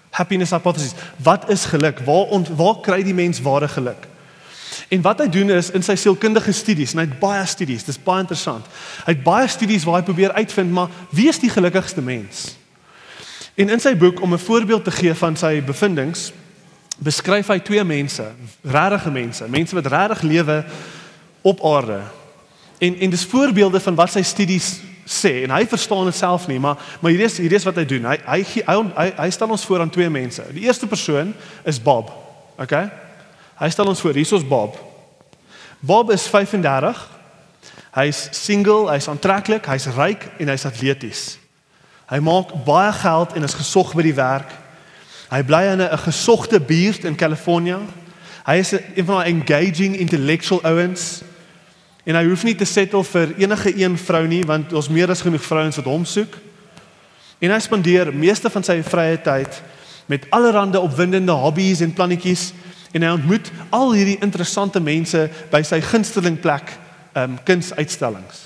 Happiness 0.09 0.51
Hypothesis. 0.51 0.93
Wat 1.15 1.49
is 1.49 1.65
geluk? 1.65 1.99
Waar 2.05 2.31
ont, 2.33 2.47
waar 2.47 2.79
kry 2.81 3.03
die 3.03 3.13
mens 3.13 3.41
ware 3.41 3.67
geluk? 3.67 4.07
En 4.87 5.01
wat 5.01 5.19
hy 5.19 5.27
doen 5.29 5.49
is 5.51 5.69
in 5.75 5.83
sy 5.83 5.95
sielkundige 5.99 6.51
studies, 6.55 6.93
en 6.93 7.01
hy 7.01 7.07
het 7.09 7.19
baie 7.19 7.43
studies, 7.45 7.83
dis 7.83 7.99
baie 7.99 8.23
interessant. 8.23 8.65
Hy 9.05 9.17
het 9.17 9.23
baie 9.25 9.47
studies 9.51 9.83
waar 9.83 9.99
hy 9.99 10.07
probeer 10.07 10.35
uitvind 10.37 10.71
maar 10.71 10.93
wie 11.11 11.27
is 11.29 11.39
die 11.43 11.51
gelukkigste 11.51 12.01
mens? 12.01 12.55
En 13.57 13.73
in 13.73 13.81
sy 13.81 13.95
boek 13.97 14.21
om 14.21 14.33
'n 14.33 14.39
voorbeeld 14.39 14.83
te 14.83 14.91
gee 14.91 15.13
van 15.13 15.35
sy 15.35 15.61
bevindinge, 15.61 16.31
beskryf 16.97 17.47
hy 17.53 17.59
twee 17.61 17.83
mense, 17.83 18.25
regte 18.65 19.11
mense, 19.13 19.47
mense 19.49 19.75
wat 19.77 19.89
regtig 19.93 20.21
lewe 20.21 20.65
op 21.45 21.63
aarde. 21.65 22.01
En 22.77 22.99
en 22.99 23.09
dis 23.09 23.25
voorbeelde 23.25 23.79
van 23.79 23.95
wat 23.95 24.13
sy 24.13 24.23
studies 24.25 24.77
sê 25.07 25.43
en 25.45 25.53
hy 25.55 25.63
verstaan 25.69 26.09
dit 26.09 26.15
self 26.15 26.47
nie, 26.47 26.59
maar 26.59 26.77
maar 27.01 27.11
hier 27.11 27.25
is 27.25 27.37
hier 27.37 27.53
is 27.53 27.65
wat 27.65 27.79
hy 27.79 27.85
doen. 27.85 28.09
Hy 28.11 28.17
hy 28.25 28.39
hy 28.67 28.77
hy, 28.97 29.07
hy 29.17 29.29
stel 29.31 29.53
ons 29.53 29.65
voor 29.65 29.85
aan 29.85 29.93
twee 29.93 30.09
mense. 30.09 30.43
Die 30.53 30.65
eerste 30.67 30.87
persoon 30.87 31.33
is 31.63 31.81
Bob. 31.81 32.11
Okay? 32.57 32.89
Hy 33.57 33.69
stel 33.69 33.89
ons 33.89 34.01
voor, 34.01 34.17
hier 34.17 34.25
is 34.27 34.33
ons 34.33 34.47
Bob. 34.47 34.77
Bob 35.79 36.11
is 36.11 36.27
35. 36.27 37.05
Hy's 37.97 38.27
single, 38.31 38.85
hy's 38.91 39.07
aantreklik, 39.09 39.65
hy's 39.65 39.87
ryk 39.95 40.27
en 40.37 40.51
hy's 40.51 40.65
atleties. 40.69 41.23
Hy 42.07 42.19
maak 42.23 42.53
baie 42.65 42.91
geld 42.93 43.33
en 43.35 43.45
is 43.47 43.57
gesog 43.57 43.95
by 43.97 44.05
die 44.05 44.15
werk. 44.17 44.51
Hy 45.29 45.43
bly 45.43 45.63
in 45.71 45.81
'n 45.81 45.97
gesogte 45.97 46.59
buurt 46.59 47.03
in 47.03 47.15
Kalifornië. 47.15 47.77
Hy 48.45 48.55
is 48.55 48.73
'n 48.73 49.05
van 49.05 49.15
daai 49.15 49.33
engaging 49.33 49.97
intellectual 49.97 50.63
ouens. 50.63 51.21
En 52.03 52.15
hy 52.15 52.25
hoef 52.25 52.43
nie 52.43 52.55
te 52.55 52.65
settle 52.65 53.03
vir 53.03 53.35
enige 53.37 53.77
een 53.77 53.97
vrou 53.97 54.27
nie 54.27 54.45
want 54.45 54.73
ons 54.73 54.89
meer 54.89 55.09
as 55.09 55.21
genoeg 55.21 55.43
vrouens 55.43 55.75
wat 55.75 55.85
hom 55.85 56.05
soek. 56.05 56.37
En 57.39 57.51
hy 57.51 57.59
spandeer 57.59 58.13
meeste 58.13 58.49
van 58.49 58.63
sy 58.63 58.83
vrye 58.83 59.21
tyd 59.21 59.61
met 60.05 60.25
allerlei 60.29 60.77
opwindende 60.77 61.31
hobbies 61.31 61.81
en 61.81 61.93
plannetjies 61.93 62.53
En 62.91 63.03
hy 63.03 63.09
ontmoet 63.13 63.51
al 63.69 63.93
hierdie 63.93 64.17
interessante 64.23 64.79
mense 64.79 65.27
by 65.51 65.61
sy 65.65 65.81
gunsteling 65.85 66.39
plek, 66.41 66.71
ehm 67.13 67.35
um, 67.35 67.39
kunsuitstallings. 67.45 68.43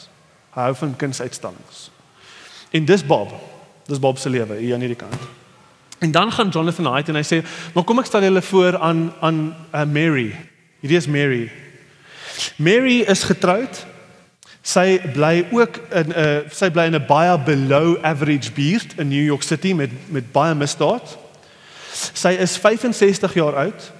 Hy 0.55 0.65
hou 0.67 0.73
van 0.81 0.95
kunsuitstallings. 0.99 1.85
En 2.71 2.85
dis 2.85 3.05
Bob. 3.05 3.31
Dis 3.87 3.99
Bob 3.99 4.19
se 4.19 4.29
lewe 4.29 4.57
hier 4.59 4.75
aan 4.75 4.83
hierdie 4.83 4.99
kant. 4.99 5.40
En 6.01 6.11
dan 6.11 6.31
gaan 6.31 6.49
Jonathan 6.49 6.85
Haidt 6.85 7.07
en 7.07 7.15
hy 7.15 7.23
sê, 7.23 7.45
"Maar 7.73 7.83
kom 7.83 7.99
ek 7.99 8.05
stel 8.05 8.23
julle 8.23 8.41
voor 8.41 8.77
aan 8.77 9.13
aan 9.19 9.55
uh, 9.75 9.83
Mary. 9.83 10.35
Hierdie 10.79 10.97
is 10.97 11.07
Mary. 11.07 11.51
Mary 12.55 12.99
is 12.99 13.23
getroud. 13.23 13.85
Sy 14.61 15.01
bly 15.13 15.45
ook 15.51 15.77
in 15.89 16.09
'n 16.09 16.13
uh, 16.17 16.49
sy 16.49 16.69
bly 16.69 16.85
in 16.89 16.95
'n 16.95 17.05
baie 17.05 17.37
below 17.39 17.97
average 18.01 18.51
buurt 18.51 18.97
in 18.97 19.07
New 19.07 19.25
York 19.25 19.43
City 19.43 19.73
met 19.73 19.89
met 20.09 20.31
baie 20.31 20.55
misdaad. 20.55 21.17
Sy 22.13 22.29
is 22.29 22.57
65 22.57 23.33
jaar 23.33 23.55
oud. 23.55 23.91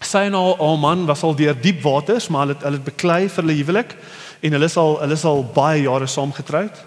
Sy 0.00 0.18
en 0.18 0.32
haar, 0.32 0.56
haar 0.56 0.78
man 0.78 1.06
was 1.06 1.22
al 1.22 1.34
deur 1.34 1.60
diep 1.60 1.82
waters, 1.82 2.28
maar 2.28 2.46
hulle 2.46 2.56
hulle 2.60 2.76
het 2.76 2.84
beklei 2.84 3.28
vir 3.28 3.42
hulle 3.42 3.58
huwelik 3.58 3.96
en 4.40 4.52
hulle 4.52 4.64
is 4.64 4.76
al 4.76 5.00
hulle 5.00 5.12
is 5.12 5.24
al 5.24 5.44
baie 5.44 5.82
jare 5.82 6.06
saam 6.06 6.32
getroud. 6.32 6.84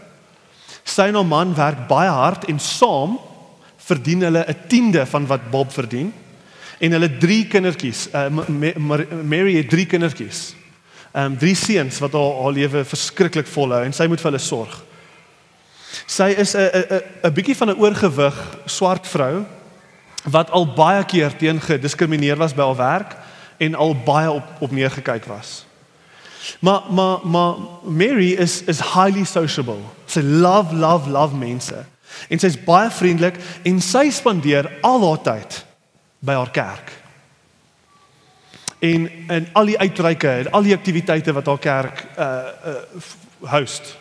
Sy 0.83 1.01
en 1.01 1.15
haar 1.15 1.25
man 1.25 1.55
werk 1.55 1.87
baie 1.87 2.09
hard 2.09 2.45
en 2.45 2.59
saam 2.59 3.19
verdien 3.87 4.21
hulle 4.27 4.45
'n 4.47 4.67
tiende 4.67 5.05
van 5.05 5.27
wat 5.27 5.49
Bob 5.51 5.71
verdien 5.71 6.13
en 6.79 6.91
hulle 6.91 7.17
drie 7.17 7.47
kindertjies. 7.47 8.07
Uh, 8.13 8.27
Mary 9.23 9.55
het 9.55 9.69
drie 9.69 9.85
kindertjies. 9.85 10.55
Ehm 11.11 11.31
um, 11.31 11.37
drie 11.37 11.55
seuns 11.55 11.99
wat 11.99 12.13
haar 12.13 12.41
haar 12.41 12.51
lewe 12.51 12.83
verskriklik 12.85 13.47
volhou 13.47 13.83
en 13.83 13.93
sy 13.93 14.07
moet 14.07 14.21
vir 14.21 14.31
hulle 14.31 14.43
sorg. 14.43 14.83
Sy 16.05 16.33
is 16.37 16.53
'n 16.55 16.59
'n 16.59 17.01
'n 17.23 17.33
bietjie 17.33 17.55
van 17.55 17.69
'n 17.69 17.79
oorgewig 17.79 18.35
swart 18.65 19.07
vrou 19.07 19.45
wat 20.23 20.51
al 20.51 20.73
baie 20.73 21.03
keer 21.05 21.35
teen 21.37 21.61
gediskrimineer 21.61 22.37
was 22.37 22.53
by 22.53 22.63
haar 22.63 22.75
werk 22.75 23.15
en 23.57 23.75
al 23.75 23.95
baie 23.95 24.31
op 24.31 24.43
op 24.59 24.71
neergekyk 24.71 25.25
was. 25.25 25.65
Maar 26.59 26.81
maar 26.89 27.19
maar 27.23 27.55
Mary 27.83 28.31
is 28.31 28.61
is 28.63 28.79
highly 28.79 29.23
sociable. 29.23 29.81
Sy 30.05 30.21
love 30.21 30.75
love 30.75 31.09
love 31.09 31.35
mense. 31.35 31.85
En 32.29 32.39
sy's 32.39 32.57
baie 32.63 32.89
vriendelik 32.91 33.37
en 33.63 33.81
sy 33.81 34.09
spandeer 34.11 34.69
al 34.81 35.03
haar 35.09 35.21
tyd 35.21 35.61
by 36.19 36.33
haar 36.33 36.51
kerk. 36.51 36.91
En 38.79 39.07
en 39.27 39.47
al 39.53 39.71
die 39.71 39.79
uitreike 39.79 40.29
en 40.29 40.51
al 40.51 40.67
die 40.67 40.75
aktiwiteite 40.75 41.33
wat 41.33 41.45
haar 41.45 41.63
kerk 41.63 42.03
uh 42.17 42.25
uh 42.73 43.51
host. 43.51 43.95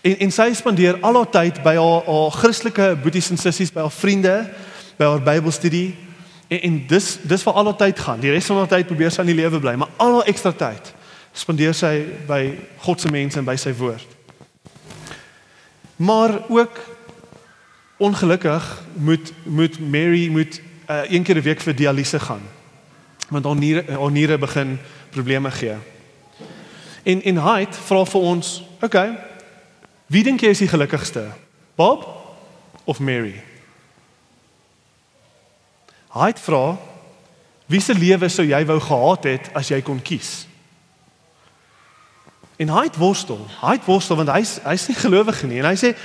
En 0.00 0.18
en 0.18 0.32
sy 0.32 0.52
spandeer 0.54 1.00
al 1.00 1.14
haar 1.14 1.30
tyd 1.30 1.62
by 1.62 1.74
haar 1.76 2.06
haar 2.06 2.30
Christelike 2.30 2.96
boeties 3.02 3.30
en 3.30 3.40
sissies, 3.40 3.72
by 3.72 3.80
haar 3.80 3.90
vriende, 3.92 4.36
by 4.96 5.04
haar 5.04 5.22
Bybelstudie. 5.22 5.96
En, 6.48 6.60
en 6.60 6.80
dis 6.86 7.18
dis 7.22 7.42
vir 7.42 7.52
al 7.52 7.64
haar 7.64 7.76
tyd 7.76 7.98
gaan. 7.98 8.20
Die 8.20 8.30
res 8.30 8.46
van 8.46 8.62
haar 8.62 8.72
tyd 8.72 8.86
probeer 8.86 9.10
sy 9.10 9.24
in 9.24 9.32
die 9.32 9.40
lewe 9.42 9.60
bly, 9.60 9.74
maar 9.74 9.92
al 9.96 10.20
haar 10.20 10.32
ekstra 10.32 10.52
tyd 10.52 10.94
spandeer 11.32 11.72
sy 11.72 11.94
by 12.28 12.42
God 12.84 13.00
se 13.00 13.10
mense 13.12 13.38
en 13.40 13.46
by 13.46 13.56
sy 13.56 13.72
woord. 13.76 14.08
Maar 15.96 16.34
ook 16.52 16.80
ongelukkig 18.02 18.82
moet 18.92 19.32
moet 19.44 19.78
Mary 19.80 20.28
moet 20.28 20.60
uh, 20.90 21.10
een 21.10 21.22
keer 21.22 21.36
'n 21.36 21.42
week 21.42 21.60
vir 21.60 21.74
dialyse 21.74 22.20
gaan. 22.20 22.42
Want 23.28 23.44
haar 23.44 23.56
niere 23.56 23.84
haar 23.88 24.10
niere 24.10 24.38
begin 24.38 24.78
probleme 25.10 25.50
gee. 25.50 25.76
En 27.02 27.22
en 27.22 27.42
Hyde 27.42 27.72
vra 27.72 28.04
vir 28.04 28.20
ons, 28.20 28.62
"Oké. 28.74 28.84
Okay, 28.84 29.18
wie 30.06 30.22
dink 30.22 30.40
jy 30.40 30.48
is 30.48 30.58
die 30.58 30.68
gelukkigste? 30.68 31.26
Bob 31.74 32.06
of 32.84 32.98
Mary?" 32.98 33.42
Hyde 36.12 36.40
vra, 36.40 36.78
"Wie 37.66 37.80
se 37.80 37.94
lewe 37.94 38.28
sou 38.28 38.46
jy 38.46 38.66
wou 38.66 38.80
gehad 38.80 39.24
het 39.24 39.50
as 39.52 39.68
jy 39.68 39.82
kon 39.82 40.02
kies?" 40.02 40.46
En 42.56 42.68
Hyde 42.68 42.98
worstel. 42.98 43.46
Hyde 43.60 43.84
worstel 43.84 44.16
want 44.16 44.30
hy's 44.30 44.58
hy's 44.62 44.86
nie 44.86 44.96
gelowig 44.96 45.42
nie 45.42 45.58
en 45.58 45.64
hy 45.64 45.76
sê 45.76 45.96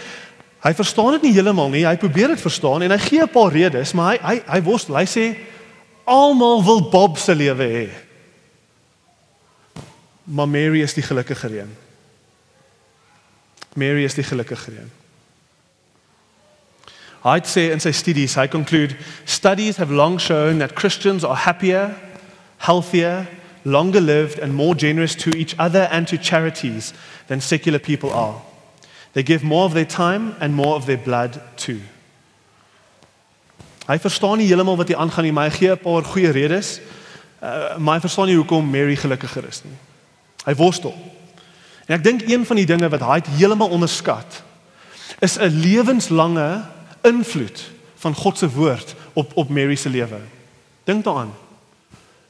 Hy 0.63 0.73
verstaan 0.73 1.11
dit 1.11 1.27
nie 1.27 1.33
heeltemal 1.33 1.69
nie. 1.69 1.85
Hy 1.85 1.95
probeer 2.01 2.33
dit 2.33 2.41
verstaan 2.41 2.81
en 2.81 2.91
hy 2.91 2.97
gee 2.97 3.21
'n 3.21 3.29
paar 3.29 3.51
redes, 3.51 3.93
maar 3.93 4.17
hy 4.17 4.17
hy 4.21 4.41
hy 4.47 4.61
worstel. 4.61 4.97
Hy 4.97 5.05
sê 5.05 5.37
almal 6.05 6.63
wil 6.63 6.89
Bob 6.89 7.17
se 7.17 7.35
lewe 7.35 7.63
hê. 7.63 7.89
Maar 10.23 10.47
Mary 10.47 10.81
is 10.81 10.93
die 10.93 11.03
gelukkige 11.03 11.59
een. 11.59 11.75
Mary 13.75 14.03
is 14.03 14.13
die 14.13 14.23
gelukkige 14.23 14.71
een. 14.71 14.91
I'd 17.23 17.47
say 17.47 17.71
in 17.71 17.79
sy 17.79 17.91
studies, 17.91 18.35
hy 18.35 18.47
conclude 18.47 18.95
studies 19.25 19.77
have 19.77 19.93
long 19.93 20.19
shown 20.19 20.59
that 20.59 20.75
Christians 20.75 21.23
are 21.23 21.35
happier, 21.35 21.95
healthier, 22.57 23.27
longer 23.65 24.01
lived 24.01 24.39
and 24.39 24.53
more 24.53 24.75
generous 24.75 25.15
to 25.15 25.31
each 25.35 25.55
other 25.59 25.87
and 25.91 26.07
to 26.07 26.17
charities 26.17 26.93
than 27.27 27.41
secular 27.41 27.79
people 27.79 28.13
are. 28.13 28.41
They 29.11 29.23
give 29.23 29.43
more 29.43 29.65
of 29.65 29.73
their 29.73 29.87
time 29.87 30.35
and 30.39 30.53
more 30.53 30.75
of 30.75 30.85
their 30.85 30.97
blood 30.97 31.39
too. 31.55 31.79
Hy 33.87 33.99
verstaan 33.99 34.37
nie 34.37 34.47
heeltemal 34.47 34.75
wat 34.75 34.87
hier 34.87 34.99
aangaan 34.99 35.23
nie, 35.23 35.31
maar 35.31 35.49
hy 35.49 35.57
gee 35.57 35.71
'n 35.71 35.79
paar 35.79 36.03
goeie 36.03 36.31
redes. 36.31 36.79
Uh, 37.41 37.77
maar 37.77 37.93
hy 37.95 37.99
verstaan 37.99 38.25
nie 38.25 38.35
hoekom 38.35 38.69
Mary 38.69 38.95
gelukkiger 38.95 39.47
is 39.47 39.61
nie. 39.63 39.77
Hy 40.45 40.55
worstel. 40.55 40.95
En 41.87 41.95
ek 41.95 42.03
dink 42.03 42.21
een 42.27 42.45
van 42.45 42.55
die 42.55 42.65
dinge 42.65 42.89
wat 42.89 43.01
hy 43.01 43.21
heeltemal 43.37 43.69
onderskat 43.69 44.43
is 45.19 45.37
'n 45.37 45.49
lewenslange 45.49 46.65
invloed 47.01 47.71
van 47.95 48.15
God 48.15 48.37
se 48.37 48.49
woord 48.49 48.95
op 49.13 49.31
op 49.37 49.49
Mary 49.49 49.75
se 49.75 49.89
lewe. 49.89 50.19
Dink 50.83 51.03
daaraan. 51.03 51.33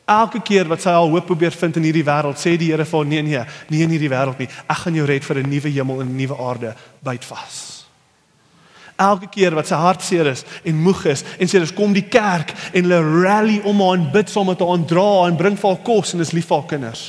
Elke 0.07 0.39
keer 0.39 0.69
wat 0.71 0.79
sy 0.79 0.93
haar 0.95 1.09
hoop 1.11 1.25
probeer 1.27 1.51
vind 1.51 1.75
in 1.75 1.89
hierdie 1.89 2.05
wêreld, 2.07 2.39
sê 2.39 2.53
die 2.55 2.69
Here 2.71 2.85
vir 2.87 3.01
haar 3.01 3.07
nee 3.09 3.23
nee, 3.27 3.41
nie 3.67 3.81
in 3.83 3.91
hierdie 3.91 4.11
wêreld 4.11 4.39
nie. 4.39 4.47
Ek 4.47 4.85
gaan 4.85 4.95
jou 4.95 5.05
red 5.05 5.25
vir 5.25 5.41
'n 5.43 5.49
nuwe 5.49 5.69
hemel 5.69 6.01
en 6.01 6.07
'n 6.07 6.15
nuwe 6.15 6.37
aarde. 6.39 6.75
Byt 7.03 7.25
vas. 7.25 7.83
Elke 8.95 9.27
keer 9.29 9.53
wat 9.53 9.67
sy 9.67 9.75
hartseer 9.75 10.25
is 10.31 10.43
en 10.63 10.79
moeg 10.81 11.05
is 11.05 11.23
en 11.37 11.47
sê 11.47 11.59
dis 11.59 11.73
kom 11.73 11.93
die 11.93 12.07
kerk 12.07 12.53
en 12.73 12.87
hulle 12.87 13.21
rally 13.21 13.59
om 13.63 13.81
haar 13.81 13.97
en 13.97 14.11
bid 14.11 14.29
saam 14.29 14.47
met 14.49 14.59
haar 14.59 14.73
en 14.73 14.85
dra 14.85 15.27
en 15.27 15.37
bring 15.37 15.59
vir 15.59 15.69
haar 15.69 15.83
kos 15.83 16.13
en 16.13 16.23
is 16.23 16.31
lief 16.31 16.47
vir 16.47 16.57
haar 16.57 16.69
kinders. 16.71 17.03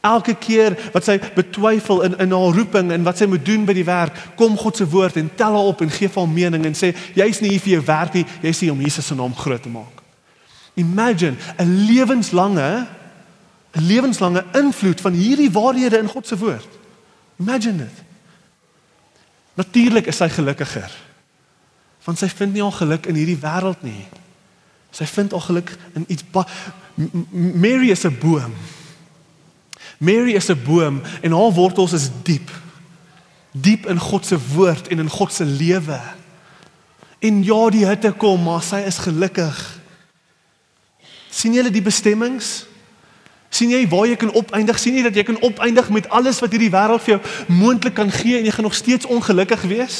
Elke 0.00 0.34
keer 0.34 0.78
wat 0.92 1.04
sy 1.04 1.18
betwyfel 1.34 2.02
in 2.02 2.16
in 2.18 2.32
haar 2.32 2.54
roeping 2.54 2.92
en 2.92 3.04
wat 3.04 3.18
sy 3.18 3.26
moet 3.26 3.44
doen 3.44 3.66
by 3.66 3.74
die 3.74 3.84
werk, 3.84 4.14
kom 4.36 4.56
God 4.56 4.76
se 4.76 4.86
woord 4.86 5.16
en 5.16 5.30
tel 5.36 5.52
haar 5.52 5.72
op 5.74 5.82
en 5.82 5.90
gee 5.90 6.08
vir 6.08 6.22
haar 6.22 6.32
mening 6.32 6.64
en 6.64 6.74
sê 6.74 6.94
jy's 7.14 7.40
nie 7.40 7.50
hier 7.50 7.60
vir 7.60 7.72
jou 7.74 7.84
werk 7.90 8.14
nie, 8.14 8.26
jy's 8.42 8.60
hier 8.60 8.72
om 8.72 8.80
Jesus 8.80 9.06
se 9.06 9.14
naam 9.14 9.34
groot 9.34 9.62
te 9.62 9.68
maak. 9.68 10.03
Imagine 10.74 11.36
'n 11.56 11.86
lewenslange 11.86 12.86
'n 13.74 13.86
lewenslange 13.86 14.44
invloed 14.52 15.00
van 15.00 15.12
hierdie 15.12 15.50
waarhede 15.50 15.98
in 15.98 16.08
God 16.08 16.26
se 16.26 16.38
woord. 16.38 16.68
Imagine 17.36 17.76
dit. 17.76 18.02
Natuurlik 19.54 20.06
is 20.06 20.16
sy 20.16 20.28
gelukkiger. 20.28 20.90
Want 22.04 22.18
sy 22.18 22.28
vind 22.28 22.52
nie 22.52 22.62
haar 22.62 22.72
geluk 22.72 23.06
in 23.06 23.14
hierdie 23.14 23.38
wêreld 23.40 23.82
nie. 23.82 24.06
Sy 24.90 25.06
vind 25.06 25.32
haar 25.32 25.40
geluk 25.40 25.76
in 25.94 26.04
iets 26.06 26.24
Mary 27.54 27.90
is 27.90 28.04
'n 28.04 28.18
boom. 28.20 28.54
Mary 29.98 30.34
is 30.34 30.48
'n 30.48 30.62
boom 30.64 31.02
en 31.20 31.32
haar 31.32 31.52
wortels 31.52 31.92
is 31.92 32.10
diep. 32.22 32.50
Diep 33.50 33.86
in 33.86 33.98
God 33.98 34.26
se 34.26 34.38
woord 34.54 34.88
en 34.88 34.98
in 34.98 35.10
God 35.10 35.32
se 35.32 35.44
lewe. 35.44 36.00
En 37.18 37.44
ja, 37.44 37.70
die 37.70 37.86
hitte 37.86 38.12
kom, 38.12 38.42
maar 38.42 38.62
sy 38.62 38.76
is 38.76 38.98
gelukkig 38.98 39.73
sien 41.34 41.56
jy 41.56 41.66
die 41.70 41.84
bestemmings? 41.84 42.64
sien 43.54 43.70
jy 43.70 43.84
waar 43.90 44.08
jy 44.10 44.16
kan 44.18 44.32
opeindig? 44.34 44.78
sien 44.82 44.96
jy 44.98 45.04
dat 45.06 45.14
jy 45.18 45.26
kan 45.26 45.38
opeindig 45.46 45.90
met 45.94 46.08
alles 46.10 46.40
wat 46.42 46.54
hierdie 46.54 46.72
wêreld 46.72 47.02
vir 47.02 47.16
jou 47.16 47.20
moontlik 47.54 47.94
kan 47.94 48.10
gee 48.10 48.38
en 48.38 48.46
jy 48.46 48.54
gaan 48.54 48.66
nog 48.66 48.78
steeds 48.78 49.06
ongelukkig 49.06 49.66
wees? 49.70 49.98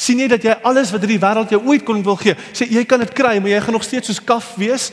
sien 0.00 0.20
jy 0.22 0.30
dat 0.32 0.44
jy 0.44 0.54
alles 0.64 0.92
wat 0.94 1.02
hierdie 1.04 1.20
wêreld 1.20 1.52
jou 1.52 1.60
ooit 1.68 1.84
kon 1.84 2.00
wil 2.04 2.16
gee, 2.20 2.32
sê 2.56 2.64
jy 2.72 2.86
kan 2.88 3.02
dit 3.02 3.12
kry, 3.16 3.34
maar 3.36 3.52
jy 3.52 3.58
gaan 3.60 3.76
nog 3.76 3.84
steeds 3.84 4.08
soos 4.08 4.22
kaf 4.24 4.54
wees, 4.60 4.88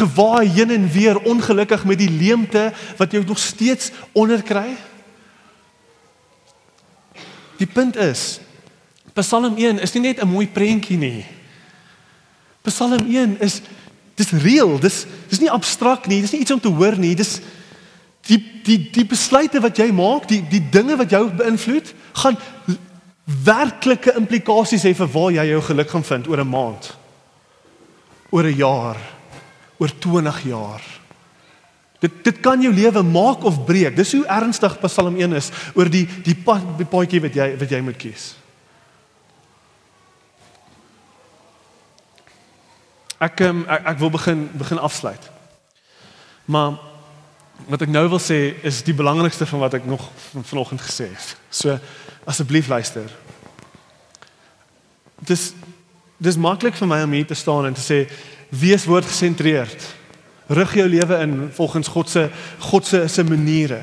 gewaai 0.00 0.48
heen 0.50 0.74
en 0.74 0.88
weer 0.90 1.20
ongelukkig 1.22 1.84
met 1.86 2.00
die 2.02 2.10
leemte 2.10 2.72
wat 2.98 3.14
jou 3.14 3.22
nog 3.22 3.38
steeds 3.38 3.92
onderkry? 4.12 4.74
Die 7.62 7.70
punt 7.70 7.96
is 8.02 8.42
Psalm 9.14 9.54
1 9.54 9.78
is 9.78 9.92
nie 9.94 10.10
net 10.10 10.18
'n 10.18 10.26
mooi 10.26 10.48
prentjie 10.50 10.98
nie. 10.98 11.24
Psalm 12.64 13.04
1 13.06 13.36
is 13.44 13.60
dis 14.16 14.30
reëel, 14.30 14.78
dis 14.80 15.04
dis 15.28 15.42
nie 15.42 15.52
abstrakt 15.52 16.06
nie, 16.08 16.22
dis 16.24 16.32
nie 16.32 16.40
iets 16.44 16.54
om 16.54 16.60
te 16.62 16.72
hoor 16.72 16.96
nie, 16.96 17.14
dis 17.18 17.40
die 18.28 18.40
die 18.64 18.78
die 18.94 19.04
besluite 19.04 19.60
wat 19.60 19.78
jy 19.78 19.90
maak, 19.92 20.28
die 20.30 20.40
die 20.48 20.62
dinge 20.72 20.96
wat 20.96 21.12
jou 21.12 21.26
beïnvloed, 21.36 21.92
gaan 22.22 22.38
werklike 23.44 24.14
implikasies 24.16 24.84
hê 24.84 24.94
vir 24.96 25.10
waar 25.12 25.32
jy 25.32 25.46
jou 25.50 25.60
geluk 25.68 25.90
gaan 25.92 26.04
vind 26.10 26.28
oor 26.28 26.40
'n 26.40 26.48
maand. 26.48 26.94
Oor 28.30 28.44
'n 28.44 28.56
jaar, 28.56 28.96
oor 29.78 29.90
20 30.00 30.44
jaar. 30.44 30.82
Dit 32.00 32.24
dit 32.24 32.40
kan 32.40 32.60
jou 32.60 32.72
lewe 32.72 33.02
maak 33.02 33.44
of 33.44 33.64
breek. 33.64 33.96
Dis 33.96 34.12
hoe 34.12 34.26
ernstig 34.26 34.78
Psalm 34.80 35.16
1 35.16 35.32
is 35.32 35.50
oor 35.74 35.88
die 35.88 36.08
die 36.24 36.34
pad 36.34 36.78
die 36.78 36.86
paadjie 36.86 37.20
wat 37.20 37.34
jy 37.34 37.56
wat 37.58 37.70
jy 37.70 37.80
moet 37.80 37.96
kies. 37.96 38.34
Ek 43.24 43.40
um, 43.46 43.62
ek, 43.70 43.86
ek 43.94 44.02
wil 44.02 44.12
begin 44.14 44.48
begin 44.58 44.82
afsluit. 44.82 45.30
Maar 46.44 46.76
wat 47.70 47.84
ek 47.86 47.92
nou 47.92 48.04
wil 48.12 48.20
sê 48.20 48.38
is 48.66 48.82
die 48.84 48.96
belangrikste 48.96 49.46
van 49.48 49.62
wat 49.62 49.76
ek 49.78 49.86
nog 49.88 50.02
van 50.30 50.44
vanoggend 50.44 50.82
gesê 50.84 51.08
het. 51.12 51.36
So 51.50 51.78
asseblief 52.28 52.68
luister. 52.68 53.08
Dis 55.24 55.52
dis 56.24 56.40
maklik 56.40 56.76
vir 56.78 56.88
my 56.88 57.02
om 57.04 57.14
hier 57.16 57.26
te 57.26 57.36
staan 57.36 57.68
en 57.68 57.76
te 57.76 57.84
sê 57.84 58.04
wees 58.54 58.84
woordgesentreerd. 58.88 59.86
Rig 60.46 60.74
jou 60.76 60.86
lewe 60.88 61.18
in 61.24 61.34
volgens 61.56 61.88
God 61.88 62.10
se 62.10 62.28
God 62.70 62.86
se 62.86 63.06
se 63.08 63.24
maniere. 63.24 63.80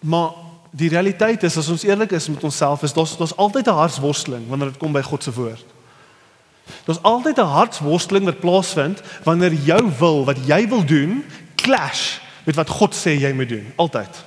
Maar 0.00 0.32
die 0.70 0.88
realiteit 0.88 1.42
is 1.42 1.58
as 1.60 1.68
ons 1.68 1.84
eerlik 1.84 2.12
is 2.16 2.28
met 2.28 2.44
onsself 2.44 2.82
is 2.82 2.92
daar's 2.92 3.16
daar's 3.16 3.36
altyd 3.36 3.66
'n 3.68 3.80
hartsworsteling 3.82 4.48
wanneer 4.48 4.72
dit 4.72 4.80
kom 4.80 4.92
by 4.92 5.02
God 5.02 5.22
se 5.22 5.32
woord. 5.32 5.73
Daar's 6.84 7.02
altyd 7.02 7.38
'n 7.38 7.54
hartsworsteling 7.58 8.24
wat 8.24 8.40
plaasvind 8.40 9.02
wanneer 9.22 9.52
jou 9.52 9.90
wil 9.98 10.24
wat 10.24 10.46
jy 10.46 10.68
wil 10.68 10.84
doen 10.84 11.24
clash 11.54 12.18
met 12.44 12.54
wat 12.54 12.68
God 12.68 12.94
sê 12.94 13.10
jy 13.10 13.32
moet 13.32 13.48
doen, 13.48 13.72
altyd. 13.76 14.24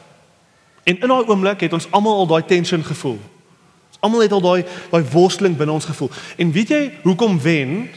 En 0.83 0.99
in 0.99 1.07
daai 1.07 1.25
oomblik 1.25 1.59
het 1.59 1.73
ons 1.73 1.91
almal 1.91 2.17
al 2.17 2.27
daai 2.27 2.45
tension 2.45 2.83
gevoel. 2.83 3.19
Ons 3.87 3.99
almal 3.99 4.21
het 4.21 4.31
al 4.31 4.41
daai 4.41 4.65
daai 4.91 5.03
worsteling 5.11 5.57
binne 5.57 5.73
ons 5.73 5.85
gevoel. 5.85 6.11
En 6.35 6.51
weet 6.51 6.69
jy 6.69 6.91
hoekom 7.03 7.39
wen 7.41 7.89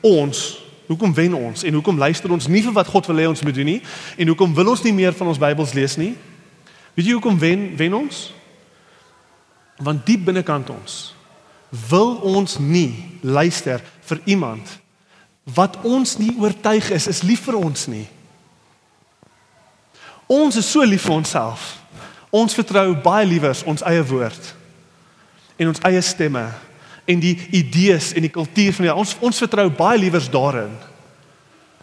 ons? 0.00 0.66
Hoekom 0.86 1.14
wen 1.14 1.34
ons 1.34 1.62
en 1.62 1.72
hoekom 1.72 1.98
luister 1.98 2.32
ons 2.32 2.46
nie 2.46 2.62
vir 2.62 2.72
wat 2.72 2.86
God 2.86 3.06
wil 3.06 3.16
hê 3.16 3.28
ons 3.28 3.42
moet 3.42 3.54
doen 3.54 3.64
nie? 3.64 3.82
En 4.16 4.26
hoekom 4.26 4.54
wil 4.54 4.68
ons 4.68 4.82
nie 4.82 4.92
meer 4.92 5.12
van 5.12 5.26
ons 5.26 5.38
Bybels 5.38 5.72
lees 5.72 5.96
nie? 5.96 6.16
Weet 6.94 7.06
jy 7.06 7.12
hoekom 7.12 7.38
wen 7.38 7.76
wen 7.76 7.94
ons? 7.94 8.32
Want 9.76 10.06
diep 10.06 10.24
binnekant 10.24 10.70
ons 10.70 11.17
wil 11.88 12.16
ons 12.24 12.58
nie 12.58 13.18
luister 13.20 13.82
vir 14.08 14.20
iemand 14.24 14.78
wat 15.54 15.78
ons 15.82 16.16
nie 16.20 16.34
oortuig 16.38 16.90
is 16.90 17.08
is 17.08 17.22
lief 17.22 17.46
vir 17.48 17.56
ons 17.56 17.86
nie. 17.88 18.06
Ons 20.28 20.60
is 20.60 20.70
so 20.70 20.84
lief 20.84 21.06
vir 21.08 21.16
onsself. 21.16 21.78
Ons 22.30 22.56
vertrou 22.56 22.92
baie 23.04 23.26
liewer 23.26 23.56
ons 23.66 23.84
eie 23.88 24.04
woord 24.04 24.54
en 25.58 25.72
ons 25.72 25.80
eie 25.88 26.00
stemme 26.04 26.44
en 27.08 27.20
die 27.20 27.34
idees 27.56 28.12
en 28.12 28.24
die 28.24 28.32
kultuur 28.32 28.74
van 28.76 28.88
die 28.88 28.94
ons 28.94 29.16
ons 29.24 29.40
vertrou 29.40 29.66
baie 29.72 29.98
liewer 29.98 30.24
daarin 30.32 30.74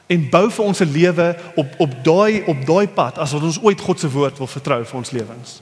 en 0.05 0.27
bou 0.29 0.45
vir 0.53 0.65
ons 0.65 0.77
se 0.77 0.85
lewe 0.85 1.31
op 1.57 1.79
op 1.81 1.95
daai 2.05 2.43
op 2.51 2.61
daai 2.67 2.87
pad 2.93 3.17
as 3.21 3.33
wat 3.33 3.47
ons 3.49 3.61
ooit 3.65 3.81
God 3.81 3.99
se 3.99 4.09
woord 4.11 4.37
wil 4.37 4.49
vertrou 4.51 4.83
vir 4.85 4.99
ons 5.01 5.11
lewens. 5.11 5.55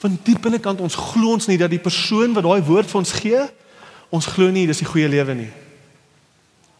Van 0.00 0.18
diep 0.24 0.40
binnekant 0.46 0.80
ons 0.80 0.96
glo 0.96 1.34
ons 1.36 1.48
nie 1.50 1.58
dat 1.60 1.72
die 1.72 1.82
persoon 1.82 2.32
wat 2.36 2.46
daai 2.46 2.62
woord 2.64 2.88
vir 2.88 3.00
ons 3.02 3.16
gee, 3.20 3.40
ons 4.10 4.28
glo 4.32 4.48
nie 4.52 4.66
dis 4.68 4.80
die 4.80 4.88
goeie 4.88 5.08
lewe 5.12 5.36
nie. 5.36 5.50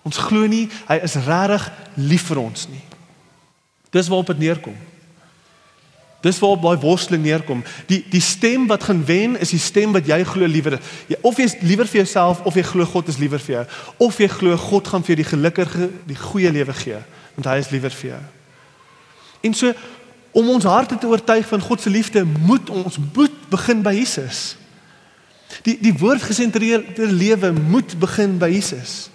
Ons 0.08 0.20
glo 0.24 0.46
nie 0.48 0.66
hy 0.88 0.96
is 1.04 1.18
regtig 1.26 1.66
lief 2.00 2.30
vir 2.30 2.40
ons 2.40 2.68
nie. 2.72 2.82
Dis 3.92 4.08
waarop 4.08 4.32
dit 4.32 4.46
neerkom. 4.46 4.76
Dis 6.24 6.38
waarop 6.40 6.64
daai 6.64 6.80
worsteling 6.80 7.22
neerkom. 7.24 7.62
Die 7.88 8.00
die 8.12 8.24
stem 8.24 8.66
wat 8.70 8.84
gaan 8.88 9.04
wen 9.08 9.38
is 9.40 9.52
die 9.54 9.60
stem 9.60 9.92
wat 9.96 10.08
jy 10.08 10.20
glo 10.28 10.48
liewer. 10.48 10.78
Of 11.20 11.40
jy 11.40 11.46
is 11.48 11.56
liewer 11.64 11.88
vir 11.88 12.02
jouself 12.02 12.42
of 12.48 12.56
jy 12.56 12.64
glo 12.72 12.88
God 12.88 13.08
is 13.12 13.20
liewer 13.20 13.40
vir 13.40 13.56
jou. 13.58 13.64
Of 14.08 14.20
jy 14.20 14.28
glo 14.32 14.56
God 14.60 14.88
gaan 14.88 15.04
vir 15.04 15.14
jou 15.14 15.20
die 15.22 15.30
gelukkige, 15.30 15.88
die 16.08 16.20
goeie 16.20 16.52
lewe 16.52 16.76
gee, 16.76 17.00
want 17.36 17.48
hy 17.52 17.56
is 17.60 17.72
liewer 17.72 17.96
vir 18.02 18.14
jou. 18.14 18.20
En 19.48 19.56
so 19.56 19.72
om 20.32 20.48
ons 20.48 20.64
harte 20.64 20.98
te 20.98 21.06
oortuig 21.06 21.46
van 21.46 21.60
God 21.60 21.80
se 21.80 21.90
liefde, 21.90 22.24
moet 22.24 22.70
ons 22.70 22.98
moet 23.12 23.48
begin 23.48 23.82
by 23.82 23.94
Jesus. 23.94 24.56
Die 25.66 25.76
die 25.80 25.94
woordgesentreerde 25.98 27.06
lewe 27.06 27.52
moet 27.52 27.98
begin 27.98 28.38
by 28.38 28.48
Jesus. 28.52 29.10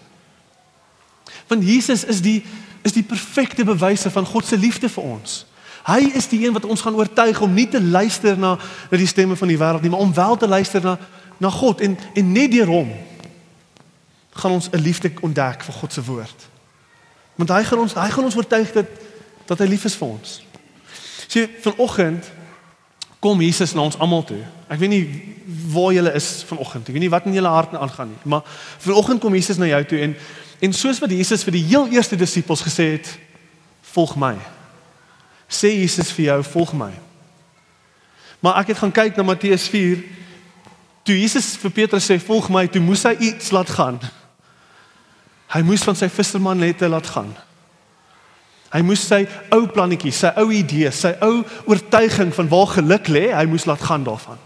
Want 1.47 1.63
Jesus 1.63 2.03
is 2.03 2.21
die 2.21 2.43
is 2.85 2.93
die 2.93 3.03
perfekte 3.03 3.63
bewyse 3.65 4.11
van 4.11 4.25
God 4.25 4.45
se 4.45 4.57
liefde 4.57 4.89
vir 4.89 5.03
ons. 5.03 5.45
Hy 5.85 6.11
is 6.17 6.27
die 6.29 6.45
een 6.45 6.53
wat 6.53 6.65
ons 6.65 6.81
gaan 6.81 6.97
oortuig 6.97 7.39
om 7.41 7.53
nie 7.53 7.67
te 7.69 7.81
luister 7.81 8.37
na 8.37 8.55
na 8.91 8.97
die 8.97 9.09
stemme 9.09 9.35
van 9.35 9.47
die 9.47 9.57
wêreld 9.57 9.81
nie, 9.81 9.89
maar 9.89 10.05
om 10.05 10.13
wel 10.13 10.37
te 10.37 10.47
luister 10.47 10.83
na 10.83 10.97
na 11.37 11.49
God 11.49 11.81
en 11.81 11.97
en 12.13 12.31
net 12.31 12.51
deur 12.51 12.67
hom 12.71 12.91
gaan 14.35 14.51
ons 14.51 14.69
'n 14.71 14.81
liefde 14.81 15.11
ontdek 15.21 15.63
vir 15.63 15.73
God 15.73 15.93
se 15.93 16.03
woord. 16.03 16.47
Want 17.35 17.49
hy 17.49 17.63
gaan 17.63 17.79
ons 17.79 17.93
hy 17.93 18.09
gaan 18.09 18.23
ons 18.23 18.35
oortuig 18.35 18.71
dat 18.71 18.85
dat 19.45 19.59
hy 19.59 19.65
lief 19.65 19.85
is 19.85 19.95
vir 19.95 20.07
ons. 20.07 20.41
Sien, 21.35 21.51
vanoggend 21.65 22.31
kom 23.19 23.41
Jesus 23.43 23.73
na 23.75 23.83
ons 23.83 23.97
almal 23.99 24.23
toe. 24.23 24.39
Ek 24.71 24.79
weet 24.79 24.93
nie 24.93 25.05
waar 25.73 25.91
julle 25.91 26.13
is 26.15 26.29
vanoggend. 26.47 26.87
Ek 26.87 26.95
weet 26.95 27.03
nie 27.03 27.11
wat 27.11 27.27
in 27.27 27.35
julle 27.35 27.51
harte 27.51 27.79
aangaan 27.79 28.13
nie, 28.13 28.23
maar 28.23 28.47
vanoggend 28.79 29.19
kom 29.23 29.35
Jesus 29.35 29.59
na 29.59 29.67
jou 29.73 29.83
toe 29.91 30.03
en 30.07 30.17
en 30.63 30.73
soos 30.73 31.01
wat 31.03 31.11
Jesus 31.11 31.43
vir 31.43 31.57
die 31.57 31.65
heel 31.67 31.89
eerste 31.91 32.15
disippels 32.15 32.63
gesê 32.63 32.93
het, 32.95 33.09
volg 33.91 34.15
my 34.15 34.37
sê 35.49 35.71
Jesus 35.75 36.11
vir 36.15 36.29
jou 36.31 36.43
volg 36.55 36.73
my. 36.77 36.91
Maar 38.43 38.61
ek 38.61 38.73
het 38.73 38.81
gaan 38.81 38.93
kyk 38.93 39.17
na 39.17 39.25
Matteus 39.25 39.67
4. 39.71 40.01
Toe 41.05 41.17
Jesus 41.17 41.53
vir 41.61 41.73
Petrus 41.73 42.07
sê 42.09 42.17
volg 42.21 42.49
my, 42.53 42.65
toe 42.67 42.81
moes 42.83 43.05
hy 43.05 43.15
iets 43.31 43.51
laat 43.55 43.69
gaan. 43.73 43.99
Hy 45.53 45.61
moes 45.65 45.85
van 45.85 45.97
sy 45.97 46.09
visserman 46.11 46.59
nette 46.61 46.89
laat 46.89 47.07
gaan. 47.13 47.31
Hy 48.75 48.81
moes 48.83 49.05
sy 49.07 49.21
ou 49.55 49.69
plannetjie, 49.71 50.11
sy 50.11 50.33
ou 50.41 50.51
idee, 50.51 50.89
sy 50.91 51.13
ou 51.23 51.45
oortuiging 51.71 52.33
van 52.35 52.49
waar 52.51 52.73
geluk 52.73 53.07
lê, 53.07 53.29
hy 53.31 53.45
moes 53.47 53.63
laat 53.69 53.85
gaan 53.87 54.03
daarvan. 54.03 54.41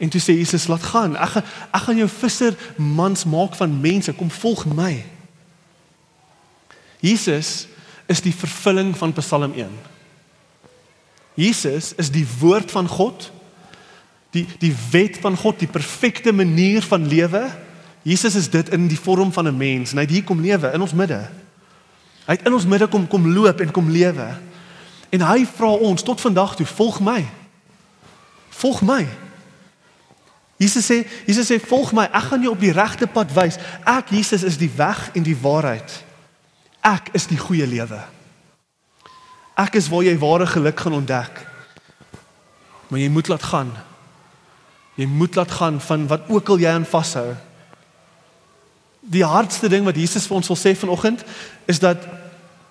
En 0.00 0.12
toe 0.12 0.20
sê 0.20 0.34
Jesus 0.36 0.66
laat 0.68 0.84
gaan. 0.92 1.16
Ek 1.16 1.40
ek 1.40 1.86
gaan 1.86 2.00
jou 2.00 2.08
vissermans 2.12 3.24
maak 3.28 3.56
van 3.56 3.72
mense, 3.80 4.12
kom 4.16 4.28
volg 4.32 4.66
my. 4.68 4.94
Jesus 7.00 7.68
is 8.10 8.20
die 8.20 8.34
vervulling 8.36 8.92
van 8.96 9.12
Psalm 9.16 9.56
1. 9.56 9.72
Jesus 11.40 11.94
is 11.96 12.10
die 12.12 12.26
woord 12.40 12.72
van 12.72 12.88
God. 12.88 13.30
Die 14.36 14.44
die 14.60 14.74
wet 14.92 15.20
van 15.24 15.36
God, 15.40 15.60
die 15.60 15.72
perfekte 15.72 16.32
manier 16.36 16.84
van 16.84 17.08
lewe. 17.08 17.46
Jesus 18.04 18.36
is 18.36 18.48
dit 18.52 18.68
in 18.76 18.88
die 18.88 19.00
vorm 19.00 19.32
van 19.32 19.48
'n 19.48 19.56
mens 19.56 19.92
en 19.92 19.98
hy 19.98 20.04
het 20.04 20.16
hier 20.16 20.24
kom 20.24 20.40
lewe 20.40 20.72
in 20.72 20.80
ons 20.80 20.96
midde. 20.96 21.28
Hy 22.26 22.36
het 22.36 22.46
in 22.46 22.54
ons 22.54 22.68
midde 22.68 22.88
kom 22.90 23.06
kom 23.10 23.26
loop 23.34 23.60
en 23.60 23.72
kom 23.74 23.90
lewe. 23.90 24.28
En 25.10 25.26
hy 25.26 25.42
vra 25.56 25.72
ons 25.90 26.02
tot 26.06 26.20
vandag 26.20 26.54
toe, 26.58 26.66
volg 26.66 27.00
my. 27.02 27.24
Volg 28.60 28.82
my. 28.86 29.02
Jesus 30.60 30.84
sê, 30.84 31.00
Jesus 31.26 31.48
sê 31.48 31.56
volg 31.62 31.94
my, 31.96 32.04
ek 32.12 32.28
gaan 32.28 32.44
jou 32.44 32.52
op 32.52 32.62
die 32.62 32.74
regte 32.76 33.08
pad 33.10 33.32
wys. 33.32 33.56
Ek 33.88 34.12
Jesus 34.12 34.44
is 34.46 34.58
die 34.60 34.70
weg 34.76 35.08
en 35.16 35.24
die 35.24 35.36
waarheid. 35.40 35.94
Ek 36.84 37.08
is 37.16 37.26
die 37.30 37.40
goeie 37.40 37.66
lewe. 37.68 38.00
Ek 39.60 39.76
is 39.80 39.88
waar 39.92 40.04
jy 40.04 40.16
ware 40.20 40.46
geluk 40.48 40.80
gaan 40.80 40.98
ontdek. 41.00 41.40
Maar 42.88 43.00
jy 43.00 43.08
moet 43.12 43.28
laat 43.32 43.46
gaan. 43.48 43.72
Jy 45.00 45.08
moet 45.08 45.36
laat 45.38 45.52
gaan 45.56 45.80
van 45.80 46.06
wat 46.10 46.28
ook 46.28 46.52
al 46.52 46.60
jy 46.60 46.72
aan 46.76 46.88
vashou. 46.88 47.32
Die 49.00 49.24
hardste 49.24 49.68
ding 49.68 49.84
wat 49.84 49.96
Jesus 49.96 50.26
vir 50.26 50.36
ons 50.36 50.48
wil 50.48 50.58
sê 50.60 50.74
vanoggend 50.76 51.24
is 51.66 51.78
dat 51.78 52.04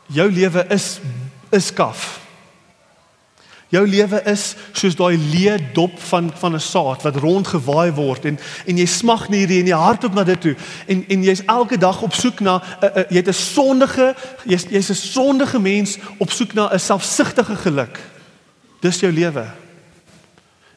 jou 0.07 0.31
lewe 0.31 0.65
is 0.69 0.99
is 1.49 1.73
kaf. 1.73 2.19
Jou 3.69 3.87
lewe 3.87 4.21
is 4.25 4.55
soos 4.73 4.95
daai 4.97 5.17
leë 5.17 5.57
dop 5.73 5.99
van 6.09 6.31
van 6.41 6.55
'n 6.55 6.59
saad 6.59 7.01
wat 7.05 7.15
rondgewaai 7.15 7.91
word 7.93 8.25
en 8.25 8.39
en 8.65 8.77
jy 8.77 8.85
smag 8.85 9.29
nie 9.29 9.39
hierdie 9.39 9.59
in 9.59 9.67
jou 9.67 9.81
hart 9.81 10.03
op 10.03 10.13
na 10.13 10.23
dit 10.23 10.41
toe 10.41 10.55
en 10.87 11.05
en 11.07 11.23
jy's 11.23 11.45
elke 11.45 11.77
dag 11.77 12.01
op 12.01 12.13
soek 12.13 12.39
na 12.39 12.61
uh, 12.81 12.89
uh, 12.95 13.03
jy 13.09 13.15
het 13.15 13.27
'n 13.27 13.33
sondige 13.33 14.15
jy's 14.45 14.65
jy's 14.69 14.89
'n 14.89 14.95
sondige 14.95 15.59
mens 15.59 15.97
op 16.17 16.31
soek 16.31 16.53
na 16.53 16.73
'n 16.73 16.79
selfsugtige 16.79 17.55
geluk. 17.55 17.99
Dis 18.81 18.99
jou 18.99 19.13
lewe. 19.13 19.45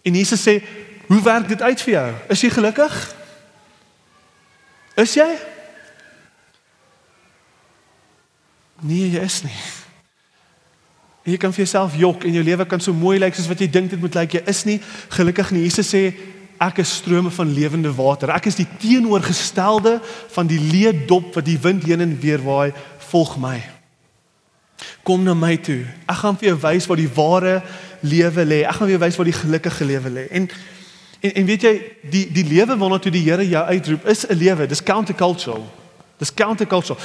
En 0.02 0.14
Jesus 0.14 0.48
sê, 0.48 0.62
"Hoe 1.06 1.22
werk 1.22 1.48
dit 1.48 1.62
uit 1.62 1.80
vir 1.80 1.92
jou? 1.92 2.12
Is 2.28 2.40
jy 2.40 2.50
gelukkig? 2.50 3.14
Is 5.00 5.14
jy? 5.16 5.28
Nee, 8.82 9.08
jy 9.14 9.22
is 9.22 9.40
nie. 9.46 9.56
Jy 11.22 11.38
kan 11.38 11.52
vir 11.54 11.62
jouself 11.62 11.94
jok 11.94 12.24
en 12.26 12.34
jou 12.34 12.42
lewe 12.44 12.64
kan 12.66 12.82
so 12.82 12.94
mooi 12.96 13.14
lyk 13.22 13.36
soos 13.36 13.46
wat 13.50 13.60
jy 13.62 13.68
dink 13.70 13.92
dit 13.92 14.00
moet 14.02 14.16
lyk. 14.18 14.38
Jy 14.40 14.42
is 14.50 14.64
nie 14.66 14.78
gelukkig 15.14 15.52
nie. 15.54 15.66
Jesus 15.68 15.92
sê 15.94 16.08
ek 16.62 16.80
is 16.82 16.96
strome 16.98 17.30
van 17.34 17.52
lewende 17.54 17.92
water. 17.94 18.32
Ek 18.34 18.48
is 18.50 18.58
die 18.58 18.66
teenoorgestelde 18.82 19.96
van 20.34 20.50
die 20.50 20.58
leë 20.60 21.06
dop 21.10 21.30
wat 21.38 21.46
die 21.46 21.58
wind 21.62 21.86
heen 21.86 22.02
en 22.02 22.16
weer 22.22 22.42
waai. 22.42 22.74
Volg 23.12 23.36
my. 23.42 23.60
Kom 25.06 25.22
na 25.22 25.34
my 25.38 25.54
toe. 25.62 25.84
Ek 26.10 26.20
gaan 26.24 26.38
vir 26.38 26.52
jou 26.52 26.58
wys 26.66 26.90
waar 26.90 27.00
die 27.00 27.14
ware 27.16 27.56
lewe 28.02 28.46
lê. 28.46 28.60
Ek 28.66 28.76
gaan 28.76 28.88
vir 28.90 28.96
jou 28.96 29.04
wys 29.06 29.18
waar 29.18 29.30
die 29.30 29.40
gelukkige 29.40 29.88
lewe 29.88 30.14
lê. 30.18 30.26
En, 30.34 30.50
en 31.22 31.34
en 31.38 31.46
weet 31.46 31.62
jy 31.62 31.72
die 32.10 32.24
die 32.34 32.44
lewe 32.44 32.76
waarna 32.76 32.98
toe 32.98 33.12
die 33.14 33.22
Here 33.22 33.44
jou 33.48 33.64
uitroep 33.64 34.06
is 34.10 34.26
'n 34.26 34.34
lewe. 34.36 34.66
Dis 34.66 34.82
countercultural. 34.82 35.64
Dis 36.18 36.34
countercultural. 36.34 36.98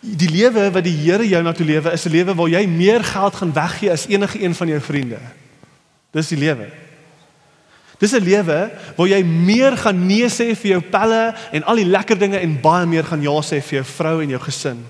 Die 0.00 0.30
lewe 0.30 0.70
wat 0.70 0.84
die 0.84 0.96
Here 0.96 1.28
jou 1.28 1.42
na 1.42 1.52
toe 1.52 1.66
lewe 1.66 1.92
is 1.92 2.04
'n 2.04 2.10
lewe 2.10 2.34
waar 2.34 2.48
jy 2.48 2.66
meer 2.66 3.04
geld 3.04 3.34
gaan 3.34 3.52
weggee 3.52 3.90
as 3.90 4.06
enige 4.06 4.42
een 4.42 4.54
van 4.54 4.68
jou 4.68 4.80
vriende. 4.80 5.18
Dis 6.10 6.28
die 6.28 6.38
lewe. 6.38 6.68
Dis 7.98 8.12
'n 8.12 8.24
lewe 8.24 8.70
waar 8.96 9.08
jy 9.08 9.22
meer 9.24 9.76
gaan 9.76 10.06
nee 10.06 10.28
sê 10.28 10.56
vir 10.56 10.70
jou 10.70 10.80
pelle 10.80 11.34
en 11.52 11.64
al 11.64 11.76
die 11.76 11.84
lekker 11.84 12.18
dinge 12.18 12.38
en 12.38 12.60
baie 12.60 12.86
meer 12.86 13.04
gaan 13.04 13.22
ja 13.22 13.40
sê 13.40 13.60
vir 13.62 13.80
jou 13.80 13.84
vrou 13.84 14.22
en 14.22 14.28
jou 14.28 14.40
gesin. 14.40 14.86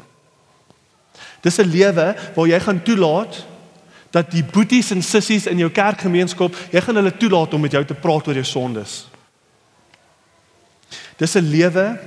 Dis 1.42 1.58
'n 1.58 1.70
lewe 1.70 2.14
waar 2.34 2.46
jy 2.46 2.60
gaan 2.60 2.82
toelaat 2.82 3.46
dat 4.10 4.30
die 4.30 4.44
boeties 4.44 4.90
en 4.90 5.02
sissies 5.02 5.46
in 5.46 5.60
jou 5.62 5.70
kerkgemeenskap, 5.70 6.56
jy 6.72 6.82
gaan 6.82 6.98
hulle 6.98 7.14
toelaat 7.16 7.54
om 7.54 7.62
met 7.62 7.76
jou 7.78 7.84
te 7.86 7.94
praat 7.94 8.28
oor 8.28 8.40
jou 8.40 8.46
sondes. 8.46 9.04
Dis 11.16 11.36
'n 11.36 11.50
lewe 11.50 11.98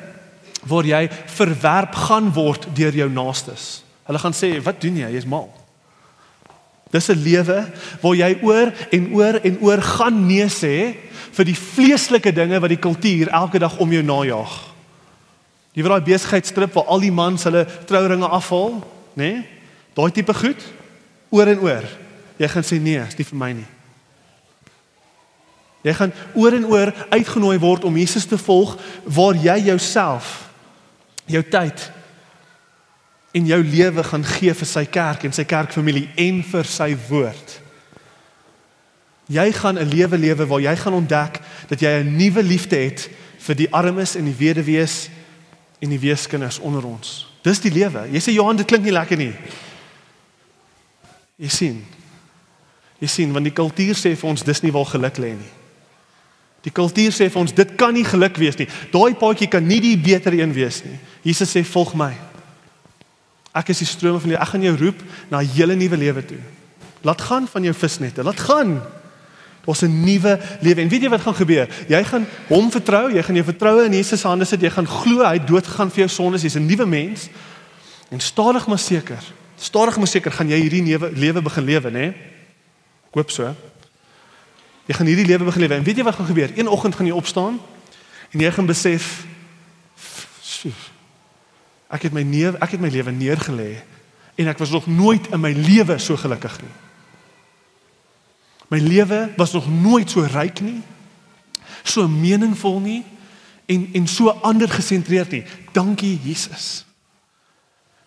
waar 0.68 0.86
jy 0.86 1.10
verwerp 1.26 1.95
gaan 1.95 2.34
word 2.34 2.68
deur 2.76 2.93
jou 2.95 3.10
naastes. 3.10 3.84
Hulle 4.04 4.20
gaan 4.20 4.34
sê, 4.34 4.62
"Wat 4.62 4.82
doen 4.82 4.97
jy? 4.97 5.12
Jy's 5.12 5.26
mal." 5.26 5.54
Dis 6.91 7.10
'n 7.10 7.24
lewe 7.24 7.72
waar 8.01 8.16
jy 8.16 8.38
oor 8.41 8.74
en 8.91 9.14
oor 9.14 9.39
en 9.43 9.58
oor 9.62 9.82
gaan 9.82 10.26
nee 10.28 10.45
sê 10.45 10.95
vir 11.32 11.45
die 11.45 11.56
vleeslike 11.56 12.32
dinge 12.32 12.60
wat 12.60 12.70
die 12.70 12.78
kultuur 12.78 13.28
elke 13.30 13.60
dag 13.60 13.78
om 13.78 13.91
jou 13.91 14.04
najag. 14.04 14.74
Jy 15.74 15.82
weet 15.82 15.91
daai 15.91 16.14
besigheidstrip 16.14 16.74
waar 16.74 16.86
al 16.86 16.99
die 16.99 17.12
mans 17.12 17.43
hulle 17.43 17.66
trouringe 17.86 18.28
afhaal, 18.28 18.84
nê? 19.14 19.34
Nee? 19.34 19.45
Daai 19.93 20.12
tipe 20.12 20.34
goed 20.34 20.62
oor 21.34 21.50
en 21.50 21.64
oor. 21.66 21.88
Jy 22.38 22.50
gaan 22.54 22.66
sê 22.66 22.80
nee, 22.82 23.02
is 23.02 23.18
nie 23.18 23.26
vir 23.26 23.40
my 23.40 23.52
nie. 23.58 23.70
Jy 25.84 25.96
gaan 25.98 26.14
oor 26.40 26.56
en 26.56 26.68
oor 26.72 26.94
uitgenooi 27.12 27.58
word 27.60 27.84
om 27.84 27.98
Jesus 28.00 28.28
te 28.30 28.38
volg 28.40 28.78
waar 29.04 29.36
jy 29.36 29.58
jouself 29.68 30.38
jou 31.28 31.42
tyd 31.44 31.90
en 33.34 33.50
jou 33.50 33.60
lewe 33.66 34.04
gaan 34.06 34.24
gee 34.36 34.54
vir 34.54 34.70
sy 34.70 34.86
kerk 34.86 35.26
en 35.26 35.36
sy 35.36 35.44
kerkfamilie 35.50 36.06
en 36.22 36.40
vir 36.46 36.70
sy 36.70 36.94
woord. 37.10 37.60
Jy 39.28 39.52
gaan 39.52 39.80
'n 39.80 39.90
lewe 39.90 40.18
lewe 40.18 40.46
waar 40.46 40.62
jy 40.62 40.76
gaan 40.76 40.94
ontdek 40.94 41.42
dat 41.68 41.80
jy 41.80 41.90
'n 42.00 42.16
nuwe 42.16 42.44
liefde 42.44 42.76
het 42.76 43.10
vir 43.38 43.56
die 43.56 43.72
armes 43.72 44.16
en 44.16 44.26
die 44.26 44.38
weduwees 44.38 45.10
en 45.80 45.90
die 45.90 46.00
weeskinders 46.00 46.60
onder 46.60 46.86
ons. 46.86 47.28
Dis 47.42 47.60
die 47.60 47.72
lewe. 47.72 48.08
Jy 48.12 48.20
sê 48.20 48.32
Johan, 48.34 48.56
dit 48.56 48.66
klink 48.66 48.84
nie 48.84 48.92
lekker 48.92 49.18
nie. 49.18 49.34
Jy 51.42 51.50
sien. 51.50 51.84
Jy 53.02 53.10
sien 53.10 53.34
want 53.34 53.46
die 53.46 53.56
kultuur 53.56 53.98
sê 53.98 54.14
vir 54.16 54.30
ons 54.30 54.46
dis 54.46 54.62
nie 54.64 54.72
waar 54.72 54.86
geluk 54.86 55.18
lê 55.22 55.34
nie. 55.36 55.54
Die 56.64 56.72
kultuur 56.72 57.12
sê 57.12 57.28
vir 57.28 57.42
ons 57.42 57.56
dit 57.56 57.74
kan 57.80 57.94
nie 57.94 58.06
geluk 58.08 58.38
wees 58.40 58.58
nie. 58.60 58.70
Daai 58.94 59.18
paadjie 59.20 59.50
kan 59.52 59.66
nie 59.68 59.82
die 59.84 59.98
beter 60.00 60.36
een 60.38 60.54
wees 60.56 60.84
nie. 60.86 60.96
Jesus 61.26 61.52
sê 61.52 61.64
volg 61.68 61.96
my. 62.00 62.14
Ek 63.54 63.70
is 63.74 63.84
die 63.84 63.90
strome 63.90 64.22
van 64.24 64.34
die 64.34 64.40
ek 64.40 64.54
gaan 64.54 64.64
jou 64.66 64.76
roep 64.80 65.02
na 65.30 65.42
'n 65.42 65.52
hele 65.56 65.76
nuwe 65.76 65.98
lewe 65.98 66.24
toe. 66.26 66.42
Laat 67.04 67.22
gaan 67.22 67.48
van 67.48 67.64
jou 67.64 67.74
visnette. 67.74 68.24
Laat 68.24 68.40
gaan. 68.40 68.82
Daar's 69.66 69.84
'n 69.84 70.04
nuwe 70.06 70.40
lewe. 70.62 70.82
En 70.82 70.90
weet 70.90 71.02
jy 71.02 71.10
wat 71.10 71.22
gaan 71.22 71.36
gebeur? 71.36 71.68
Jy 71.88 72.04
gaan 72.04 72.26
hom 72.48 72.72
vertrou, 72.72 73.12
jy 73.12 73.24
gaan 73.24 73.36
jou 73.36 73.46
vertroue 73.46 73.86
in 73.86 73.94
Jesus 73.94 74.20
se 74.20 74.28
hande 74.28 74.46
sit. 74.46 74.62
Jy 74.62 74.70
gaan 74.70 74.88
glo 74.88 75.24
hy 75.26 75.34
het 75.34 75.48
dood 75.48 75.68
gegaan 75.68 75.92
vir 75.92 76.00
jou 76.00 76.10
sondes. 76.10 76.42
Jy's 76.42 76.56
'n 76.56 76.66
nuwe 76.66 76.86
mens. 76.86 77.30
En 78.10 78.20
stadig 78.20 78.68
maar 78.68 78.80
seker, 78.80 79.24
stadig 79.64 79.97
maar 79.97 80.11
seker 80.11 80.32
gaan 80.32 80.49
jy 80.51 80.59
hierdie 80.59 80.82
nuwe 80.84 81.11
lewe 81.16 81.41
begin 81.41 81.64
lewe, 81.64 81.91
né? 81.91 82.07
Ek 83.07 83.20
hoop 83.20 83.32
so. 83.32 83.47
Jy 84.89 84.97
gaan 84.97 85.07
hierdie 85.07 85.28
lewe 85.30 85.47
begin 85.47 85.64
lewe. 85.64 85.80
En 85.80 85.86
weet 85.88 86.01
jy 86.01 86.03
wat 86.03 86.18
gaan 86.20 86.28
gebeur? 86.28 86.51
Een 86.57 86.68
oggend 86.68 86.95
gaan 86.99 87.07
jy 87.07 87.16
opstaan 87.16 87.59
en 88.34 88.43
jy 88.43 88.51
gaan 88.51 88.68
besef 88.68 89.24
ek 91.93 92.07
het 92.07 92.14
my 92.16 92.24
neef, 92.26 92.55
ek 92.64 92.76
het 92.76 92.82
my 92.82 92.89
lewe 92.89 93.11
neergelê 93.14 93.72
en 94.39 94.49
ek 94.49 94.61
was 94.64 94.72
nog 94.74 94.88
nooit 94.89 95.28
in 95.36 95.41
my 95.43 95.51
lewe 95.53 95.99
so 96.01 96.18
gelukkig 96.18 96.55
nie. 96.64 96.74
My 98.74 98.80
lewe 98.82 99.28
was 99.38 99.53
nog 99.53 99.68
nooit 99.70 100.09
so 100.09 100.26
ryk 100.26 100.64
nie. 100.66 100.80
So 101.84 102.07
meningsvol 102.09 102.80
nie 102.82 103.03
en 103.70 103.89
en 103.93 104.07
so 104.07 104.34
ander 104.41 104.70
gesentreerd 104.70 105.32
nie. 105.32 105.43
Dankie 105.72 106.18
Jesus. 106.24 106.86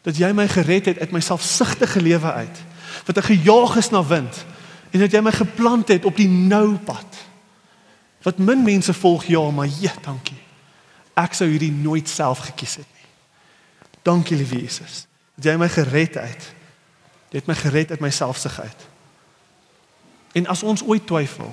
Dat 0.07 0.19
jy 0.19 0.31
my 0.37 0.47
gered 0.49 0.87
het 0.93 1.01
uit 1.03 1.15
my 1.15 1.21
selfsugtige 1.21 2.01
lewe 2.03 2.33
uit. 2.33 2.63
Wat 3.09 3.19
ek 3.19 3.33
gejaag 3.33 3.77
is 3.81 3.91
na 3.91 4.05
wind 4.07 4.45
en 4.95 5.03
dat 5.03 5.13
jy 5.13 5.21
my 5.21 5.33
geplant 5.35 5.91
het 5.93 6.07
op 6.09 6.17
die 6.17 6.29
nou 6.31 6.79
pad. 6.87 7.19
Wat 8.25 8.39
min 8.39 8.63
mense 8.65 8.95
volg 8.95 9.27
ja, 9.29 9.43
maar 9.51 9.69
ja, 9.81 9.93
dankie. 10.03 10.39
Ek 11.19 11.35
sou 11.37 11.49
hierdie 11.51 11.73
nooit 11.73 12.09
self 12.09 12.47
gekies 12.49 12.79
het 12.81 12.89
nie. 12.95 13.09
Dankie 14.07 14.39
liewe 14.39 14.63
Jesus. 14.63 15.05
Dat 15.37 15.51
jy 15.51 15.57
my 15.61 15.69
gered 15.69 16.17
het. 16.21 16.49
Jy 17.35 17.43
het 17.43 17.51
my 17.51 17.57
gered 17.59 17.91
uit 17.91 18.01
my 18.01 18.11
selfsugheid. 18.15 18.87
En 20.39 20.47
as 20.53 20.63
ons 20.63 20.85
ooit 20.87 21.07
twyfel, 21.09 21.53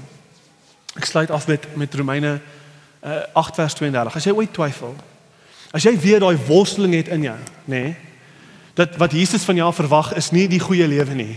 ek 0.93 1.09
sluit 1.09 1.31
af 1.33 1.47
met 1.49 1.67
met 1.79 1.95
Romeine 1.95 2.37
uh, 3.03 3.19
8 3.33 3.55
vers 3.55 3.73
32. 3.73 4.15
As 4.15 4.27
jy 4.27 4.33
ooit 4.35 4.53
twyfel, 4.53 4.95
as 5.73 5.85
jy 5.87 5.93
weer 5.99 6.21
daai 6.23 6.37
worsteling 6.47 6.93
het 6.95 7.11
in 7.13 7.27
jou, 7.29 7.37
nê? 7.65 7.83
Nee, 7.83 7.93
dat 8.74 8.95
wat 8.97 9.11
Jesus 9.11 9.43
van 9.43 9.55
jou 9.55 9.74
verwag 9.74 10.13
is 10.17 10.32
nie 10.32 10.47
die 10.47 10.61
goeie 10.61 10.88
lewe 10.88 11.15
nie. 11.17 11.36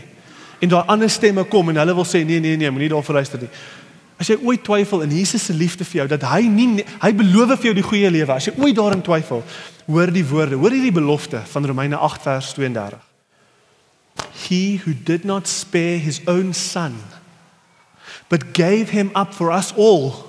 En 0.61 0.69
daar 0.73 0.89
ander 0.93 1.11
stemme 1.11 1.45
kom 1.45 1.69
en 1.69 1.77
hulle 1.77 1.95
wil 1.95 2.07
sê 2.09 2.25
nee 2.25 2.41
nee 2.41 2.57
nee, 2.57 2.71
moenie 2.71 2.89
daarvoor 2.93 3.21
luister 3.21 3.41
nie. 3.41 3.51
As 4.17 4.31
jy 4.33 4.39
ooit 4.41 4.63
twyfel 4.65 5.03
in 5.05 5.13
Jesus 5.13 5.45
se 5.45 5.53
liefde 5.53 5.85
vir 5.85 6.01
jou 6.01 6.07
dat 6.15 6.25
hy 6.31 6.47
nie 6.49 6.85
hy 7.03 7.13
beloof 7.13 7.59
vir 7.59 7.71
jou 7.71 7.75
die 7.77 7.85
goeie 7.85 8.11
lewe. 8.11 8.33
As 8.33 8.49
jy 8.49 8.55
ooit 8.57 8.77
daarin 8.77 9.05
twyfel, 9.05 9.45
hoor 9.87 10.13
die 10.13 10.25
woorde, 10.25 10.57
hoor 10.57 10.73
hierdie 10.73 10.95
belofte 10.95 11.43
van 11.53 11.69
Romeine 11.69 12.01
8 12.01 12.25
vers 12.25 12.55
32. 12.57 12.97
He 14.47 14.81
who 14.85 14.95
did 14.95 15.25
not 15.29 15.49
spare 15.49 16.01
his 16.01 16.23
own 16.27 16.55
son 16.55 16.97
but 18.29 18.53
gave 18.53 18.91
him 18.91 19.11
up 19.15 19.35
for 19.35 19.51
us 19.51 19.73
all, 19.77 20.25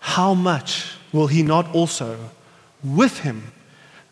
how 0.00 0.34
much 0.34 0.96
will 1.12 1.26
he 1.26 1.42
not 1.42 1.74
also, 1.74 2.18
with 2.84 3.20
him, 3.20 3.52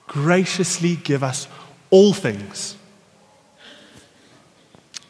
graciously 0.07 0.99
give 1.03 1.23
us 1.23 1.49
all 1.89 2.15
things? 2.15 2.77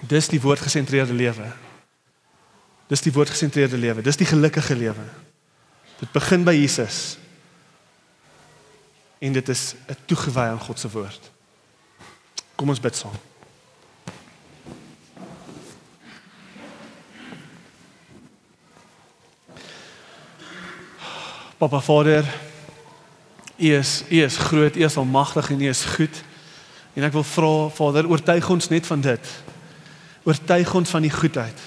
Dis 0.01 0.29
die 0.29 0.41
woordgesentreerde 0.41 1.13
lewe. 1.13 1.53
Dis 2.87 3.03
die 3.03 3.13
woordgesentreerde 3.13 3.77
lewe. 3.77 4.03
Dis 4.03 4.17
die 4.17 4.27
gelukkige 4.27 4.77
lewe. 4.77 5.07
Dit 5.99 6.13
begin 6.13 6.45
by 6.45 6.53
Jesus. 6.53 7.19
En 9.19 9.33
dit 9.33 9.49
is 9.49 9.75
'n 9.89 9.97
toegewy 10.05 10.49
aan 10.51 10.61
God 10.61 10.79
se 10.79 10.91
woord. 10.91 11.31
Kom 12.55 12.69
ons 12.69 12.81
bid 12.81 12.97
saam. 12.97 13.17
Papa 21.57 21.81
Vader, 21.81 22.25
U 23.57 23.73
is 23.73 24.03
U 24.09 24.23
is 24.23 24.37
groot, 24.37 24.77
U 24.77 24.85
is 24.85 24.97
almagtig 24.97 25.51
en 25.51 25.61
U 25.61 25.69
is 25.69 25.85
goed. 25.85 26.23
En 26.97 27.05
ek 27.05 27.13
wil 27.13 27.25
vra 27.25 27.69
Vader, 27.73 28.09
oortuig 28.09 28.49
ons 28.53 28.69
net 28.69 28.87
van 28.87 29.01
dit. 29.01 29.33
Oortuig 30.25 30.75
ons 30.75 30.91
van 30.91 31.05
die 31.05 31.13
goedheid. 31.13 31.63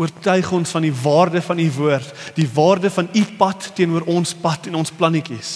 Oortuig 0.00 0.52
ons 0.52 0.70
van 0.72 0.84
die 0.84 0.94
waarde 1.02 1.42
van 1.44 1.58
U 1.58 1.68
woord, 1.76 2.12
die 2.36 2.48
waarde 2.54 2.90
van 2.90 3.08
U 3.12 3.24
pad 3.36 3.70
teenoor 3.76 4.06
ons 4.08 4.34
pad 4.34 4.68
en 4.70 4.80
ons 4.80 4.92
plannetjies. 4.96 5.52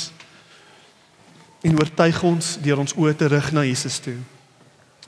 En 1.64 1.78
oortuig 1.80 2.22
ons 2.22 2.56
deur 2.62 2.84
ons 2.84 2.96
oë 2.96 3.14
te 3.16 3.28
rig 3.32 3.52
na 3.52 3.64
Jesus 3.64 3.98
toe. 4.04 4.18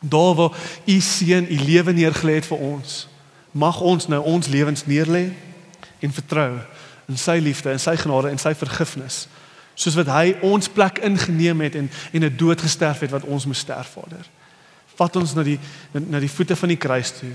Daar 0.01 0.35
waar 0.39 0.57
U 0.87 1.01
seun 1.01 1.49
U 1.51 1.59
lewe 1.69 1.93
neergelê 1.93 2.39
het 2.41 2.49
vir 2.49 2.65
ons, 2.65 3.05
mag 3.53 3.81
ons 3.81 4.09
nou 4.09 4.23
ons 4.25 4.49
lewens 4.49 4.87
neerlê 4.87 5.29
en 6.01 6.15
vertrou 6.15 6.55
in 7.09 7.21
sy 7.21 7.37
liefde 7.43 7.73
en 7.73 7.81
sy 7.83 7.97
genade 8.01 8.31
en 8.33 8.41
sy 8.41 8.55
vergifnis 8.57 9.27
soos 9.79 9.95
wat 9.95 10.11
hy 10.11 10.35
ons 10.43 10.68
plek 10.74 10.99
ingeneem 11.07 11.61
het 11.62 11.76
en 11.79 11.91
en 12.12 12.24
'n 12.24 12.37
dood 12.37 12.61
gesterf 12.61 13.01
het 13.01 13.11
wat 13.11 13.24
ons 13.24 13.47
moes 13.47 13.59
sterf 13.59 13.95
Vader. 13.95 14.26
Vat 14.95 15.16
ons 15.16 15.35
na 15.35 15.43
die 15.43 15.59
na 15.93 16.18
die 16.18 16.31
voete 16.31 16.57
van 16.57 16.68
die 16.68 16.76
kruis 16.76 17.11
toe 17.11 17.33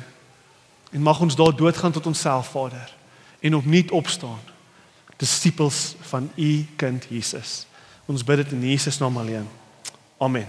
en 0.92 1.02
mag 1.02 1.20
ons 1.20 1.36
daar 1.36 1.56
doodgaan 1.56 1.92
tot 1.92 2.06
onsself 2.06 2.48
Vader 2.48 2.92
en 3.40 3.56
opnuut 3.56 3.92
opstaan. 3.92 4.40
Disippels 5.18 5.96
van 6.02 6.32
u 6.36 6.66
kind 6.76 7.06
Jesus. 7.10 7.66
Ons 8.06 8.24
bid 8.24 8.38
dit 8.38 8.52
in 8.52 8.70
Jesus 8.70 8.98
naam 8.98 9.18
alleen. 9.18 9.48
Amen. 10.18 10.48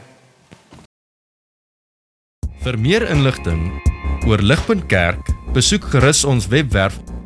Vir 2.65 2.79
meer 2.79 3.09
inligting 3.11 3.83
oor 4.27 4.43
Ligpunt 4.43 4.87
Kerk, 4.87 5.31
besoek 5.53 5.85
gerus 5.85 6.25
ons 6.25 6.47
webwerf 6.47 6.99